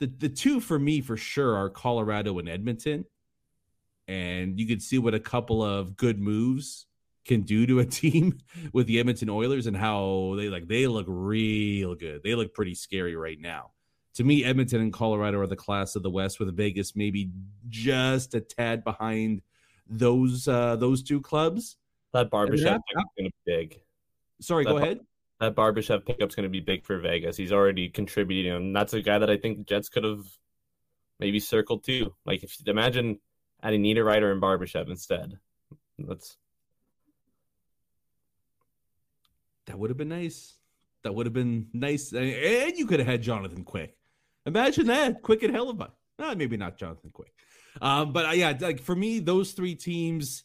The 0.00 0.06
the 0.06 0.28
two 0.28 0.58
for 0.58 0.76
me 0.76 1.00
for 1.00 1.16
sure 1.16 1.54
are 1.54 1.70
Colorado 1.70 2.36
and 2.40 2.48
Edmonton, 2.48 3.04
and 4.08 4.58
you 4.58 4.66
could 4.66 4.82
see 4.82 4.98
what 4.98 5.14
a 5.14 5.20
couple 5.20 5.62
of 5.62 5.96
good 5.96 6.18
moves 6.18 6.86
can 7.24 7.42
do 7.42 7.64
to 7.66 7.78
a 7.78 7.86
team 8.02 8.38
with 8.72 8.88
the 8.88 8.98
Edmonton 8.98 9.30
Oilers 9.30 9.68
and 9.68 9.76
how 9.76 10.34
they 10.36 10.48
like 10.48 10.66
they 10.66 10.88
look 10.88 11.06
real 11.08 11.94
good. 11.94 12.22
They 12.24 12.34
look 12.34 12.54
pretty 12.54 12.74
scary 12.74 13.14
right 13.14 13.40
now. 13.40 13.70
To 14.14 14.24
me, 14.24 14.42
Edmonton 14.42 14.80
and 14.80 14.92
Colorado 14.92 15.38
are 15.38 15.46
the 15.46 15.54
class 15.54 15.94
of 15.94 16.02
the 16.02 16.10
West, 16.10 16.40
with 16.40 16.56
Vegas 16.56 16.96
maybe 16.96 17.30
just 17.68 18.34
a 18.34 18.40
tad 18.40 18.82
behind 18.82 19.42
those 19.88 20.48
uh 20.48 20.74
those 20.74 21.04
two 21.04 21.20
clubs. 21.20 21.76
That 22.12 22.32
Barbashev 22.32 22.54
is 22.54 22.62
going 22.64 22.80
to 22.96 23.22
be 23.22 23.32
big. 23.46 23.80
Sorry, 24.40 24.64
that 24.64 24.70
go 24.70 24.78
ahead. 24.78 25.00
That 25.40 25.54
Barbashev 25.54 26.04
pickup's 26.04 26.34
going 26.34 26.44
to 26.44 26.50
be 26.50 26.60
big 26.60 26.84
for 26.84 26.98
Vegas. 26.98 27.36
He's 27.36 27.52
already 27.52 27.88
contributing, 27.88 28.52
and 28.52 28.74
that's 28.74 28.92
a 28.92 29.00
guy 29.00 29.18
that 29.18 29.30
I 29.30 29.36
think 29.36 29.58
the 29.58 29.64
Jets 29.64 29.88
could 29.88 30.04
have 30.04 30.24
maybe 31.20 31.38
circled 31.38 31.84
too. 31.84 32.14
Like 32.26 32.42
if 32.42 32.56
you 32.58 32.70
imagine 32.70 33.20
adding 33.62 33.82
Niederreiter 33.82 34.32
and 34.32 34.42
Barbashev 34.42 34.88
instead. 34.88 35.38
That's 35.98 36.36
that 39.66 39.78
would 39.78 39.90
have 39.90 39.96
been 39.96 40.08
nice. 40.08 40.54
That 41.04 41.14
would 41.14 41.26
have 41.26 41.32
been 41.32 41.68
nice, 41.72 42.12
and 42.12 42.76
you 42.76 42.86
could 42.86 42.98
have 42.98 43.06
had 43.06 43.22
Jonathan 43.22 43.64
Quick. 43.64 43.96
Imagine 44.46 44.86
that, 44.86 45.22
Quick 45.22 45.42
and 45.42 45.54
Hellebuyck. 45.54 45.92
No, 46.18 46.34
maybe 46.34 46.56
not 46.56 46.78
Jonathan 46.78 47.10
Quick. 47.12 47.32
Um, 47.80 48.12
but 48.12 48.26
uh, 48.26 48.32
yeah, 48.32 48.56
like 48.58 48.80
for 48.80 48.96
me, 48.96 49.20
those 49.20 49.52
three 49.52 49.74
teams 49.74 50.44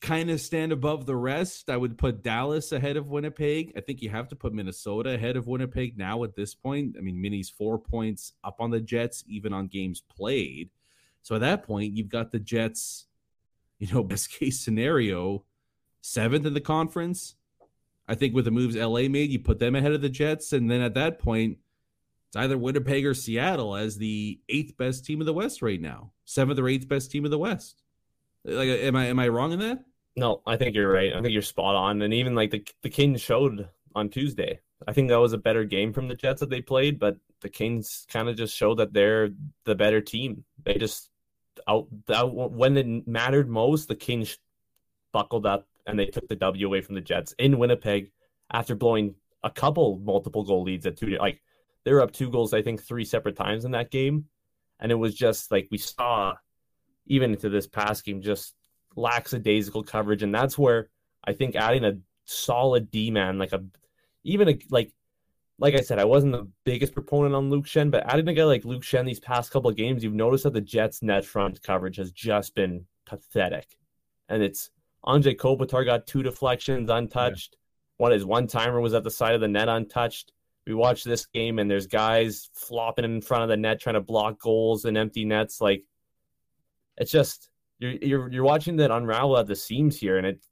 kind 0.00 0.30
of 0.30 0.40
stand 0.40 0.72
above 0.72 1.06
the 1.06 1.16
rest. 1.16 1.70
I 1.70 1.76
would 1.76 1.98
put 1.98 2.22
Dallas 2.22 2.72
ahead 2.72 2.96
of 2.96 3.08
Winnipeg. 3.08 3.72
I 3.76 3.80
think 3.80 4.02
you 4.02 4.10
have 4.10 4.28
to 4.28 4.36
put 4.36 4.52
Minnesota 4.52 5.14
ahead 5.14 5.36
of 5.36 5.46
Winnipeg 5.46 5.96
now 5.96 6.24
at 6.24 6.36
this 6.36 6.54
point. 6.54 6.96
I 6.98 7.00
mean, 7.00 7.20
Minnie's 7.20 7.50
four 7.50 7.78
points 7.78 8.32
up 8.42 8.60
on 8.60 8.70
the 8.70 8.80
Jets, 8.80 9.24
even 9.28 9.52
on 9.52 9.66
games 9.66 10.00
played. 10.00 10.70
So 11.22 11.34
at 11.34 11.40
that 11.40 11.62
point, 11.62 11.96
you've 11.96 12.08
got 12.08 12.32
the 12.32 12.38
Jets, 12.38 13.06
you 13.78 13.92
know, 13.92 14.02
best 14.04 14.30
case 14.30 14.60
scenario, 14.60 15.44
seventh 16.00 16.46
in 16.46 16.54
the 16.54 16.60
conference. 16.60 17.36
I 18.06 18.14
think 18.14 18.34
with 18.34 18.44
the 18.44 18.50
moves 18.50 18.76
LA 18.76 19.08
made, 19.08 19.30
you 19.30 19.38
put 19.38 19.58
them 19.58 19.74
ahead 19.74 19.92
of 19.92 20.02
the 20.02 20.10
Jets. 20.10 20.52
And 20.52 20.70
then 20.70 20.82
at 20.82 20.94
that 20.94 21.18
point, 21.18 21.58
it's 22.28 22.36
either 22.36 22.58
Winnipeg 22.58 23.06
or 23.06 23.14
Seattle 23.14 23.76
as 23.76 23.96
the 23.96 24.40
eighth 24.48 24.76
best 24.76 25.04
team 25.04 25.20
of 25.20 25.26
the 25.26 25.32
West 25.32 25.62
right 25.62 25.80
now, 25.80 26.10
seventh 26.24 26.58
or 26.58 26.68
eighth 26.68 26.88
best 26.88 27.10
team 27.10 27.24
of 27.24 27.30
the 27.30 27.38
West. 27.38 27.83
Like, 28.44 28.68
am 28.68 28.96
I 28.96 29.06
am 29.06 29.18
I 29.18 29.28
wrong 29.28 29.52
in 29.52 29.58
that? 29.60 29.84
No, 30.16 30.42
I 30.46 30.56
think 30.56 30.74
you're 30.74 30.90
right. 30.90 31.12
I 31.12 31.20
think 31.20 31.32
you're 31.32 31.42
spot 31.42 31.74
on. 31.74 32.02
And 32.02 32.14
even 32.14 32.34
like 32.34 32.50
the 32.50 32.66
the 32.82 32.90
Kings 32.90 33.20
showed 33.20 33.68
on 33.94 34.08
Tuesday, 34.08 34.60
I 34.86 34.92
think 34.92 35.08
that 35.08 35.20
was 35.20 35.32
a 35.32 35.38
better 35.38 35.64
game 35.64 35.92
from 35.92 36.08
the 36.08 36.14
Jets 36.14 36.40
that 36.40 36.50
they 36.50 36.60
played. 36.60 36.98
But 36.98 37.16
the 37.40 37.48
Kings 37.48 38.06
kind 38.08 38.28
of 38.28 38.36
just 38.36 38.56
showed 38.56 38.78
that 38.78 38.92
they're 38.92 39.30
the 39.64 39.74
better 39.74 40.00
team. 40.00 40.44
They 40.64 40.74
just 40.74 41.10
out, 41.68 41.88
out 42.12 42.34
when 42.34 42.76
it 42.76 43.06
mattered 43.06 43.48
most, 43.48 43.88
the 43.88 43.94
Kings 43.94 44.38
buckled 45.12 45.46
up 45.46 45.66
and 45.86 45.98
they 45.98 46.06
took 46.06 46.28
the 46.28 46.36
W 46.36 46.66
away 46.66 46.80
from 46.80 46.94
the 46.94 47.00
Jets 47.00 47.34
in 47.38 47.58
Winnipeg 47.58 48.10
after 48.52 48.74
blowing 48.74 49.14
a 49.42 49.50
couple 49.50 49.98
multiple 49.98 50.44
goal 50.44 50.64
leads 50.64 50.86
at 50.86 50.96
two. 50.96 51.16
Like 51.20 51.40
they 51.84 51.92
were 51.92 52.00
up 52.00 52.12
two 52.12 52.30
goals, 52.30 52.54
I 52.54 52.62
think, 52.62 52.82
three 52.82 53.04
separate 53.04 53.36
times 53.36 53.64
in 53.64 53.72
that 53.72 53.90
game. 53.90 54.26
And 54.80 54.90
it 54.90 54.96
was 54.96 55.14
just 55.14 55.50
like 55.50 55.68
we 55.70 55.78
saw, 55.78 56.34
even 57.06 57.32
into 57.32 57.48
this 57.48 57.66
past 57.66 58.04
game, 58.04 58.22
just 58.22 58.54
lackadaisical 58.96 59.82
coverage. 59.82 60.22
And 60.22 60.34
that's 60.34 60.58
where 60.58 60.88
I 61.24 61.32
think 61.32 61.56
adding 61.56 61.84
a 61.84 61.98
solid 62.24 62.90
D 62.90 63.10
man, 63.10 63.38
like 63.38 63.52
a, 63.52 63.64
even 64.24 64.48
a, 64.48 64.58
like, 64.70 64.92
like 65.58 65.74
I 65.74 65.80
said, 65.80 65.98
I 65.98 66.04
wasn't 66.04 66.32
the 66.32 66.48
biggest 66.64 66.94
proponent 66.94 67.34
on 67.34 67.50
Luke 67.50 67.66
Schenn, 67.66 67.90
but 67.90 68.04
adding 68.12 68.26
a 68.28 68.34
guy 68.34 68.44
like 68.44 68.64
Luke 68.64 68.82
Schenn 68.82 69.06
these 69.06 69.20
past 69.20 69.52
couple 69.52 69.70
of 69.70 69.76
games, 69.76 70.02
you've 70.02 70.14
noticed 70.14 70.44
that 70.44 70.52
the 70.52 70.60
Jets' 70.60 71.02
net 71.02 71.24
front 71.24 71.62
coverage 71.62 71.96
has 71.96 72.10
just 72.10 72.54
been 72.54 72.86
pathetic. 73.06 73.76
And 74.28 74.42
it's 74.42 74.70
Anze 75.04 75.36
Kopitar 75.36 75.84
got 75.84 76.06
two 76.06 76.22
deflections 76.22 76.90
untouched. 76.90 77.50
Yeah. 77.52 77.58
One 77.98 78.12
his 78.12 78.24
one 78.24 78.48
timer 78.48 78.80
was 78.80 78.94
at 78.94 79.04
the 79.04 79.10
side 79.10 79.36
of 79.36 79.40
the 79.40 79.46
net 79.46 79.68
untouched 79.68 80.32
we 80.66 80.74
watch 80.74 81.04
this 81.04 81.26
game 81.26 81.58
and 81.58 81.70
there's 81.70 81.86
guys 81.86 82.48
flopping 82.54 83.04
in 83.04 83.20
front 83.20 83.42
of 83.42 83.48
the 83.48 83.56
net 83.56 83.80
trying 83.80 83.94
to 83.94 84.00
block 84.00 84.40
goals 84.40 84.84
and 84.84 84.96
empty 84.96 85.24
nets. 85.24 85.60
Like 85.60 85.84
it's 86.96 87.10
just 87.10 87.50
you're 87.78 87.92
you're 87.92 88.32
you're 88.32 88.44
watching 88.44 88.76
that 88.76 88.90
unravel 88.90 89.38
at 89.38 89.46
the 89.46 89.56
seams 89.56 89.98
here, 89.98 90.18
and 90.18 90.26
it 90.26 90.46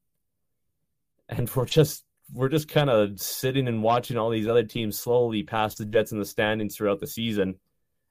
and 1.28 1.50
we're 1.54 1.66
just 1.66 2.04
we're 2.32 2.48
just 2.48 2.68
kind 2.68 2.90
of 2.90 3.20
sitting 3.20 3.68
and 3.68 3.82
watching 3.82 4.16
all 4.16 4.30
these 4.30 4.48
other 4.48 4.64
teams 4.64 4.98
slowly 4.98 5.42
pass 5.42 5.74
the 5.74 5.84
Jets 5.84 6.12
in 6.12 6.18
the 6.18 6.24
standings 6.24 6.76
throughout 6.76 7.00
the 7.00 7.06
season, 7.06 7.56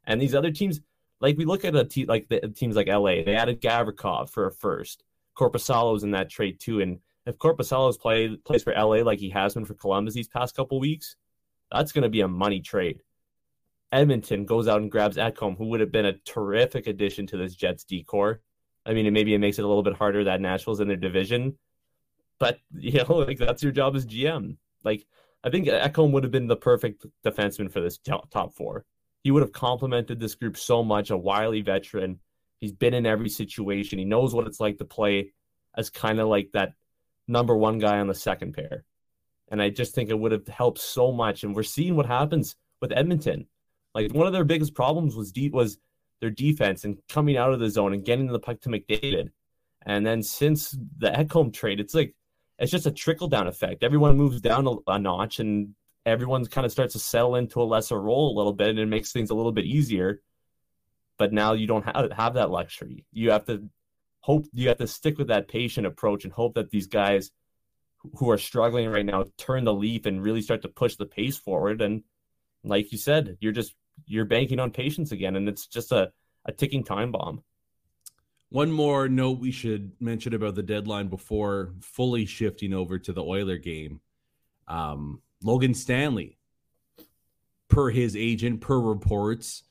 and 0.06 0.22
these 0.22 0.36
other 0.36 0.52
teams. 0.52 0.80
Like 1.20 1.38
we 1.38 1.46
look 1.46 1.66
at 1.66 1.76
a 1.76 1.86
team 1.86 2.08
like 2.08 2.30
the 2.30 2.40
teams 2.50 2.76
like 2.76 2.88
LA, 2.88 3.24
they 3.24 3.36
added 3.36 3.62
Gavrikov 3.62 4.32
for 4.32 4.48
a 4.48 4.52
first. 4.52 5.04
Korpisalo's 5.38 6.04
in 6.04 6.12
that 6.12 6.32
trade 6.32 6.60
too, 6.60 6.82
and 6.82 7.00
if 7.26 7.38
Korpisalo's 7.38 7.98
play 7.98 8.36
plays 8.38 8.64
for 8.64 8.74
LA 8.74 9.04
like 9.04 9.20
he 9.20 9.30
has 9.30 9.54
been 9.54 9.66
for 9.66 9.76
Columbus 9.76 10.16
these 10.16 10.28
past 10.28 10.56
couple 10.56 10.80
weeks, 10.80 11.16
that's 11.72 11.92
going 11.92 12.04
to 12.04 12.10
be 12.10 12.22
a 12.22 12.28
money 12.28 12.60
trade. 12.60 13.02
Edmonton 13.92 14.46
goes 14.46 14.68
out 14.68 14.82
and 14.82 14.92
grabs 14.92 15.18
Ekholm, 15.18 15.58
who 15.58 15.68
would 15.68 15.80
have 15.80 15.92
been 15.92 16.06
a 16.06 16.18
terrific 16.26 16.88
addition 16.88 17.28
to 17.28 17.38
this 17.38 17.56
Jets 17.56 17.84
decor. 17.84 18.42
I 18.86 18.94
mean, 18.94 19.12
maybe 19.14 19.34
it 19.34 19.40
makes 19.40 19.60
it 19.60 19.66
a 19.66 19.68
little 19.68 19.84
bit 19.84 19.96
harder 19.96 20.24
that 20.24 20.42
Nashville's 20.42 20.80
in 20.80 20.88
their 20.88 20.98
division, 20.98 21.58
but 22.40 22.60
you 22.78 23.04
know, 23.04 23.16
like 23.16 23.38
that's 23.38 23.64
your 23.64 23.72
job 23.72 23.96
as 23.96 24.06
GM. 24.06 24.58
Like, 24.84 25.06
I 25.44 25.50
think 25.50 25.68
Ekholm 25.68 26.12
would 26.12 26.24
have 26.24 26.32
been 26.32 26.48
the 26.48 26.56
perfect 26.56 27.06
defenseman 27.26 27.72
for 27.72 27.82
this 27.82 27.98
top 27.98 28.54
four. 28.56 28.86
He 29.24 29.32
would 29.32 29.42
have 29.42 29.52
complemented 29.52 30.20
this 30.20 30.36
group 30.36 30.58
so 30.58 30.84
much. 30.84 31.10
A 31.10 31.18
wily 31.18 31.62
veteran. 31.62 32.20
He's 32.60 32.72
been 32.72 32.94
in 32.94 33.06
every 33.06 33.30
situation. 33.30 34.00
He 34.00 34.06
knows 34.06 34.34
what 34.34 34.48
it's 34.48 34.60
like 34.60 34.78
to 34.78 34.86
play 34.86 35.34
as 35.76 35.90
kind 35.90 36.20
of 36.20 36.28
like 36.28 36.50
that 36.54 36.74
number 37.28 37.56
one 37.56 37.80
guy 37.80 38.00
on 38.00 38.08
the 38.08 38.14
second 38.14 38.54
pair. 38.54 38.84
And 39.50 39.62
I 39.62 39.70
just 39.70 39.94
think 39.94 40.10
it 40.10 40.18
would 40.18 40.32
have 40.32 40.48
helped 40.48 40.80
so 40.80 41.12
much. 41.12 41.44
And 41.44 41.56
we're 41.56 41.64
seeing 41.64 41.96
what 41.96 42.06
happens 42.06 42.56
with 42.80 42.92
Edmonton. 42.92 43.48
Like 43.94 44.14
one 44.14 44.28
of 44.28 44.34
their 44.34 44.46
biggest 44.46 44.74
problems 44.74 45.16
was 45.16 45.32
deep 45.32 45.54
was 45.54 45.78
their 46.22 46.30
defense 46.30 46.84
and 46.84 46.98
coming 47.10 47.38
out 47.38 47.54
of 47.54 47.60
the 47.60 47.70
zone 47.70 47.94
and 47.94 48.06
getting 48.06 48.28
the 48.28 48.40
puck 48.40 48.62
to 48.62 48.70
McDavid. 48.70 49.30
And 49.86 50.06
then 50.06 50.22
since 50.22 50.78
the 50.98 51.10
Ekholm 51.10 51.54
trade, 51.54 51.80
it's 51.80 51.96
like 51.96 52.16
it's 52.60 52.72
just 52.72 52.86
a 52.86 52.92
trickle 52.92 53.28
down 53.28 53.48
effect. 53.48 53.84
Everyone 53.84 54.16
moves 54.16 54.40
down 54.40 54.68
a, 54.68 54.76
a 54.92 55.00
notch 55.00 55.40
and 55.40 55.74
everyone 56.06 56.46
kind 56.46 56.66
of 56.66 56.72
starts 56.72 56.94
to 56.94 57.00
settle 57.00 57.36
into 57.36 57.62
a 57.62 57.64
lesser 57.64 58.00
role 58.00 58.36
a 58.36 58.38
little 58.38 58.54
bit 58.54 58.70
and 58.70 58.80
it 58.80 58.86
makes 58.86 59.12
things 59.12 59.32
a 59.32 59.36
little 59.36 59.52
bit 59.52 59.66
easier. 59.66 60.22
But 61.18 61.34
now 61.34 61.54
you 61.54 61.68
don't 61.68 61.86
have, 61.86 62.12
have 62.12 62.34
that 62.36 62.52
luxury. 62.52 63.06
You 63.12 63.32
have 63.32 63.46
to 63.46 63.68
hope 64.22 64.46
you 64.54 64.68
have 64.68 64.78
to 64.78 64.88
stick 64.88 65.18
with 65.18 65.28
that 65.28 65.48
patient 65.48 65.88
approach 65.88 66.24
and 66.24 66.32
hope 66.32 66.54
that 66.54 66.70
these 66.70 66.88
guys 66.88 67.32
who 68.16 68.30
are 68.30 68.38
struggling 68.38 68.90
right 68.90 69.06
now 69.06 69.26
turn 69.38 69.64
the 69.64 69.74
leaf 69.74 70.06
and 70.06 70.24
really 70.24 70.42
start 70.42 70.62
to 70.62 70.68
push 70.68 70.96
the 70.96 71.06
pace 71.06 71.38
forward. 71.38 71.82
And 71.82 72.04
like 72.64 72.92
you 72.92 72.98
said, 72.98 73.38
you're 73.40 73.52
just 73.52 73.76
you're 74.06 74.26
banking 74.26 74.60
on 74.60 74.72
patience 74.72 75.12
again, 75.12 75.36
and 75.36 75.48
it's 75.48 75.68
just 75.68 75.92
a, 75.92 76.12
a 76.46 76.52
ticking 76.52 76.84
time 76.84 77.12
bomb. 77.12 77.44
One 78.50 78.72
more 78.72 79.08
note 79.08 79.40
we 79.40 79.52
should 79.52 79.94
mention 80.02 80.34
about 80.34 80.56
the 80.56 80.64
deadline 80.64 81.08
before 81.08 81.74
fully 81.80 82.26
shifting 82.26 82.74
over 82.74 83.00
to 83.00 83.14
the 83.14 83.24
Oiler 83.24 83.58
game. 83.58 84.02
Um, 84.68 85.22
Logan 85.42 85.74
Stanley, 85.74 86.38
per 87.70 87.90
his 87.90 88.16
agent, 88.16 88.60
per 88.60 88.78
reports, 88.78 89.64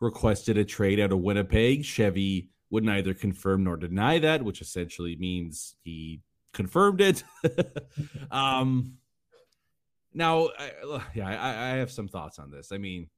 requested 0.00 0.56
a 0.56 0.64
trade 0.64 1.00
out 1.00 1.12
of 1.12 1.18
Winnipeg. 1.18 1.84
Chevy 1.84 2.50
would 2.70 2.84
neither 2.84 3.14
confirm 3.14 3.64
nor 3.64 3.76
deny 3.76 4.18
that, 4.20 4.44
which 4.44 4.60
essentially 4.60 5.16
means 5.16 5.74
he 5.82 6.20
confirmed 6.52 7.00
it. 7.00 7.24
um, 8.30 8.98
now, 10.14 10.48
I, 10.58 10.70
yeah, 11.14 11.28
I, 11.28 11.72
I 11.72 11.76
have 11.76 11.90
some 11.90 12.08
thoughts 12.08 12.38
on 12.38 12.50
this. 12.50 12.72
I 12.72 12.78
mean, 12.78 13.08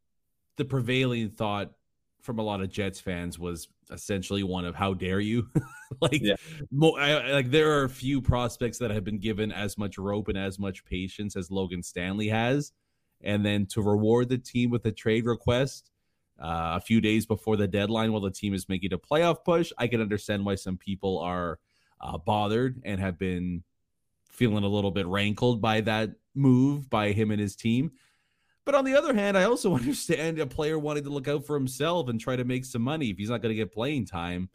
the 0.56 0.64
prevailing 0.64 1.30
thought 1.30 1.72
from 2.20 2.38
a 2.38 2.42
lot 2.42 2.60
of 2.60 2.70
Jets 2.70 3.00
fans 3.00 3.38
was 3.38 3.68
essentially 3.90 4.42
one 4.42 4.64
of 4.64 4.74
"How 4.74 4.94
dare 4.94 5.20
you?" 5.20 5.48
like, 6.00 6.20
yeah. 6.22 6.36
mo- 6.70 6.96
I, 6.96 7.32
like 7.32 7.50
there 7.50 7.72
are 7.78 7.84
a 7.84 7.90
few 7.90 8.20
prospects 8.20 8.78
that 8.78 8.90
have 8.90 9.04
been 9.04 9.18
given 9.18 9.52
as 9.52 9.78
much 9.78 9.98
rope 9.98 10.28
and 10.28 10.38
as 10.38 10.58
much 10.58 10.84
patience 10.84 11.36
as 11.36 11.50
Logan 11.50 11.82
Stanley 11.82 12.28
has, 12.28 12.72
and 13.22 13.44
then 13.44 13.66
to 13.66 13.82
reward 13.82 14.28
the 14.28 14.38
team 14.38 14.70
with 14.70 14.84
a 14.86 14.92
trade 14.92 15.24
request 15.24 15.90
uh, 16.40 16.76
a 16.76 16.80
few 16.80 17.00
days 17.00 17.26
before 17.26 17.56
the 17.56 17.68
deadline 17.68 18.12
while 18.12 18.22
the 18.22 18.30
team 18.30 18.54
is 18.54 18.68
making 18.68 18.92
a 18.92 18.98
playoff 18.98 19.44
push, 19.44 19.72
I 19.76 19.86
can 19.86 20.00
understand 20.00 20.44
why 20.44 20.54
some 20.54 20.78
people 20.78 21.18
are 21.18 21.58
uh, 22.00 22.16
bothered 22.16 22.80
and 22.84 22.98
have 22.98 23.18
been 23.18 23.62
feeling 24.24 24.64
a 24.64 24.68
little 24.68 24.90
bit 24.90 25.06
rankled 25.06 25.60
by 25.60 25.82
that 25.82 26.12
move 26.34 26.88
by 26.88 27.12
him 27.12 27.30
and 27.30 27.40
his 27.40 27.56
team. 27.56 27.92
But 28.64 28.74
on 28.74 28.84
the 28.84 28.96
other 28.96 29.14
hand, 29.14 29.38
I 29.38 29.44
also 29.44 29.74
understand 29.76 30.38
a 30.38 30.46
player 30.46 30.78
wanting 30.78 31.04
to 31.04 31.10
look 31.10 31.28
out 31.28 31.46
for 31.46 31.56
himself 31.56 32.08
and 32.08 32.20
try 32.20 32.36
to 32.36 32.44
make 32.44 32.64
some 32.64 32.82
money. 32.82 33.10
If 33.10 33.18
he's 33.18 33.30
not 33.30 33.42
going 33.42 33.54
to 33.54 33.60
get 33.60 33.72
playing 33.72 34.06
time, 34.06 34.50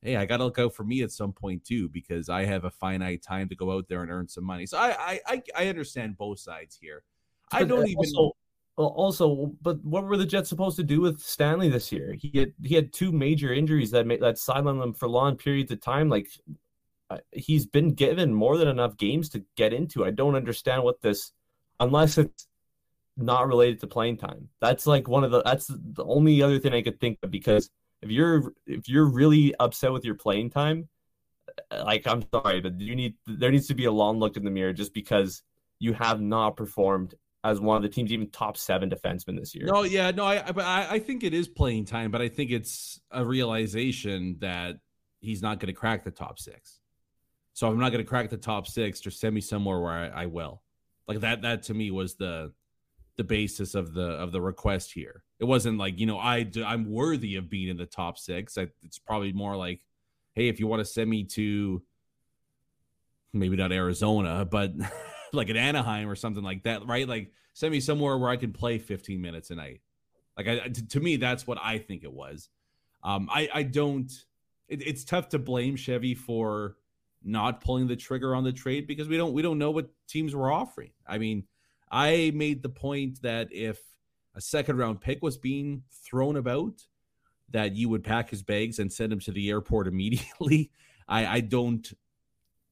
hey, 0.00 0.16
I 0.16 0.26
got 0.26 0.38
to 0.38 0.44
look 0.44 0.58
out 0.58 0.74
for 0.74 0.84
me 0.84 1.02
at 1.02 1.12
some 1.12 1.32
point 1.32 1.64
too 1.64 1.88
because 1.88 2.28
I 2.28 2.44
have 2.44 2.64
a 2.64 2.70
finite 2.70 3.22
time 3.22 3.48
to 3.48 3.54
go 3.54 3.72
out 3.72 3.88
there 3.88 4.02
and 4.02 4.10
earn 4.10 4.28
some 4.28 4.44
money. 4.44 4.66
So 4.66 4.78
I 4.78 5.20
I 5.26 5.42
I 5.56 5.68
understand 5.68 6.18
both 6.18 6.38
sides 6.38 6.76
here. 6.80 7.04
I 7.50 7.64
don't 7.64 7.86
even. 7.86 7.98
Also, 7.98 8.36
uh, 8.78 8.86
also, 8.86 9.52
but 9.60 9.84
what 9.84 10.04
were 10.04 10.16
the 10.16 10.24
Jets 10.24 10.48
supposed 10.48 10.76
to 10.76 10.82
do 10.82 11.00
with 11.00 11.20
Stanley 11.20 11.68
this 11.68 11.92
year? 11.92 12.14
He 12.18 12.38
had 12.38 12.52
he 12.62 12.74
had 12.74 12.92
two 12.92 13.12
major 13.12 13.52
injuries 13.52 13.90
that 13.90 14.06
made 14.06 14.22
that 14.22 14.36
sidelined 14.36 14.82
him 14.82 14.94
for 14.94 15.08
long 15.08 15.36
periods 15.36 15.70
of 15.70 15.80
time. 15.80 16.08
Like 16.08 16.28
uh, 17.10 17.18
he's 17.32 17.66
been 17.66 17.92
given 17.92 18.32
more 18.32 18.56
than 18.56 18.68
enough 18.68 18.96
games 18.96 19.28
to 19.30 19.44
get 19.56 19.74
into. 19.74 20.04
I 20.04 20.10
don't 20.10 20.34
understand 20.34 20.82
what 20.84 21.02
this, 21.02 21.32
unless 21.80 22.16
it's 22.16 22.46
not 23.16 23.46
related 23.46 23.80
to 23.80 23.86
playing 23.86 24.16
time. 24.16 24.48
That's 24.60 24.86
like 24.86 25.08
one 25.08 25.24
of 25.24 25.30
the 25.30 25.42
that's 25.42 25.66
the 25.66 26.04
only 26.04 26.42
other 26.42 26.58
thing 26.58 26.72
I 26.72 26.82
could 26.82 27.00
think 27.00 27.18
of 27.22 27.30
because 27.30 27.70
if 28.00 28.10
you're 28.10 28.52
if 28.66 28.88
you're 28.88 29.06
really 29.06 29.54
upset 29.60 29.92
with 29.92 30.04
your 30.04 30.14
playing 30.14 30.50
time, 30.50 30.88
uh, 31.70 31.84
like 31.84 32.06
I'm 32.06 32.24
sorry, 32.32 32.60
but 32.60 32.80
you 32.80 32.96
need 32.96 33.14
there 33.26 33.50
needs 33.50 33.68
to 33.68 33.74
be 33.74 33.84
a 33.84 33.92
long 33.92 34.18
look 34.18 34.36
in 34.36 34.44
the 34.44 34.50
mirror 34.50 34.72
just 34.72 34.94
because 34.94 35.42
you 35.78 35.92
have 35.92 36.20
not 36.20 36.56
performed 36.56 37.14
as 37.44 37.60
one 37.60 37.76
of 37.76 37.82
the 37.82 37.88
team's 37.88 38.12
even 38.12 38.30
top 38.30 38.56
seven 38.56 38.88
defensemen 38.88 39.38
this 39.38 39.54
year. 39.54 39.66
No, 39.66 39.82
yeah, 39.82 40.12
no, 40.12 40.24
I, 40.24 40.36
I, 40.36 40.86
I 40.92 40.98
think 41.00 41.24
it 41.24 41.34
is 41.34 41.48
playing 41.48 41.86
time, 41.86 42.12
but 42.12 42.22
I 42.22 42.28
think 42.28 42.52
it's 42.52 43.00
a 43.10 43.24
realization 43.24 44.36
that 44.40 44.76
he's 45.20 45.42
not 45.42 45.58
going 45.58 45.66
to 45.66 45.72
crack 45.72 46.04
the 46.04 46.12
top 46.12 46.38
six. 46.38 46.78
So 47.52 47.66
I'm 47.66 47.78
not 47.78 47.90
going 47.90 48.02
to 48.02 48.08
crack 48.08 48.30
the 48.30 48.36
top 48.36 48.66
six. 48.66 49.00
Just 49.00 49.20
send 49.20 49.34
me 49.34 49.40
somewhere 49.40 49.80
where 49.80 49.92
I, 49.92 50.22
I 50.22 50.26
will. 50.26 50.62
Like 51.08 51.20
that. 51.20 51.42
That 51.42 51.64
to 51.64 51.74
me 51.74 51.90
was 51.90 52.14
the 52.14 52.52
the 53.16 53.24
basis 53.24 53.74
of 53.74 53.94
the 53.94 54.02
of 54.02 54.32
the 54.32 54.40
request 54.40 54.92
here. 54.92 55.22
It 55.38 55.44
wasn't 55.44 55.78
like 55.78 55.98
you 55.98 56.06
know 56.06 56.18
I 56.18 56.50
I'm 56.64 56.90
worthy 56.90 57.36
of 57.36 57.50
being 57.50 57.68
in 57.68 57.76
the 57.76 57.86
top 57.86 58.18
six. 58.18 58.56
It's 58.56 58.98
probably 58.98 59.32
more 59.32 59.56
like, 59.56 59.80
hey, 60.34 60.48
if 60.48 60.60
you 60.60 60.66
want 60.66 60.80
to 60.80 60.84
send 60.84 61.10
me 61.10 61.24
to 61.24 61.82
maybe 63.32 63.56
not 63.56 63.72
Arizona, 63.72 64.44
but 64.44 64.72
like 65.32 65.48
an 65.48 65.56
Anaheim 65.56 66.08
or 66.08 66.14
something 66.14 66.44
like 66.44 66.64
that, 66.64 66.86
right? 66.86 67.08
Like 67.08 67.32
send 67.54 67.72
me 67.72 67.80
somewhere 67.80 68.16
where 68.18 68.30
I 68.30 68.36
can 68.36 68.52
play 68.52 68.78
15 68.78 69.20
minutes 69.20 69.50
a 69.50 69.54
night. 69.54 69.80
Like 70.36 70.48
I, 70.48 70.68
to, 70.68 70.88
to 70.88 71.00
me, 71.00 71.16
that's 71.16 71.46
what 71.46 71.58
I 71.62 71.78
think 71.78 72.04
it 72.04 72.12
was. 72.12 72.48
Um, 73.04 73.28
I 73.30 73.48
I 73.52 73.62
don't. 73.62 74.10
It, 74.68 74.86
it's 74.86 75.04
tough 75.04 75.28
to 75.30 75.38
blame 75.38 75.76
Chevy 75.76 76.14
for 76.14 76.76
not 77.24 77.60
pulling 77.60 77.86
the 77.86 77.96
trigger 77.96 78.34
on 78.34 78.44
the 78.44 78.52
trade 78.52 78.86
because 78.86 79.08
we 79.08 79.16
don't 79.16 79.32
we 79.32 79.42
don't 79.42 79.58
know 79.58 79.70
what 79.70 79.90
teams 80.08 80.34
were 80.34 80.50
offering. 80.50 80.90
I 81.06 81.18
mean, 81.18 81.44
I 81.92 82.32
made 82.34 82.62
the 82.62 82.70
point 82.70 83.20
that 83.20 83.52
if 83.52 83.78
a 84.34 84.40
second 84.40 84.78
round 84.78 85.02
pick 85.02 85.22
was 85.22 85.36
being 85.36 85.82
thrown 86.04 86.36
about, 86.36 86.80
that 87.50 87.76
you 87.76 87.90
would 87.90 88.02
pack 88.02 88.30
his 88.30 88.42
bags 88.42 88.78
and 88.78 88.90
send 88.90 89.12
him 89.12 89.20
to 89.20 89.30
the 89.30 89.50
airport 89.50 89.86
immediately. 89.88 90.70
I, 91.06 91.26
I 91.26 91.40
don't 91.40 91.92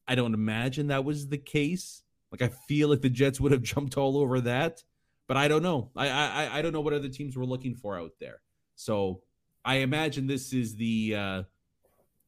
I 0.09 0.15
don't 0.17 0.35
imagine 0.35 0.89
that 0.89 1.05
was 1.05 1.29
the 1.29 1.39
case. 1.39 2.03
Like 2.33 2.43
I 2.43 2.49
feel 2.67 2.89
like 2.89 3.03
the 3.03 3.11
Jets 3.11 3.41
would 3.41 3.53
have 3.53 3.63
jumped 3.75 3.99
all 3.99 4.17
over 4.17 4.41
that, 4.41 4.83
but 5.29 5.37
I 5.37 5.49
don't 5.49 5.63
know. 5.63 5.91
I 5.95 6.09
I 6.09 6.59
I 6.59 6.63
don't 6.63 6.73
know 6.73 6.81
what 6.81 6.95
other 6.95 7.09
teams 7.09 7.37
were 7.37 7.47
looking 7.47 7.75
for 7.75 7.99
out 7.99 8.13
there. 8.19 8.41
So 8.75 9.21
I 9.65 9.77
imagine 9.77 10.27
this 10.27 10.55
is 10.55 10.75
the 10.77 11.15
uh 11.17 11.43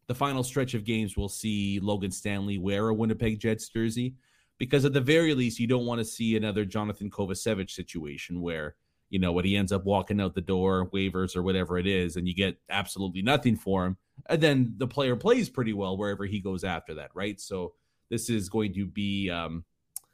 the 0.08 0.14
final 0.14 0.42
stretch 0.42 0.74
of 0.74 0.84
games 0.84 1.16
we'll 1.16 1.28
see 1.28 1.80
Logan 1.80 2.10
Stanley 2.10 2.58
wear 2.58 2.88
a 2.88 2.94
Winnipeg 2.94 3.40
Jets 3.40 3.68
jersey 3.68 4.16
because 4.62 4.84
at 4.84 4.92
the 4.92 5.00
very 5.00 5.34
least 5.34 5.58
you 5.58 5.66
don't 5.66 5.86
want 5.86 5.98
to 5.98 6.04
see 6.04 6.36
another 6.36 6.64
Jonathan 6.64 7.10
Kovacevic 7.10 7.68
situation 7.68 8.40
where 8.40 8.76
you 9.10 9.18
know 9.18 9.32
what 9.32 9.44
he 9.44 9.56
ends 9.56 9.72
up 9.72 9.84
walking 9.84 10.20
out 10.20 10.36
the 10.36 10.40
door 10.40 10.88
waivers 10.94 11.34
or 11.34 11.42
whatever 11.42 11.78
it 11.78 11.86
is 11.88 12.14
and 12.14 12.28
you 12.28 12.32
get 12.32 12.56
absolutely 12.70 13.22
nothing 13.22 13.56
for 13.56 13.84
him 13.84 13.96
and 14.28 14.40
then 14.40 14.72
the 14.76 14.86
player 14.86 15.16
plays 15.16 15.48
pretty 15.48 15.72
well 15.72 15.96
wherever 15.96 16.26
he 16.26 16.38
goes 16.38 16.62
after 16.62 16.94
that 16.94 17.10
right 17.12 17.40
so 17.40 17.72
this 18.08 18.30
is 18.30 18.48
going 18.48 18.72
to 18.72 18.86
be 18.86 19.28
um, 19.28 19.64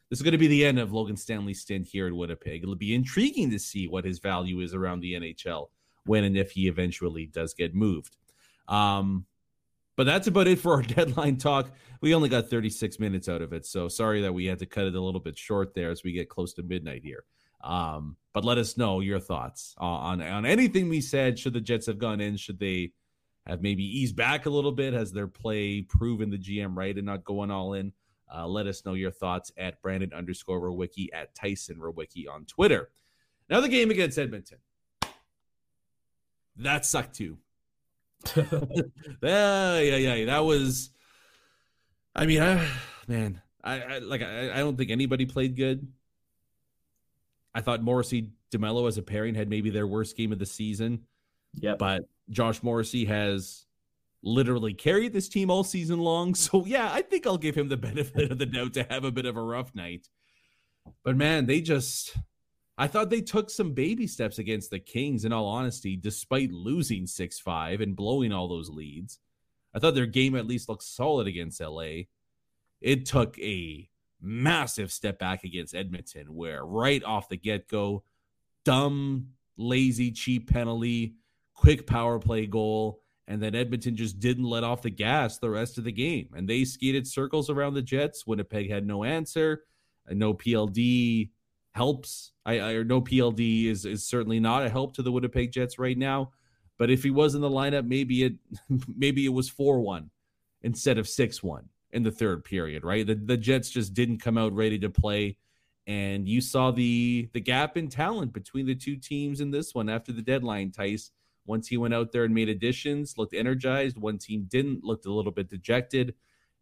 this 0.09 0.19
is 0.19 0.23
going 0.23 0.33
to 0.33 0.39
be 0.39 0.47
the 0.47 0.65
end 0.65 0.79
of 0.79 0.95
Logan 0.95 1.19
Stanley's 1.19 1.61
stint 1.61 1.87
here 1.87 2.07
at 2.07 2.15
Winnipeg. 2.15 2.63
It'll 2.63 2.75
be 2.75 2.95
intriguing 2.95 3.51
to 3.51 3.59
see 3.59 3.87
what 3.87 4.07
his 4.07 4.19
value 4.19 4.61
is 4.61 4.73
around 4.73 5.01
the 5.01 5.13
NHL 5.13 5.67
when 6.07 6.25
and 6.25 6.39
if 6.39 6.53
he 6.53 6.69
eventually 6.69 7.27
does 7.27 7.53
get 7.53 7.75
moved. 7.75 8.17
Um, 8.67 9.27
but 9.99 10.07
that's 10.07 10.29
about 10.29 10.47
it 10.47 10.61
for 10.61 10.75
our 10.75 10.83
deadline 10.97 11.37
talk. 11.37 11.73
We 12.01 12.15
only 12.15 12.29
got 12.29 12.49
36 12.49 13.01
minutes 13.01 13.29
out 13.29 13.43
of 13.43 13.53
it. 13.53 13.67
So 13.67 13.89
sorry 13.89 14.23
that 14.23 14.33
we 14.33 14.47
had 14.47 14.61
to 14.61 14.67
cut 14.67 14.87
it 14.87 14.95
a 14.95 15.01
little 15.01 15.21
bit 15.21 15.37
short 15.37 15.75
there 15.75 15.91
as 15.91 16.05
we 16.05 16.13
get 16.13 16.29
close 16.29 16.55
to 16.55 16.63
midnight 16.63 17.03
here. 17.03 17.25
Um, 17.65 18.17
but 18.33 18.45
let 18.45 18.59
us 18.59 18.77
know 18.77 19.01
your 19.01 19.19
thoughts 19.19 19.75
on, 19.77 20.23
on 20.23 20.47
anything 20.47 20.89
we 20.89 21.01
said. 21.01 21.37
Should 21.37 21.55
the 21.55 21.61
Jets 21.61 21.87
have 21.87 21.99
gone 21.99 22.21
in? 22.21 22.37
Should 22.37 22.61
they 22.61 22.93
have 23.45 23.61
maybe 23.61 23.83
eased 23.83 24.15
back 24.15 24.47
a 24.47 24.51
little 24.51 24.71
bit? 24.71 24.95
Has 24.95 25.11
their 25.11 25.27
play 25.27 25.83
proven 25.83 26.31
the 26.31 26.39
GM 26.39 26.77
right 26.77 26.95
and 26.97 27.05
not 27.05 27.25
going 27.25 27.51
all 27.51 27.75
in? 27.75 27.93
Uh, 28.33 28.47
let 28.47 28.69
us 28.69 28.85
know 28.87 28.95
your 28.95 29.11
thoughts 29.11 29.51
at 29.57 29.83
Brandon 29.83 30.13
underscore 30.15 30.61
Rowicki 30.61 31.09
at 31.13 31.35
Tyson 31.35 31.79
Rowicki 31.79 32.29
on 32.33 32.45
Twitter. 32.45 32.91
Now 33.51 33.61
the 33.61 33.69
game 33.69 33.91
against 33.91 34.17
Edmonton. 34.17 34.59
That 36.55 36.87
sucked 36.87 37.17
too. 37.17 37.39
yeah, 38.37 39.79
yeah, 39.81 39.97
yeah. 39.97 40.25
That 40.27 40.45
was. 40.45 40.91
I 42.15 42.27
mean, 42.27 42.43
I, 42.43 42.69
man, 43.07 43.41
I, 43.63 43.81
I 43.81 43.99
like. 43.99 44.23
I, 44.23 44.53
I 44.53 44.59
don't 44.59 44.77
think 44.77 44.91
anybody 44.91 45.27
played 45.27 45.57
good. 45.57 45.87
I 47.55 47.61
thought 47.61 47.83
Morrissey 47.83 48.31
DeMelo 48.53 48.89
as 48.89 48.99
a 48.99 49.03
pairing 49.03 49.35
had 49.35 49.49
maybe 49.49 49.71
their 49.71 49.87
worst 49.87 50.17
game 50.17 50.33
of 50.33 50.39
the 50.39 50.47
season. 50.47 51.05
Yeah, 51.55 51.77
but 51.79 52.03
Josh 52.31 52.63
Morrissey 52.63 53.05
has 53.07 53.67
literally 54.23 54.75
carried 54.75 55.13
this 55.13 55.29
team 55.29 55.51
all 55.51 55.65
season 55.65 55.99
long. 55.99 56.35
So 56.35 56.65
yeah, 56.67 56.91
I 56.93 57.03
think 57.03 57.27
I'll 57.27 57.39
give 57.39 57.55
him 57.55 57.69
the 57.69 57.77
benefit 57.89 58.31
of 58.31 58.39
the 58.39 58.47
doubt 58.47 58.75
to 58.75 58.85
have 58.85 59.05
a 59.05 59.13
bit 59.13 59.27
of 59.27 59.37
a 59.37 59.43
rough 59.43 59.75
night. 59.75 60.09
But 61.05 61.17
man, 61.17 61.47
they 61.47 61.61
just 61.61 62.17
I 62.81 62.87
thought 62.87 63.11
they 63.11 63.21
took 63.21 63.51
some 63.51 63.73
baby 63.73 64.07
steps 64.07 64.39
against 64.39 64.71
the 64.71 64.79
Kings, 64.79 65.25
in 65.25 65.33
all 65.33 65.47
honesty, 65.47 65.97
despite 65.97 66.53
losing 66.53 67.09
6 67.09 67.39
5 67.41 67.81
and 67.81 67.97
blowing 67.97 68.33
all 68.33 68.47
those 68.47 68.71
leads. 68.71 69.19
I 69.75 69.81
thought 69.81 69.97
their 69.97 70.07
game 70.07 70.37
at 70.37 70.47
least 70.47 70.69
looked 70.69 70.85
solid 70.85 71.27
against 71.27 71.61
LA. 71.61 72.03
It 72.81 73.05
took 73.05 73.37
a 73.41 73.89
massive 74.21 74.93
step 74.93 75.19
back 75.19 75.43
against 75.43 75.75
Edmonton, 75.75 76.35
where 76.35 76.65
right 76.65 77.03
off 77.03 77.29
the 77.29 77.37
get 77.37 77.67
go, 77.69 78.05
dumb, 78.65 79.31
lazy, 79.57 80.13
cheap 80.13 80.49
penalty, 80.49 81.17
quick 81.55 81.85
power 81.85 82.21
play 82.21 82.47
goal, 82.47 83.03
and 83.27 83.43
then 83.43 83.57
Edmonton 83.57 83.97
just 83.97 84.21
didn't 84.21 84.45
let 84.45 84.63
off 84.63 84.83
the 84.83 84.91
gas 84.91 85.39
the 85.39 85.51
rest 85.51 85.79
of 85.79 85.85
the 85.85 85.93
game. 85.93 86.29
And 86.35 86.49
they 86.49 86.65
skated 86.65 87.09
circles 87.09 87.51
around 87.51 87.75
the 87.75 87.83
Jets. 87.83 88.25
Winnipeg 88.25 88.71
had 88.71 88.87
no 88.87 89.03
answer, 89.03 89.65
no 90.09 90.33
PLD 90.33 91.31
helps. 91.79 92.33
I, 92.45 92.61
I 92.61 92.83
no 92.83 93.01
PLD 93.01 93.67
is 93.67 93.85
is 93.85 94.07
certainly 94.07 94.41
not 94.41 94.67
a 94.67 94.69
help 94.69 94.95
to 94.95 95.03
the 95.03 95.13
Winnipeg 95.13 95.53
Jets 95.53 95.79
right 95.79 95.97
now. 95.97 96.33
But 96.77 96.91
if 96.91 97.03
he 97.03 97.11
was 97.11 97.35
in 97.35 97.41
the 97.41 97.51
lineup, 97.51 97.87
maybe 97.87 98.25
it 98.25 98.35
maybe 98.97 99.25
it 99.25 99.33
was 99.33 99.49
four 99.49 99.81
one 99.81 100.11
instead 100.63 100.99
of 100.99 101.09
six 101.09 101.43
one 101.43 101.69
in 101.93 102.03
the 102.03 102.11
third 102.11 102.45
period. 102.45 102.85
Right, 102.85 103.07
the 103.07 103.15
the 103.15 103.37
Jets 103.37 103.71
just 103.71 103.95
didn't 103.95 104.19
come 104.19 104.37
out 104.37 104.53
ready 104.53 104.79
to 104.81 104.91
play, 104.91 105.37
and 105.87 106.29
you 106.29 106.41
saw 106.41 106.73
the 106.73 107.31
the 107.33 107.41
gap 107.41 107.77
in 107.77 107.89
talent 107.89 108.33
between 108.33 108.67
the 108.67 108.75
two 108.75 108.97
teams 108.97 109.41
in 109.41 109.53
this 109.53 109.75
one 109.75 109.89
after 109.89 110.13
the 110.13 110.23
deadline. 110.23 110.73
Tice 110.73 111.13
once 111.47 111.69
he 111.69 111.79
went 111.79 111.95
out 111.95 112.13
there 112.13 112.25
and 112.25 112.35
made 112.35 112.49
additions, 112.49 113.17
looked 113.17 113.35
energized. 113.35 113.97
One 113.97 114.19
team 114.19 114.47
didn't, 114.49 114.85
looked 114.85 115.07
a 115.07 115.13
little 115.13 115.33
bit 115.33 115.49
dejected. 115.49 116.15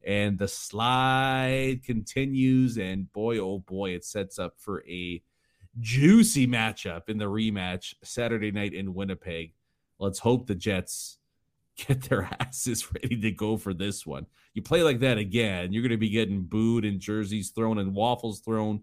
And 0.06 0.38
the 0.38 0.48
slide 0.48 1.80
continues. 1.84 2.78
And 2.78 3.12
boy, 3.12 3.38
oh 3.38 3.58
boy, 3.58 3.90
it 3.90 4.04
sets 4.04 4.38
up 4.38 4.54
for 4.56 4.84
a 4.88 5.20
juicy 5.80 6.46
matchup 6.46 7.08
in 7.08 7.18
the 7.18 7.24
rematch 7.26 7.94
Saturday 8.02 8.52
night 8.52 8.72
in 8.72 8.94
Winnipeg. 8.94 9.52
Let's 9.98 10.20
hope 10.20 10.46
the 10.46 10.54
Jets 10.54 11.18
get 11.76 12.02
their 12.02 12.30
asses 12.40 12.90
ready 12.92 13.20
to 13.20 13.30
go 13.32 13.56
for 13.56 13.74
this 13.74 14.06
one. 14.06 14.26
You 14.54 14.62
play 14.62 14.82
like 14.82 15.00
that 15.00 15.18
again, 15.18 15.72
you're 15.72 15.82
going 15.82 15.90
to 15.90 15.96
be 15.98 16.08
getting 16.08 16.42
booed 16.42 16.84
and 16.84 17.00
jerseys 17.00 17.50
thrown 17.50 17.78
and 17.78 17.94
waffles 17.94 18.40
thrown, 18.40 18.82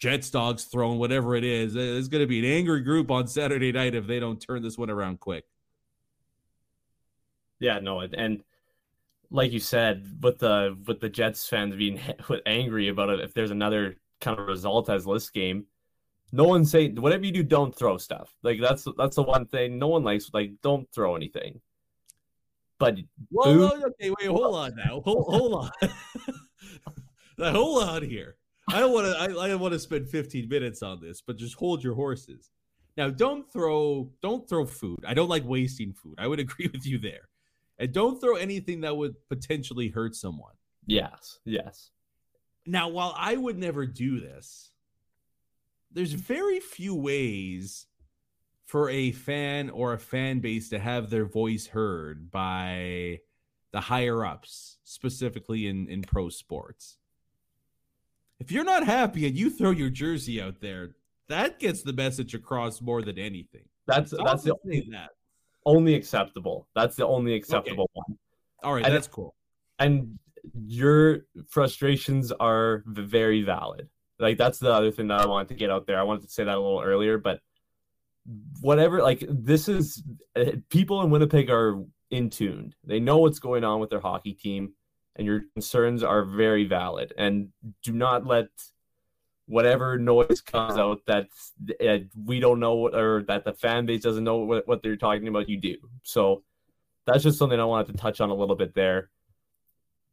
Jets 0.00 0.30
dogs 0.30 0.64
thrown, 0.64 0.98
whatever 0.98 1.36
it 1.36 1.44
is. 1.44 1.76
It's 1.76 2.08
going 2.08 2.22
to 2.22 2.26
be 2.26 2.40
an 2.40 2.44
angry 2.44 2.80
group 2.80 3.10
on 3.10 3.28
Saturday 3.28 3.70
night 3.70 3.94
if 3.94 4.06
they 4.06 4.18
don't 4.18 4.40
turn 4.40 4.62
this 4.62 4.76
one 4.76 4.90
around 4.90 5.20
quick. 5.20 5.44
Yeah, 7.60 7.78
no, 7.78 8.00
and 8.00 8.42
like 9.30 9.52
you 9.52 9.60
said, 9.60 10.18
with 10.22 10.38
the 10.38 10.76
with 10.86 11.00
the 11.00 11.08
Jets 11.08 11.48
fans 11.48 11.74
being 11.76 12.00
angry 12.46 12.88
about 12.88 13.10
it, 13.10 13.20
if 13.20 13.34
there's 13.34 13.50
another 13.50 13.96
kind 14.20 14.38
of 14.38 14.46
result 14.46 14.88
as 14.88 15.04
this 15.04 15.30
game, 15.30 15.66
no 16.32 16.44
one 16.44 16.64
say 16.64 16.90
whatever 16.90 17.24
you 17.24 17.32
do, 17.32 17.42
don't 17.42 17.74
throw 17.74 17.98
stuff. 17.98 18.34
Like 18.42 18.60
that's 18.60 18.86
that's 18.96 19.16
the 19.16 19.22
one 19.22 19.46
thing 19.46 19.78
no 19.78 19.88
one 19.88 20.04
likes. 20.04 20.30
Like 20.32 20.52
don't 20.62 20.90
throw 20.92 21.16
anything. 21.16 21.60
But 22.78 22.98
well, 23.30 23.54
no, 23.54 23.86
okay, 23.86 24.10
wait, 24.10 24.28
hold 24.28 24.56
on 24.56 24.74
now, 24.74 25.00
hold, 25.04 25.26
hold 25.28 25.54
on, 25.54 25.90
hold 27.54 27.84
on 27.84 28.02
here. 28.02 28.36
I 28.68 28.80
don't 28.80 28.92
want 28.92 29.06
to. 29.06 29.18
I, 29.18 29.44
I 29.44 29.48
don't 29.48 29.60
want 29.60 29.72
to 29.74 29.78
spend 29.78 30.08
15 30.08 30.48
minutes 30.48 30.82
on 30.82 31.00
this, 31.00 31.22
but 31.24 31.36
just 31.36 31.54
hold 31.54 31.84
your 31.84 31.94
horses. 31.94 32.50
Now, 32.96 33.10
don't 33.10 33.50
throw 33.52 34.10
don't 34.22 34.48
throw 34.48 34.66
food. 34.66 35.04
I 35.06 35.14
don't 35.14 35.28
like 35.28 35.44
wasting 35.44 35.92
food. 35.92 36.14
I 36.18 36.26
would 36.26 36.40
agree 36.46 36.68
with 36.72 36.86
you 36.86 36.98
there. 36.98 37.28
And 37.78 37.92
don't 37.92 38.20
throw 38.20 38.36
anything 38.36 38.82
that 38.82 38.96
would 38.96 39.14
potentially 39.28 39.88
hurt 39.88 40.14
someone. 40.14 40.54
Yes. 40.86 41.40
Yes. 41.44 41.90
Now, 42.66 42.88
while 42.88 43.14
I 43.16 43.36
would 43.36 43.58
never 43.58 43.86
do 43.86 44.20
this, 44.20 44.70
there's 45.92 46.12
very 46.12 46.60
few 46.60 46.94
ways 46.94 47.86
for 48.64 48.88
a 48.90 49.12
fan 49.12 49.70
or 49.70 49.92
a 49.92 49.98
fan 49.98 50.40
base 50.40 50.68
to 50.70 50.78
have 50.78 51.10
their 51.10 51.26
voice 51.26 51.66
heard 51.66 52.30
by 52.30 53.20
the 53.72 53.80
higher 53.80 54.24
ups, 54.24 54.78
specifically 54.84 55.66
in, 55.66 55.88
in 55.88 56.02
pro 56.02 56.28
sports. 56.28 56.98
If 58.40 58.50
you're 58.50 58.64
not 58.64 58.84
happy 58.84 59.26
and 59.26 59.36
you 59.36 59.50
throw 59.50 59.70
your 59.70 59.90
jersey 59.90 60.40
out 60.40 60.60
there, 60.60 60.96
that 61.28 61.58
gets 61.58 61.82
the 61.82 61.92
message 61.92 62.34
across 62.34 62.80
more 62.80 63.02
than 63.02 63.18
anything. 63.18 63.64
That's 63.86 64.12
that's 64.12 64.44
the 64.44 64.56
only, 64.64 64.88
that. 64.92 65.10
Only 65.66 65.94
acceptable. 65.94 66.68
That's 66.74 66.96
the 66.96 67.06
only 67.06 67.34
acceptable 67.34 67.84
okay. 67.84 68.02
one. 68.06 68.18
All 68.62 68.74
right, 68.74 68.84
and, 68.84 68.94
that's 68.94 69.06
cool. 69.06 69.34
And 69.78 70.18
your 70.66 71.20
frustrations 71.48 72.32
are 72.32 72.82
very 72.86 73.42
valid. 73.42 73.88
Like 74.18 74.38
that's 74.38 74.58
the 74.58 74.72
other 74.72 74.90
thing 74.90 75.08
that 75.08 75.20
I 75.20 75.26
wanted 75.26 75.48
to 75.48 75.54
get 75.54 75.70
out 75.70 75.86
there. 75.86 75.98
I 75.98 76.02
wanted 76.02 76.22
to 76.22 76.30
say 76.30 76.44
that 76.44 76.56
a 76.56 76.60
little 76.60 76.82
earlier, 76.82 77.18
but 77.18 77.40
whatever 78.60 79.02
like 79.02 79.24
this 79.28 79.68
is 79.68 80.02
eh, 80.36 80.52
people 80.70 81.02
in 81.02 81.10
Winnipeg 81.10 81.50
are 81.50 81.82
in 82.10 82.30
tuned. 82.30 82.74
They 82.84 83.00
know 83.00 83.18
what's 83.18 83.38
going 83.38 83.64
on 83.64 83.80
with 83.80 83.90
their 83.90 84.00
hockey 84.00 84.32
team 84.32 84.74
and 85.16 85.26
your 85.26 85.42
concerns 85.54 86.02
are 86.02 86.24
very 86.24 86.64
valid 86.64 87.12
and 87.18 87.48
do 87.82 87.92
not 87.92 88.26
let 88.26 88.46
whatever 89.46 89.98
noise 89.98 90.40
comes 90.40 90.78
out 90.78 91.00
that 91.06 91.28
uh, 91.86 91.98
we 92.24 92.40
don't 92.40 92.60
know 92.60 92.74
what, 92.74 92.94
or 92.94 93.22
that 93.24 93.44
the 93.44 93.52
fan 93.52 93.86
base 93.86 94.02
doesn't 94.02 94.24
know 94.24 94.38
what, 94.38 94.66
what 94.66 94.82
they're 94.82 94.96
talking 94.96 95.28
about 95.28 95.48
you 95.48 95.60
do. 95.60 95.76
So 96.02 96.42
that's 97.06 97.22
just 97.22 97.38
something 97.38 97.60
i 97.60 97.64
wanted 97.64 97.92
to 97.92 97.98
touch 97.98 98.20
on 98.20 98.30
a 98.30 98.34
little 98.34 98.56
bit 98.56 98.74
there. 98.74 99.10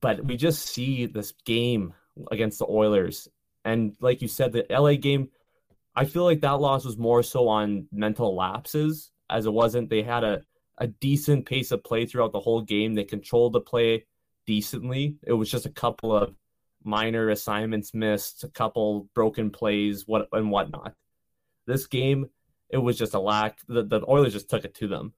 But 0.01 0.25
we 0.25 0.35
just 0.35 0.67
see 0.67 1.05
this 1.05 1.33
game 1.45 1.93
against 2.31 2.59
the 2.59 2.67
oilers. 2.67 3.27
And 3.63 3.95
like 3.99 4.21
you 4.21 4.27
said 4.27 4.51
the 4.51 4.65
la 4.69 4.93
game 4.93 5.29
i 5.95 6.05
feel 6.05 6.23
like 6.23 6.41
that 6.41 6.59
loss 6.59 6.85
was 6.85 6.97
more 6.97 7.21
so 7.21 7.47
on 7.47 7.87
mental 7.91 8.35
lapses 8.35 9.11
as 9.31 9.45
it 9.45 9.53
wasn't. 9.53 9.89
They 9.89 10.03
had 10.03 10.23
a, 10.23 10.41
a 10.77 10.87
decent 10.87 11.45
pace 11.45 11.71
of 11.71 11.83
play 11.83 12.05
throughout 12.05 12.33
the 12.33 12.39
whole 12.39 12.61
game. 12.61 12.93
They 12.93 13.03
controlled 13.03 13.53
the 13.53 13.61
play 13.61 14.05
decently. 14.45 15.15
It 15.23 15.33
was 15.33 15.49
just 15.49 15.65
a 15.65 15.71
couple 15.71 16.15
of 16.15 16.35
minor 16.83 17.29
assignments 17.29 17.93
missed, 17.93 18.43
a 18.43 18.49
couple 18.49 19.09
broken 19.13 19.49
plays, 19.49 20.07
what 20.07 20.27
and 20.31 20.51
whatnot. 20.51 20.93
This 21.67 21.87
game, 21.87 22.29
it 22.69 22.77
was 22.77 22.97
just 22.97 23.13
a 23.13 23.19
lack. 23.19 23.59
The, 23.67 23.83
the 23.83 24.01
Oilers 24.07 24.33
just 24.33 24.49
took 24.49 24.65
it 24.65 24.75
to 24.75 24.87
them, 24.87 25.13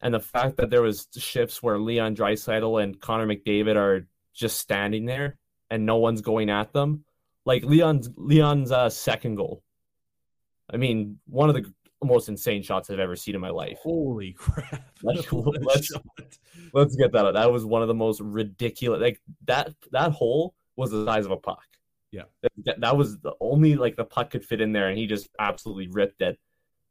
and 0.00 0.12
the 0.14 0.20
fact 0.20 0.56
that 0.56 0.70
there 0.70 0.82
was 0.82 1.08
shifts 1.16 1.62
where 1.62 1.78
Leon 1.78 2.16
Draisaitl 2.16 2.82
and 2.82 3.00
Connor 3.00 3.26
McDavid 3.26 3.76
are 3.76 4.06
just 4.34 4.58
standing 4.58 5.04
there 5.06 5.36
and 5.70 5.86
no 5.86 5.96
one's 5.96 6.20
going 6.20 6.50
at 6.50 6.72
them, 6.72 7.04
like 7.44 7.64
Leon's 7.64 8.10
Leon's 8.16 8.72
uh, 8.72 8.90
second 8.90 9.36
goal. 9.36 9.62
I 10.72 10.76
mean, 10.76 11.18
one 11.26 11.48
of 11.48 11.54
the 11.54 11.72
most 12.04 12.28
insane 12.28 12.62
shots 12.62 12.90
I've 12.90 12.98
ever 12.98 13.16
seen 13.16 13.34
in 13.34 13.40
my 13.40 13.50
life. 13.50 13.78
Holy 13.82 14.32
crap! 14.32 14.90
Let's, 15.02 15.32
let's, 15.32 15.92
let's, 16.72 16.96
get 16.96 17.12
that. 17.12 17.26
Out. 17.26 17.34
That 17.34 17.52
was 17.52 17.64
one 17.64 17.82
of 17.82 17.88
the 17.88 17.94
most 17.94 18.20
ridiculous. 18.20 19.00
Like 19.00 19.20
that 19.46 19.74
that 19.92 20.12
hole 20.12 20.54
was 20.76 20.90
the 20.90 21.04
size 21.04 21.24
of 21.24 21.30
a 21.32 21.36
puck. 21.36 21.64
Yeah, 22.10 22.24
that, 22.64 22.80
that 22.80 22.96
was 22.96 23.18
the 23.20 23.32
only 23.40 23.74
like 23.74 23.96
the 23.96 24.04
puck 24.04 24.30
could 24.30 24.44
fit 24.44 24.60
in 24.60 24.72
there, 24.72 24.88
and 24.88 24.98
he 24.98 25.06
just 25.06 25.28
absolutely 25.38 25.88
ripped 25.88 26.20
it. 26.20 26.38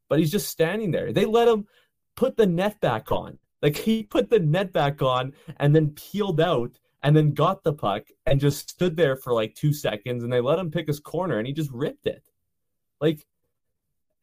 But 0.09 0.19
he's 0.19 0.31
just 0.31 0.49
standing 0.49 0.91
there. 0.91 1.13
They 1.13 1.25
let 1.25 1.47
him 1.47 1.67
put 2.15 2.37
the 2.37 2.47
net 2.47 2.79
back 2.81 3.11
on. 3.11 3.37
Like 3.61 3.77
he 3.77 4.03
put 4.03 4.29
the 4.29 4.39
net 4.39 4.73
back 4.73 5.01
on 5.01 5.33
and 5.57 5.75
then 5.75 5.89
peeled 5.91 6.41
out 6.41 6.71
and 7.03 7.15
then 7.15 7.33
got 7.33 7.63
the 7.63 7.73
puck 7.73 8.07
and 8.25 8.39
just 8.39 8.69
stood 8.69 8.95
there 8.95 9.15
for 9.15 9.33
like 9.33 9.55
two 9.55 9.73
seconds 9.73 10.23
and 10.23 10.33
they 10.33 10.41
let 10.41 10.59
him 10.59 10.71
pick 10.71 10.87
his 10.87 10.99
corner 10.99 11.37
and 11.37 11.47
he 11.47 11.53
just 11.53 11.71
ripped 11.71 12.07
it. 12.07 12.23
Like 12.99 13.25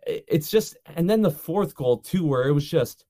it's 0.07 0.51
just 0.51 0.77
and 0.87 1.09
then 1.09 1.23
the 1.23 1.31
fourth 1.31 1.75
goal 1.75 1.99
too 1.99 2.27
where 2.27 2.49
it 2.49 2.53
was 2.53 2.69
just 2.69 3.05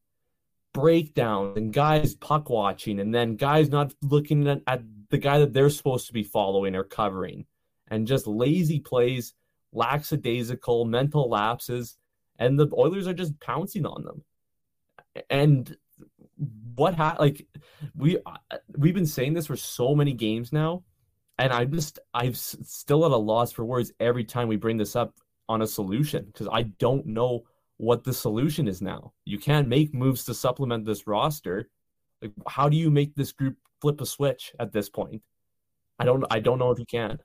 breakdowns 0.75 1.57
and 1.57 1.73
guys 1.73 2.15
puck 2.15 2.51
watching 2.51 3.01
and 3.01 3.15
then 3.15 3.37
guys 3.37 3.71
not 3.71 3.95
looking 4.03 4.47
at, 4.49 4.63
at, 4.67 4.83
the 5.11 5.19
guy 5.19 5.39
that 5.39 5.53
they're 5.53 5.71
supposed 5.71 6.07
to 6.07 6.13
be 6.13 6.23
following 6.23 6.75
or 6.75 6.85
covering 6.85 7.47
and 7.89 8.07
just 8.07 8.27
lazy 8.27 8.81
plays 8.81 9.35
lackadaisical 9.73 10.85
mental 10.85 11.29
lapses 11.29 11.97
and 12.39 12.59
the 12.59 12.69
oilers 12.77 13.07
are 13.07 13.15
just 13.15 13.39
pouncing 13.41 13.85
on 13.85 14.03
them 14.05 14.25
and 15.31 15.77
what 16.75 16.95
ha- 16.95 17.17
like 17.19 17.47
we 17.95 18.19
uh, 18.25 18.57
we've 18.77 18.95
been 18.95 19.07
saying 19.07 19.35
this 19.35 19.47
for 19.47 19.57
so 19.57 19.95
many 19.95 20.13
games 20.13 20.53
now 20.53 20.83
and 21.39 21.53
I'm 21.53 21.73
just 21.73 21.99
I'm 22.15 22.35
still 22.35 23.05
at 23.05 23.13
a 23.13 23.17
loss 23.17 23.53
for 23.53 23.65
words 23.65 23.93
every 24.01 24.25
time 24.25 24.49
we 24.49 24.57
bring 24.57 24.77
this 24.77 24.97
up 24.97 25.15
on 25.49 25.63
a 25.63 25.67
solution 25.67 26.27
because 26.27 26.49
I 26.51 26.63
don't 26.63 27.07
know 27.07 27.45
what 27.79 28.05
the 28.05 28.13
solution 28.13 28.67
is 28.67 28.83
now. 28.83 29.13
You 29.25 29.39
can't 29.39 29.69
make 29.69 29.95
moves 29.95 30.25
to 30.25 30.35
supplement 30.35 30.85
this 30.85 31.07
roster. 31.07 31.71
Like, 32.21 32.33
how 32.49 32.69
do 32.69 32.77
you 32.77 32.91
make 32.91 33.15
this 33.15 33.33
group 33.33 33.57
flip 33.81 34.01
a 34.01 34.07
switch 34.07 34.53
at 34.59 34.73
this 34.73 34.89
point? 34.89 35.23
I 35.99 36.05
don't. 36.05 36.25
I 36.31 36.41
don't 36.41 36.59
know 36.59 36.71
if 36.71 36.79
you 36.79 36.87
can. 36.87 37.19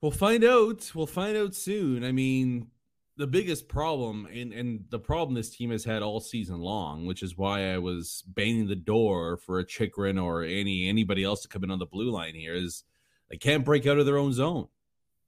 We'll 0.00 0.10
find 0.10 0.44
out. 0.44 0.90
We'll 0.94 1.06
find 1.06 1.36
out 1.36 1.54
soon. 1.54 2.04
I 2.04 2.12
mean, 2.12 2.68
the 3.16 3.26
biggest 3.26 3.68
problem, 3.68 4.26
and 4.26 4.52
and 4.52 4.84
the 4.90 4.98
problem 4.98 5.34
this 5.34 5.54
team 5.54 5.70
has 5.70 5.84
had 5.84 6.02
all 6.02 6.20
season 6.20 6.58
long, 6.58 7.06
which 7.06 7.22
is 7.22 7.36
why 7.36 7.72
I 7.72 7.78
was 7.78 8.22
banging 8.26 8.66
the 8.66 8.76
door 8.76 9.36
for 9.38 9.58
a 9.58 9.64
Chychrun 9.64 10.18
or 10.18 10.42
any 10.42 10.88
anybody 10.88 11.24
else 11.24 11.42
to 11.42 11.48
come 11.48 11.64
in 11.64 11.70
on 11.70 11.78
the 11.78 11.86
blue 11.86 12.10
line 12.10 12.34
here, 12.34 12.54
is 12.54 12.84
they 13.30 13.36
can't 13.36 13.64
break 13.64 13.86
out 13.86 13.98
of 13.98 14.06
their 14.06 14.18
own 14.18 14.32
zone. 14.32 14.68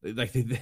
Like 0.03 0.33
they, 0.33 0.61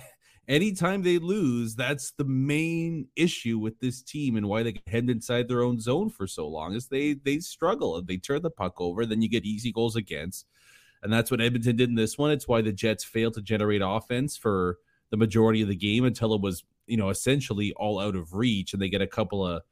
anytime 0.48 1.02
they 1.02 1.18
lose, 1.18 1.74
that's 1.74 2.12
the 2.12 2.24
main 2.24 3.08
issue 3.16 3.58
with 3.58 3.80
this 3.80 4.02
team 4.02 4.36
and 4.36 4.48
why 4.48 4.62
they 4.62 4.72
can 4.72 4.82
head 4.86 5.10
inside 5.10 5.48
their 5.48 5.62
own 5.62 5.80
zone 5.80 6.10
for 6.10 6.26
so 6.26 6.46
long 6.46 6.74
is 6.74 6.88
they 6.88 7.14
they 7.14 7.38
struggle 7.38 7.96
and 7.96 8.06
they 8.06 8.16
turn 8.16 8.42
the 8.42 8.50
puck 8.50 8.80
over, 8.80 9.06
then 9.06 9.22
you 9.22 9.28
get 9.28 9.44
easy 9.44 9.72
goals 9.72 9.96
against. 9.96 10.46
And 11.02 11.12
that's 11.12 11.30
what 11.30 11.40
Edmonton 11.40 11.76
did 11.76 11.90
in 11.90 11.96
this 11.96 12.16
one. 12.16 12.30
It's 12.30 12.48
why 12.48 12.62
the 12.62 12.72
Jets 12.72 13.04
failed 13.04 13.34
to 13.34 13.42
generate 13.42 13.82
offense 13.84 14.36
for 14.36 14.78
the 15.10 15.18
majority 15.18 15.60
of 15.60 15.68
the 15.68 15.76
game 15.76 16.04
until 16.04 16.34
it 16.34 16.40
was, 16.40 16.64
you 16.86 16.96
know, 16.96 17.10
essentially 17.10 17.72
all 17.74 18.00
out 18.00 18.16
of 18.16 18.32
reach 18.32 18.72
and 18.72 18.80
they 18.80 18.88
get 18.88 19.02
a 19.02 19.06
couple 19.06 19.46
of, 19.46 19.62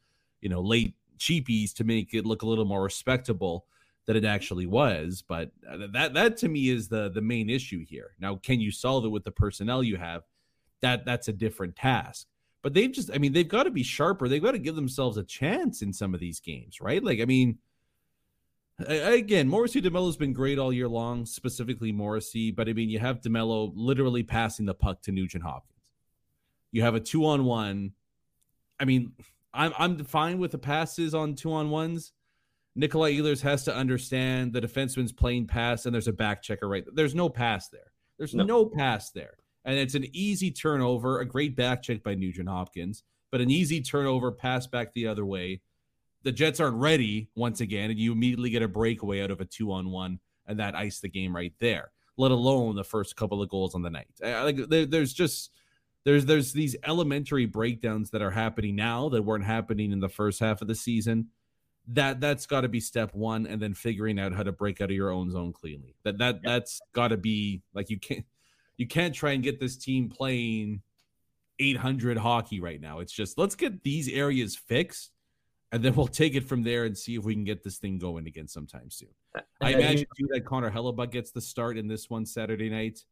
you 0.40 0.50
know, 0.50 0.60
late 0.60 0.94
cheapies 1.18 1.72
to 1.74 1.84
make 1.84 2.12
it 2.12 2.26
look 2.26 2.42
a 2.42 2.46
little 2.46 2.64
more 2.64 2.82
respectable 2.82 3.64
than 4.06 4.16
it 4.16 4.24
actually 4.24 4.66
was. 4.66 5.22
But 5.26 5.52
uh, 5.68 5.86
that 5.92 6.14
that 6.14 6.36
to 6.38 6.48
me 6.48 6.68
is 6.68 6.88
the 6.88 7.10
the 7.10 7.22
main 7.22 7.48
issue 7.48 7.84
here. 7.84 8.10
Now, 8.18 8.36
can 8.36 8.60
you 8.60 8.70
solve 8.70 9.04
it 9.04 9.08
with 9.08 9.24
the 9.24 9.30
personnel 9.30 9.82
you 9.82 9.96
have? 9.96 10.22
That 10.82 11.04
that's 11.04 11.28
a 11.28 11.32
different 11.32 11.76
task. 11.76 12.26
But 12.62 12.74
they've 12.74 12.92
just, 12.92 13.10
I 13.12 13.18
mean, 13.18 13.32
they've 13.32 13.48
got 13.48 13.64
to 13.64 13.70
be 13.70 13.82
sharper. 13.82 14.28
They've 14.28 14.42
got 14.42 14.52
to 14.52 14.58
give 14.58 14.76
themselves 14.76 15.16
a 15.16 15.24
chance 15.24 15.82
in 15.82 15.92
some 15.92 16.14
of 16.14 16.20
these 16.20 16.38
games, 16.38 16.80
right? 16.80 17.02
Like, 17.02 17.20
I 17.20 17.24
mean, 17.24 17.58
again, 18.78 19.48
Morrissey 19.48 19.82
DeMelo's 19.82 20.16
been 20.16 20.32
great 20.32 20.58
all 20.58 20.72
year 20.72 20.88
long, 20.88 21.26
specifically 21.26 21.90
Morrissey. 21.90 22.52
But 22.52 22.68
I 22.68 22.72
mean, 22.72 22.88
you 22.88 23.00
have 23.00 23.20
DeMelo 23.20 23.72
literally 23.74 24.22
passing 24.22 24.66
the 24.66 24.74
puck 24.74 25.02
to 25.02 25.12
Nugent 25.12 25.42
Hopkins. 25.42 25.90
You 26.70 26.82
have 26.82 26.94
a 26.94 27.00
two 27.00 27.26
on 27.26 27.44
one. 27.44 27.92
I 28.78 28.84
mean, 28.84 29.12
I'm 29.52 29.72
I'm 29.78 30.04
fine 30.04 30.38
with 30.38 30.52
the 30.52 30.58
passes 30.58 31.14
on 31.14 31.34
two 31.34 31.52
on 31.52 31.70
ones. 31.70 32.12
Nikolai 32.74 33.12
Ehlers 33.12 33.42
has 33.42 33.64
to 33.64 33.74
understand 33.74 34.52
the 34.52 34.60
defenseman's 34.60 35.12
playing 35.12 35.46
pass 35.46 35.84
and 35.84 35.94
there's 35.94 36.08
a 36.08 36.12
back 36.12 36.42
checker 36.42 36.68
right. 36.68 36.84
There's 36.94 37.14
no 37.14 37.28
pass 37.28 37.68
there. 37.68 37.92
There's 38.16 38.34
no, 38.34 38.44
no 38.44 38.64
pass 38.64 39.10
there. 39.10 39.34
And 39.64 39.78
it's 39.78 39.94
an 39.94 40.06
easy 40.12 40.50
turnover, 40.50 41.20
a 41.20 41.24
great 41.24 41.56
back 41.56 41.82
check 41.82 42.02
by 42.02 42.14
Nugent 42.14 42.48
Hopkins, 42.48 43.04
but 43.30 43.40
an 43.40 43.50
easy 43.50 43.80
turnover, 43.80 44.32
pass 44.32 44.66
back 44.66 44.92
the 44.92 45.06
other 45.06 45.24
way. 45.24 45.60
The 46.24 46.32
Jets 46.32 46.60
aren't 46.60 46.76
ready 46.76 47.28
once 47.34 47.60
again, 47.60 47.90
and 47.90 47.98
you 47.98 48.12
immediately 48.12 48.50
get 48.50 48.62
a 48.62 48.68
breakaway 48.68 49.22
out 49.22 49.30
of 49.30 49.40
a 49.40 49.44
two 49.44 49.72
on 49.72 49.90
one, 49.90 50.20
and 50.46 50.58
that 50.58 50.74
iced 50.74 51.02
the 51.02 51.08
game 51.08 51.34
right 51.34 51.52
there. 51.58 51.90
Let 52.16 52.30
alone 52.30 52.76
the 52.76 52.84
first 52.84 53.16
couple 53.16 53.42
of 53.42 53.48
goals 53.48 53.74
on 53.74 53.82
the 53.82 53.90
night. 53.90 54.08
I, 54.22 54.42
like 54.42 54.56
there, 54.68 54.86
there's 54.86 55.12
just 55.12 55.50
there's 56.04 56.26
there's 56.26 56.52
these 56.52 56.76
elementary 56.86 57.46
breakdowns 57.46 58.10
that 58.10 58.22
are 58.22 58.30
happening 58.30 58.76
now 58.76 59.08
that 59.08 59.22
weren't 59.22 59.44
happening 59.44 59.92
in 59.92 60.00
the 60.00 60.08
first 60.08 60.40
half 60.40 60.62
of 60.62 60.68
the 60.68 60.74
season 60.74 61.28
that 61.88 62.20
that's 62.20 62.46
got 62.46 62.60
to 62.60 62.68
be 62.68 62.80
step 62.80 63.12
one 63.14 63.46
and 63.46 63.60
then 63.60 63.74
figuring 63.74 64.18
out 64.18 64.32
how 64.32 64.42
to 64.42 64.52
break 64.52 64.80
out 64.80 64.90
of 64.90 64.96
your 64.96 65.10
own 65.10 65.30
zone 65.30 65.52
cleanly 65.52 65.94
that 66.04 66.18
that 66.18 66.36
yeah. 66.42 66.50
that's 66.52 66.80
got 66.92 67.08
to 67.08 67.16
be 67.16 67.62
like 67.74 67.90
you 67.90 67.98
can't 67.98 68.24
you 68.76 68.86
can't 68.86 69.14
try 69.14 69.32
and 69.32 69.42
get 69.42 69.60
this 69.60 69.76
team 69.76 70.08
playing 70.08 70.82
800 71.58 72.18
hockey 72.18 72.60
right 72.60 72.80
now. 72.80 73.00
It's 73.00 73.12
just 73.12 73.38
let's 73.38 73.54
get 73.54 73.82
these 73.82 74.08
areas 74.08 74.56
fixed 74.56 75.10
and 75.70 75.82
then 75.82 75.94
we'll 75.94 76.06
take 76.06 76.34
it 76.34 76.44
from 76.44 76.62
there 76.62 76.84
and 76.84 76.96
see 76.96 77.14
if 77.14 77.24
we 77.24 77.34
can 77.34 77.44
get 77.44 77.62
this 77.62 77.78
thing 77.78 77.98
going 77.98 78.26
again 78.26 78.48
sometime 78.48 78.90
soon. 78.90 79.10
I 79.60 79.70
imagine 79.70 80.06
too 80.18 80.28
that 80.32 80.44
connor 80.44 80.70
hellebuyck 80.70 81.10
gets 81.10 81.30
the 81.30 81.40
start 81.40 81.78
in 81.78 81.88
this 81.88 82.10
one 82.10 82.26
saturday 82.26 82.68
night. 82.68 83.04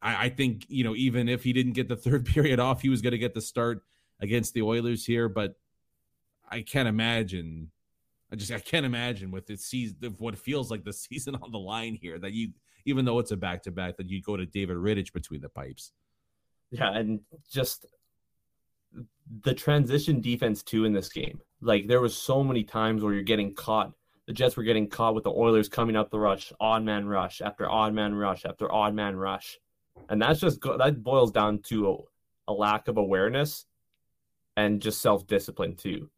I, 0.00 0.26
I 0.26 0.28
think 0.28 0.66
you 0.68 0.84
know 0.84 0.94
even 0.94 1.28
if 1.28 1.42
he 1.42 1.52
didn't 1.52 1.72
get 1.72 1.88
the 1.88 1.96
third 1.96 2.26
period 2.34 2.60
off 2.60 2.82
he 2.82 2.88
was 2.88 3.02
going 3.02 3.12
to 3.12 3.18
get 3.18 3.34
the 3.34 3.40
start 3.40 3.82
against 4.20 4.54
the 4.54 4.62
oilers 4.62 5.04
here 5.04 5.28
but 5.28 5.56
i 6.48 6.62
can't 6.62 6.86
imagine 6.86 7.72
I 8.32 8.36
just 8.36 8.50
I 8.50 8.58
can't 8.58 8.86
imagine 8.86 9.30
with 9.30 9.46
the 9.46 9.56
season 9.56 10.14
what 10.18 10.38
feels 10.38 10.70
like 10.70 10.84
the 10.84 10.92
season 10.92 11.36
on 11.36 11.52
the 11.52 11.58
line 11.58 11.94
here 11.94 12.18
that 12.18 12.32
you 12.32 12.50
even 12.84 13.04
though 13.04 13.18
it's 13.18 13.30
a 13.30 13.36
back 13.36 13.62
to 13.64 13.70
back 13.70 13.96
that 13.96 14.08
you 14.08 14.22
go 14.22 14.36
to 14.36 14.46
David 14.46 14.76
Rittich 14.76 15.12
between 15.12 15.40
the 15.40 15.48
pipes. 15.48 15.92
Yeah, 16.70 16.92
and 16.96 17.20
just 17.50 17.86
the 19.42 19.54
transition 19.54 20.20
defense 20.20 20.62
too 20.62 20.84
in 20.84 20.92
this 20.92 21.08
game. 21.08 21.40
Like 21.60 21.86
there 21.86 22.00
was 22.00 22.16
so 22.16 22.42
many 22.42 22.64
times 22.64 23.02
where 23.02 23.12
you're 23.12 23.22
getting 23.22 23.54
caught. 23.54 23.92
The 24.26 24.32
Jets 24.32 24.56
were 24.56 24.62
getting 24.62 24.88
caught 24.88 25.14
with 25.14 25.24
the 25.24 25.32
Oilers 25.32 25.68
coming 25.68 25.96
up 25.96 26.10
the 26.10 26.18
rush, 26.18 26.52
odd 26.60 26.84
man 26.84 27.06
rush 27.06 27.40
after 27.40 27.68
odd 27.68 27.92
man 27.92 28.14
rush 28.14 28.44
after 28.44 28.72
odd 28.72 28.94
man 28.94 29.16
rush, 29.16 29.58
and 30.08 30.20
that's 30.20 30.40
just 30.40 30.60
that 30.62 31.02
boils 31.02 31.32
down 31.32 31.58
to 31.64 31.90
a, 31.90 32.52
a 32.52 32.52
lack 32.52 32.88
of 32.88 32.98
awareness 32.98 33.66
and 34.56 34.80
just 34.80 35.00
self 35.00 35.26
discipline 35.26 35.76
too. 35.76 36.10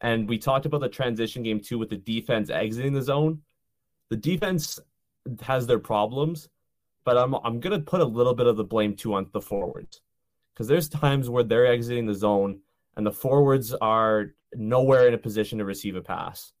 And 0.00 0.28
we 0.28 0.38
talked 0.38 0.66
about 0.66 0.80
the 0.80 0.88
transition 0.88 1.42
game 1.42 1.60
too 1.60 1.78
with 1.78 1.90
the 1.90 1.96
defense 1.96 2.50
exiting 2.50 2.92
the 2.92 3.02
zone. 3.02 3.42
The 4.10 4.16
defense 4.16 4.78
has 5.40 5.66
their 5.66 5.78
problems, 5.78 6.48
but 7.04 7.16
I'm 7.16 7.34
I'm 7.34 7.60
gonna 7.60 7.80
put 7.80 8.00
a 8.00 8.04
little 8.04 8.34
bit 8.34 8.46
of 8.46 8.56
the 8.56 8.64
blame 8.64 8.96
too 8.96 9.14
on 9.14 9.28
the 9.32 9.40
forwards. 9.40 10.00
Because 10.54 10.68
there's 10.68 10.88
times 10.88 11.30
where 11.30 11.44
they're 11.44 11.66
exiting 11.66 12.06
the 12.06 12.14
zone 12.14 12.60
and 12.96 13.06
the 13.06 13.12
forwards 13.12 13.72
are 13.74 14.34
nowhere 14.54 15.06
in 15.06 15.14
a 15.14 15.18
position 15.18 15.58
to 15.58 15.64
receive 15.64 15.94
a 15.94 16.02
pass. 16.02 16.52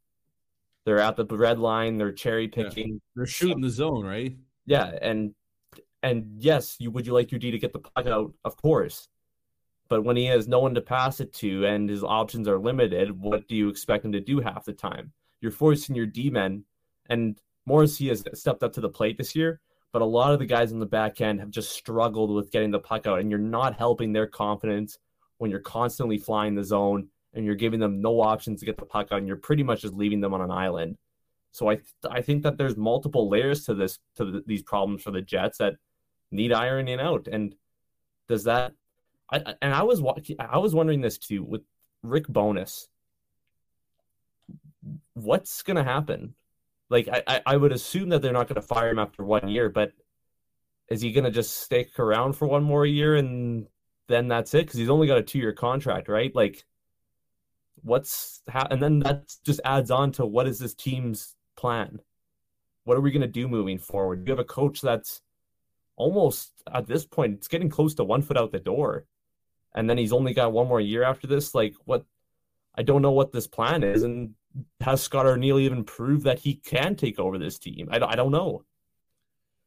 They're 0.84 1.00
at 1.00 1.16
the 1.16 1.24
red 1.24 1.58
line, 1.58 1.96
they're 1.96 2.12
cherry 2.12 2.48
picking. 2.48 2.88
Yeah. 2.88 2.98
They're 3.16 3.26
shooting 3.26 3.60
the 3.60 3.70
zone, 3.70 4.06
right? 4.06 4.36
Yeah, 4.66 4.92
and 5.02 5.34
and 6.02 6.36
yes, 6.38 6.76
you 6.78 6.90
would 6.90 7.06
you 7.06 7.12
like 7.12 7.30
your 7.30 7.38
D 7.38 7.50
to 7.50 7.58
get 7.58 7.72
the 7.72 7.80
puck 7.80 8.06
out? 8.06 8.32
Of 8.44 8.56
course. 8.56 9.08
But 9.88 10.04
when 10.04 10.16
he 10.16 10.26
has 10.26 10.46
no 10.46 10.60
one 10.60 10.74
to 10.74 10.80
pass 10.80 11.20
it 11.20 11.32
to 11.34 11.64
and 11.64 11.88
his 11.88 12.04
options 12.04 12.46
are 12.46 12.58
limited, 12.58 13.10
what 13.10 13.48
do 13.48 13.56
you 13.56 13.68
expect 13.68 14.04
him 14.04 14.12
to 14.12 14.20
do 14.20 14.38
half 14.40 14.66
the 14.66 14.72
time? 14.72 15.12
You're 15.40 15.50
forcing 15.50 15.96
your 15.96 16.06
D 16.06 16.30
men, 16.30 16.64
and 17.08 17.40
Morrissey 17.68 18.08
has 18.08 18.24
stepped 18.34 18.62
up 18.62 18.72
to 18.72 18.80
the 18.80 18.88
plate 18.88 19.18
this 19.18 19.36
year, 19.36 19.60
but 19.92 20.00
a 20.00 20.06
lot 20.06 20.32
of 20.32 20.38
the 20.38 20.46
guys 20.46 20.72
in 20.72 20.78
the 20.78 20.86
back 20.86 21.20
end 21.20 21.38
have 21.40 21.50
just 21.50 21.70
struggled 21.72 22.30
with 22.30 22.50
getting 22.50 22.70
the 22.70 22.78
puck 22.78 23.06
out, 23.06 23.20
and 23.20 23.30
you're 23.30 23.38
not 23.38 23.76
helping 23.76 24.12
their 24.12 24.26
confidence 24.26 24.98
when 25.36 25.50
you're 25.50 25.60
constantly 25.60 26.16
flying 26.16 26.54
the 26.54 26.64
zone 26.64 27.08
and 27.34 27.44
you're 27.44 27.54
giving 27.54 27.78
them 27.78 28.00
no 28.00 28.20
options 28.20 28.60
to 28.60 28.66
get 28.66 28.78
the 28.78 28.86
puck 28.86 29.08
out, 29.12 29.18
and 29.18 29.28
you're 29.28 29.36
pretty 29.36 29.62
much 29.62 29.82
just 29.82 29.94
leaving 29.94 30.20
them 30.20 30.32
on 30.32 30.40
an 30.40 30.50
island. 30.50 30.96
So 31.52 31.68
I 31.68 31.76
th- 31.76 32.10
I 32.10 32.22
think 32.22 32.42
that 32.42 32.56
there's 32.56 32.76
multiple 32.76 33.28
layers 33.28 33.64
to 33.66 33.74
this 33.74 33.98
to 34.16 34.24
the, 34.24 34.44
these 34.46 34.62
problems 34.62 35.02
for 35.02 35.10
the 35.10 35.20
Jets 35.20 35.58
that 35.58 35.74
need 36.30 36.52
ironing 36.52 37.00
out. 37.00 37.28
And 37.30 37.54
does 38.28 38.44
that 38.44 38.72
I, 39.30 39.54
and 39.60 39.74
I 39.74 39.82
was 39.82 40.02
I 40.38 40.58
was 40.58 40.74
wondering 40.74 41.00
this 41.00 41.18
too 41.18 41.42
with 41.42 41.62
Rick 42.02 42.28
Bowness. 42.28 42.88
What's 45.14 45.62
gonna 45.62 45.84
happen? 45.84 46.34
Like 46.90 47.08
I, 47.08 47.42
I 47.44 47.56
would 47.56 47.72
assume 47.72 48.08
that 48.10 48.22
they're 48.22 48.32
not 48.32 48.48
gonna 48.48 48.62
fire 48.62 48.90
him 48.90 48.98
after 48.98 49.24
one 49.24 49.48
year, 49.48 49.68
but 49.68 49.92
is 50.88 51.00
he 51.02 51.12
gonna 51.12 51.30
just 51.30 51.58
stick 51.58 51.98
around 51.98 52.34
for 52.34 52.46
one 52.48 52.62
more 52.62 52.86
year 52.86 53.16
and 53.16 53.66
then 54.06 54.28
that's 54.28 54.54
it? 54.54 54.66
Because 54.66 54.78
he's 54.78 54.90
only 54.90 55.06
got 55.06 55.18
a 55.18 55.22
two 55.22 55.38
year 55.38 55.52
contract, 55.52 56.08
right? 56.08 56.34
Like 56.34 56.64
what's 57.82 58.40
ha- 58.48 58.68
and 58.70 58.82
then 58.82 59.00
that 59.00 59.32
just 59.44 59.60
adds 59.64 59.90
on 59.90 60.12
to 60.12 60.26
what 60.26 60.48
is 60.48 60.58
this 60.58 60.74
team's 60.74 61.34
plan? 61.56 62.00
What 62.84 62.96
are 62.96 63.02
we 63.02 63.10
gonna 63.10 63.26
do 63.26 63.48
moving 63.48 63.78
forward? 63.78 64.26
You 64.26 64.32
have 64.32 64.38
a 64.38 64.44
coach 64.44 64.80
that's 64.80 65.20
almost 65.96 66.52
at 66.72 66.86
this 66.86 67.04
point 67.04 67.34
it's 67.34 67.48
getting 67.48 67.68
close 67.68 67.94
to 67.94 68.04
one 68.04 68.22
foot 68.22 68.38
out 68.38 68.52
the 68.52 68.58
door 68.60 69.04
and 69.74 69.88
then 69.88 69.98
he's 69.98 70.12
only 70.12 70.34
got 70.34 70.52
one 70.52 70.68
more 70.68 70.80
year 70.80 71.04
after 71.04 71.26
this. 71.26 71.54
Like, 71.54 71.74
what? 71.84 72.04
I 72.76 72.82
don't 72.82 73.02
know 73.02 73.12
what 73.12 73.32
this 73.32 73.46
plan 73.46 73.82
is, 73.82 74.02
and 74.02 74.34
has 74.80 75.02
Scott 75.02 75.26
Arniel 75.26 75.60
even 75.60 75.84
proved 75.84 76.24
that 76.24 76.38
he 76.38 76.54
can 76.54 76.96
take 76.96 77.18
over 77.18 77.38
this 77.38 77.58
team? 77.58 77.88
I, 77.90 77.96
I 77.96 78.16
don't 78.16 78.32
know. 78.32 78.64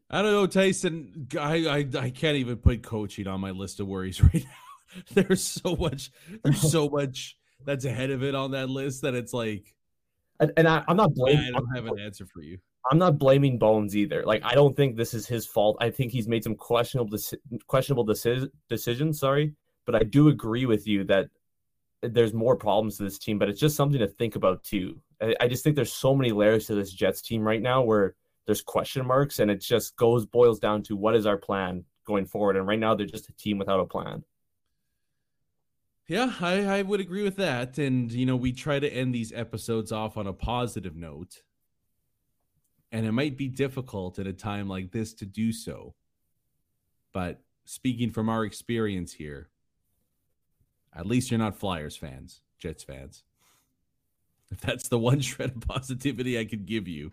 I 0.09 0.21
don't 0.21 0.31
know, 0.31 0.47
Tyson. 0.47 1.27
I, 1.39 1.67
I 1.67 1.99
I 1.99 2.09
can't 2.09 2.35
even 2.37 2.57
put 2.57 2.83
coaching 2.83 3.27
on 3.27 3.39
my 3.39 3.51
list 3.51 3.79
of 3.79 3.87
worries 3.87 4.21
right 4.33 4.43
now. 4.43 5.13
there's 5.13 5.43
so 5.43 5.75
much. 5.75 6.11
There's 6.43 6.71
so 6.71 6.89
much 6.93 7.37
that's 7.63 7.85
ahead 7.85 8.11
of 8.11 8.23
it 8.23 8.35
on 8.35 8.51
that 8.51 8.69
list 8.69 9.03
that 9.03 9.13
it's 9.13 9.33
like. 9.33 9.73
And, 10.39 10.51
and 10.57 10.67
I, 10.67 10.83
am 10.87 10.97
not 10.97 11.13
blaming. 11.13 11.53
I 11.55 11.59
don't 11.59 11.75
have 11.75 11.85
an 11.85 11.99
answer 11.99 12.25
for 12.25 12.41
you. 12.41 12.57
I'm 12.89 12.97
not 12.97 13.19
blaming 13.19 13.59
Bowness 13.59 13.95
either. 13.95 14.23
Like 14.25 14.43
I 14.43 14.55
don't 14.55 14.75
think 14.75 14.95
this 14.95 15.13
is 15.13 15.27
his 15.27 15.45
fault. 15.45 15.77
I 15.79 15.91
think 15.91 16.11
he's 16.11 16.27
made 16.27 16.43
some 16.43 16.55
questionable 16.55 17.17
questionable 17.67 18.05
deci- 18.05 18.49
decisions. 18.67 19.19
Sorry, 19.19 19.53
but 19.85 19.95
I 19.95 20.03
do 20.03 20.29
agree 20.29 20.65
with 20.65 20.87
you 20.87 21.03
that 21.05 21.27
there's 22.02 22.34
more 22.34 22.56
problems 22.56 22.97
to 22.97 23.04
this 23.04 23.20
team, 23.20 23.38
but 23.38 23.49
it's 23.49 23.60
just 23.60 23.76
something 23.76 23.99
to 23.99 24.08
think 24.08 24.36
about 24.36 24.64
too. 24.64 24.99
I, 25.22 25.36
I 25.41 25.47
just 25.47 25.64
think 25.64 25.76
there's 25.76 25.93
so 25.93 26.16
many 26.16 26.32
layers 26.32 26.68
to 26.68 26.76
this 26.76 26.91
Jets 26.91 27.22
team 27.22 27.43
right 27.43 27.62
now 27.62 27.82
where 27.84 28.16
there's 28.45 28.62
question 28.62 29.06
marks 29.06 29.39
and 29.39 29.52
it 29.52 29.62
just 29.62 29.95
goes 29.95 30.26
boils 30.26 30.60
down 30.60 30.82
to 30.84 30.95
what 30.95 31.16
is 31.16 31.26
our 31.26 31.38
plan 31.38 31.86
going 32.06 32.26
forward. 32.26 32.58
And 32.58 32.68
right 32.68 32.80
now 32.80 32.95
they're 32.95 33.06
just 33.06 33.30
a 33.30 33.34
team 33.34 33.58
without 33.58 33.80
a 33.80 33.86
plan. 33.86 34.24
Yeah, 36.08 36.34
I, 36.41 36.66
I 36.66 36.82
would 36.82 36.99
agree 36.99 37.24
with 37.24 37.38
that. 37.38 37.78
And, 37.78 38.12
you 38.12 38.26
know, 38.26 38.36
we 38.36 38.52
try 38.52 38.80
to 38.80 38.89
end 38.89 39.14
these 39.14 39.32
episodes 39.32 39.91
off 39.91 40.18
on 40.18 40.28
a 40.28 40.34
positive 40.34 40.95
note. 40.95 41.43
And 42.91 43.06
it 43.06 43.14
might 43.14 43.38
be 43.38 43.47
difficult 43.47 44.20
at 44.20 44.28
a 44.28 44.34
time 44.34 44.68
like 44.68 44.91
this 44.91 45.14
to 45.16 45.26
do 45.26 45.54
so. 45.54 45.93
But 47.14 47.41
speaking 47.64 48.12
from 48.12 48.28
our 48.28 48.43
experience 48.43 49.14
here, 49.14 49.51
at 50.95 51.05
least 51.05 51.31
you're 51.31 51.37
not 51.37 51.57
Flyers 51.57 51.95
fans, 51.95 52.41
Jets 52.59 52.83
fans. 52.83 53.23
If 54.51 54.59
that's 54.61 54.89
the 54.89 54.99
one 54.99 55.19
shred 55.21 55.51
of 55.51 55.67
positivity 55.67 56.37
I 56.37 56.45
could 56.45 56.65
give 56.65 56.87
you, 56.87 57.11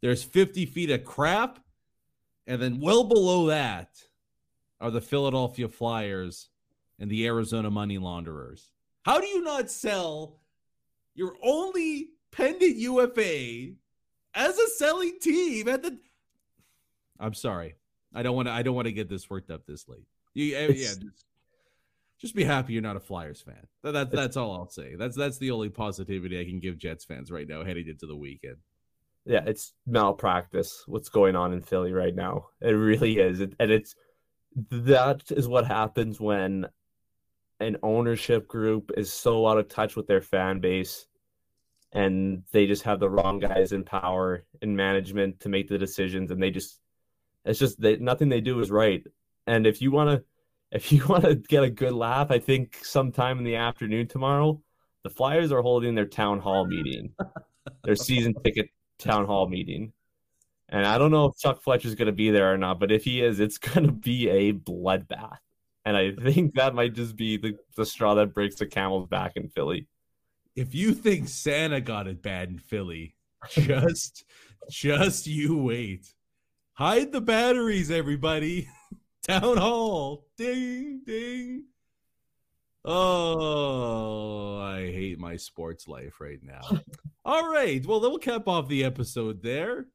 there's 0.00 0.22
50 0.22 0.66
feet 0.66 0.90
of 0.90 1.04
crap, 1.04 1.60
and 2.46 2.60
then 2.60 2.80
well 2.80 3.04
below 3.04 3.46
that 3.46 3.90
are 4.80 4.90
the 4.90 5.00
Philadelphia 5.00 5.68
Flyers 5.68 6.48
and 6.98 7.08
the 7.10 7.24
Arizona 7.26 7.70
money 7.70 7.98
launderers. 7.98 8.72
How 9.02 9.20
do 9.20 9.26
you 9.26 9.42
not 9.42 9.70
sell 9.70 10.40
your 11.14 11.34
only 11.42 12.10
pending 12.32 12.78
UFA 12.78 13.74
as 14.34 14.58
a 14.58 14.68
selling 14.70 15.18
team 15.20 15.68
at 15.68 15.82
the? 15.82 15.98
I'm 17.20 17.34
sorry, 17.34 17.76
I 18.12 18.22
don't 18.22 18.34
want 18.34 18.48
to. 18.48 18.52
I 18.52 18.62
don't 18.62 18.74
want 18.74 18.86
to 18.86 18.92
get 18.92 19.08
this 19.08 19.30
worked 19.30 19.50
up 19.50 19.66
this 19.66 19.88
late. 19.88 20.06
You, 20.34 20.44
yeah, 20.44 20.66
just, 20.68 21.02
just 22.22 22.36
be 22.36 22.44
happy 22.44 22.72
you're 22.72 22.82
not 22.82 22.96
a 22.96 23.00
Flyers 23.00 23.42
fan. 23.42 23.66
That, 23.82 23.92
that, 23.92 24.10
that's 24.12 24.36
all 24.36 24.52
I'll 24.52 24.70
say. 24.70 24.94
That's 24.96 25.16
that's 25.16 25.38
the 25.38 25.50
only 25.50 25.68
positivity 25.68 26.40
I 26.40 26.44
can 26.44 26.60
give 26.60 26.78
Jets 26.78 27.04
fans 27.04 27.32
right 27.32 27.48
now 27.48 27.64
heading 27.64 27.88
into 27.88 28.06
the 28.06 28.16
weekend. 28.16 28.58
Yeah, 29.26 29.42
it's 29.44 29.72
malpractice 29.86 30.84
what's 30.86 31.08
going 31.08 31.34
on 31.34 31.52
in 31.52 31.62
Philly 31.62 31.92
right 31.92 32.14
now. 32.14 32.46
It 32.60 32.70
really 32.70 33.18
is. 33.18 33.40
and 33.40 33.56
it's 33.58 33.96
that 34.70 35.22
is 35.30 35.48
what 35.48 35.66
happens 35.66 36.20
when 36.20 36.68
an 37.58 37.76
ownership 37.82 38.46
group 38.46 38.92
is 38.96 39.12
so 39.12 39.46
out 39.46 39.58
of 39.58 39.68
touch 39.68 39.96
with 39.96 40.06
their 40.06 40.20
fan 40.20 40.60
base 40.60 41.06
and 41.92 42.44
they 42.52 42.66
just 42.66 42.84
have 42.84 43.00
the 43.00 43.10
wrong 43.10 43.38
guys 43.40 43.72
in 43.72 43.84
power 43.84 44.44
in 44.60 44.76
management 44.76 45.40
to 45.40 45.48
make 45.48 45.68
the 45.68 45.78
decisions 45.78 46.30
and 46.30 46.42
they 46.42 46.50
just 46.50 46.78
it's 47.44 47.58
just 47.58 47.80
that 47.80 48.00
nothing 48.00 48.28
they 48.28 48.40
do 48.40 48.60
is 48.60 48.70
right. 48.70 49.02
And 49.48 49.66
if 49.66 49.82
you 49.82 49.90
want 49.90 50.10
to 50.10 50.24
if 50.72 50.90
you 50.90 51.06
want 51.08 51.24
to 51.24 51.36
get 51.36 51.62
a 51.62 51.70
good 51.70 51.92
laugh, 51.92 52.30
I 52.30 52.38
think 52.38 52.78
sometime 52.82 53.38
in 53.38 53.44
the 53.44 53.56
afternoon 53.56 54.08
tomorrow, 54.08 54.60
the 55.04 55.10
Flyers 55.10 55.52
are 55.52 55.62
holding 55.62 55.94
their 55.94 56.06
town 56.06 56.40
hall 56.40 56.66
meeting, 56.66 57.14
their 57.84 57.96
season 57.96 58.34
ticket 58.42 58.70
town 58.98 59.26
hall 59.26 59.48
meeting. 59.48 59.92
And 60.68 60.86
I 60.86 60.96
don't 60.96 61.10
know 61.10 61.26
if 61.26 61.36
Chuck 61.36 61.62
Fletcher's 61.62 61.94
going 61.94 62.06
to 62.06 62.12
be 62.12 62.30
there 62.30 62.52
or 62.52 62.56
not, 62.56 62.80
but 62.80 62.90
if 62.90 63.04
he 63.04 63.20
is, 63.20 63.40
it's 63.40 63.58
going 63.58 63.86
to 63.86 63.92
be 63.92 64.28
a 64.28 64.52
bloodbath. 64.52 65.38
And 65.84 65.96
I 65.96 66.12
think 66.12 66.54
that 66.54 66.74
might 66.74 66.94
just 66.94 67.16
be 67.16 67.36
the, 67.36 67.56
the 67.76 67.84
straw 67.84 68.14
that 68.14 68.34
breaks 68.34 68.56
the 68.56 68.66
camel's 68.66 69.08
back 69.08 69.32
in 69.36 69.48
Philly. 69.48 69.88
If 70.54 70.74
you 70.74 70.94
think 70.94 71.28
Santa 71.28 71.80
got 71.80 72.06
it 72.06 72.22
bad 72.22 72.50
in 72.50 72.58
Philly, 72.58 73.16
just 73.50 74.24
just 74.70 75.26
you 75.26 75.56
wait. 75.56 76.14
Hide 76.74 77.10
the 77.10 77.20
batteries, 77.20 77.90
everybody. 77.90 78.68
Town 79.26 79.56
hall. 79.56 80.26
Ding 80.36 81.02
ding. 81.06 81.64
Oh, 82.84 84.58
I 84.58 84.80
hate 84.90 85.18
my 85.18 85.36
sports 85.36 85.86
life 85.86 86.20
right 86.20 86.40
now. 86.42 86.60
All 87.24 87.48
right. 87.48 87.84
Well, 87.86 88.00
then 88.00 88.10
we'll 88.10 88.18
cap 88.18 88.48
off 88.48 88.68
the 88.68 88.82
episode 88.82 89.42
there. 89.42 89.86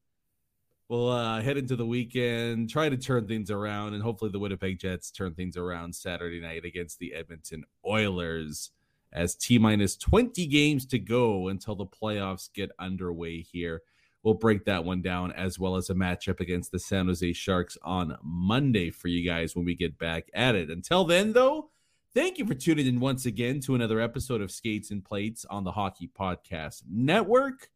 We'll 0.88 1.10
uh, 1.10 1.42
head 1.42 1.58
into 1.58 1.76
the 1.76 1.86
weekend, 1.86 2.70
try 2.70 2.88
to 2.88 2.96
turn 2.96 3.28
things 3.28 3.52
around, 3.52 3.94
and 3.94 4.02
hopefully 4.02 4.32
the 4.32 4.40
Winnipeg 4.40 4.80
Jets 4.80 5.12
turn 5.12 5.34
things 5.34 5.58
around 5.58 5.94
Saturday 5.94 6.40
night 6.40 6.64
against 6.64 7.00
the 7.00 7.14
Edmonton 7.14 7.66
Oilers 7.86 8.72
as 9.12 9.36
T 9.36 9.58
minus 9.60 9.98
20 9.98 10.48
games 10.48 10.86
to 10.86 11.00
go 11.00 11.50
until 11.50 11.76
the 11.76 11.86
playoffs 11.86 12.50
get 12.54 12.72
underway 12.80 13.42
here. 13.42 13.82
We'll 14.24 14.34
break 14.34 14.66
that 14.66 14.84
one 14.84 15.02
down 15.02 15.32
as 15.32 15.58
well 15.58 15.76
as 15.76 15.90
a 15.90 15.94
matchup 15.94 16.40
against 16.40 16.72
the 16.72 16.80
San 16.80 17.08
Jose 17.08 17.34
Sharks 17.34 17.78
on 17.82 18.18
Monday 18.22 18.90
for 18.90 19.08
you 19.08 19.28
guys 19.28 19.56
when 19.56 19.66
we 19.66 19.76
get 19.76 19.98
back 19.98 20.30
at 20.34 20.56
it. 20.56 20.70
Until 20.70 21.06
then, 21.06 21.34
though, 21.34 21.70
thank 22.14 22.38
you 22.38 22.46
for 22.46 22.54
tuning 22.54 22.88
in 22.88 23.00
once 23.00 23.26
again 23.26 23.60
to 23.62 23.76
another 23.76 24.02
episode 24.02 24.42
of 24.42 24.52
Skates 24.52 24.92
and 24.92 25.06
Plates 25.06 25.46
on 25.50 25.64
the 25.64 25.72
Hockey 25.72 26.10
Podcast 26.20 26.84
Network. 26.90 27.70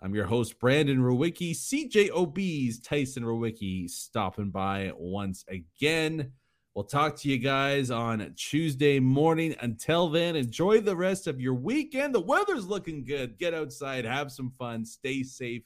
I'm 0.00 0.14
your 0.14 0.26
host, 0.26 0.58
Brandon 0.58 0.98
Rowicki. 0.98 1.52
CJOB's 1.52 2.80
Tyson 2.80 3.22
Rowicki 3.22 3.88
stopping 3.88 4.50
by 4.50 4.92
once 4.96 5.46
again. 5.48 6.32
We'll 6.74 6.82
talk 6.82 7.14
to 7.18 7.28
you 7.28 7.38
guys 7.38 7.92
on 7.92 8.34
Tuesday 8.36 8.98
morning. 8.98 9.54
Until 9.60 10.08
then, 10.08 10.34
enjoy 10.34 10.80
the 10.80 10.96
rest 10.96 11.28
of 11.28 11.40
your 11.40 11.54
weekend. 11.54 12.12
The 12.12 12.20
weather's 12.20 12.66
looking 12.66 13.04
good. 13.04 13.38
Get 13.38 13.54
outside, 13.54 14.04
have 14.04 14.32
some 14.32 14.50
fun, 14.50 14.84
stay 14.84 15.22
safe, 15.22 15.62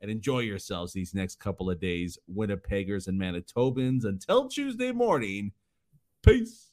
and 0.00 0.10
enjoy 0.10 0.40
yourselves 0.40 0.92
these 0.92 1.14
next 1.14 1.38
couple 1.38 1.70
of 1.70 1.78
days, 1.78 2.18
Winnipeggers 2.28 3.06
and 3.06 3.20
Manitobans. 3.20 4.04
Until 4.04 4.48
Tuesday 4.48 4.90
morning, 4.90 5.52
peace. 6.24 6.71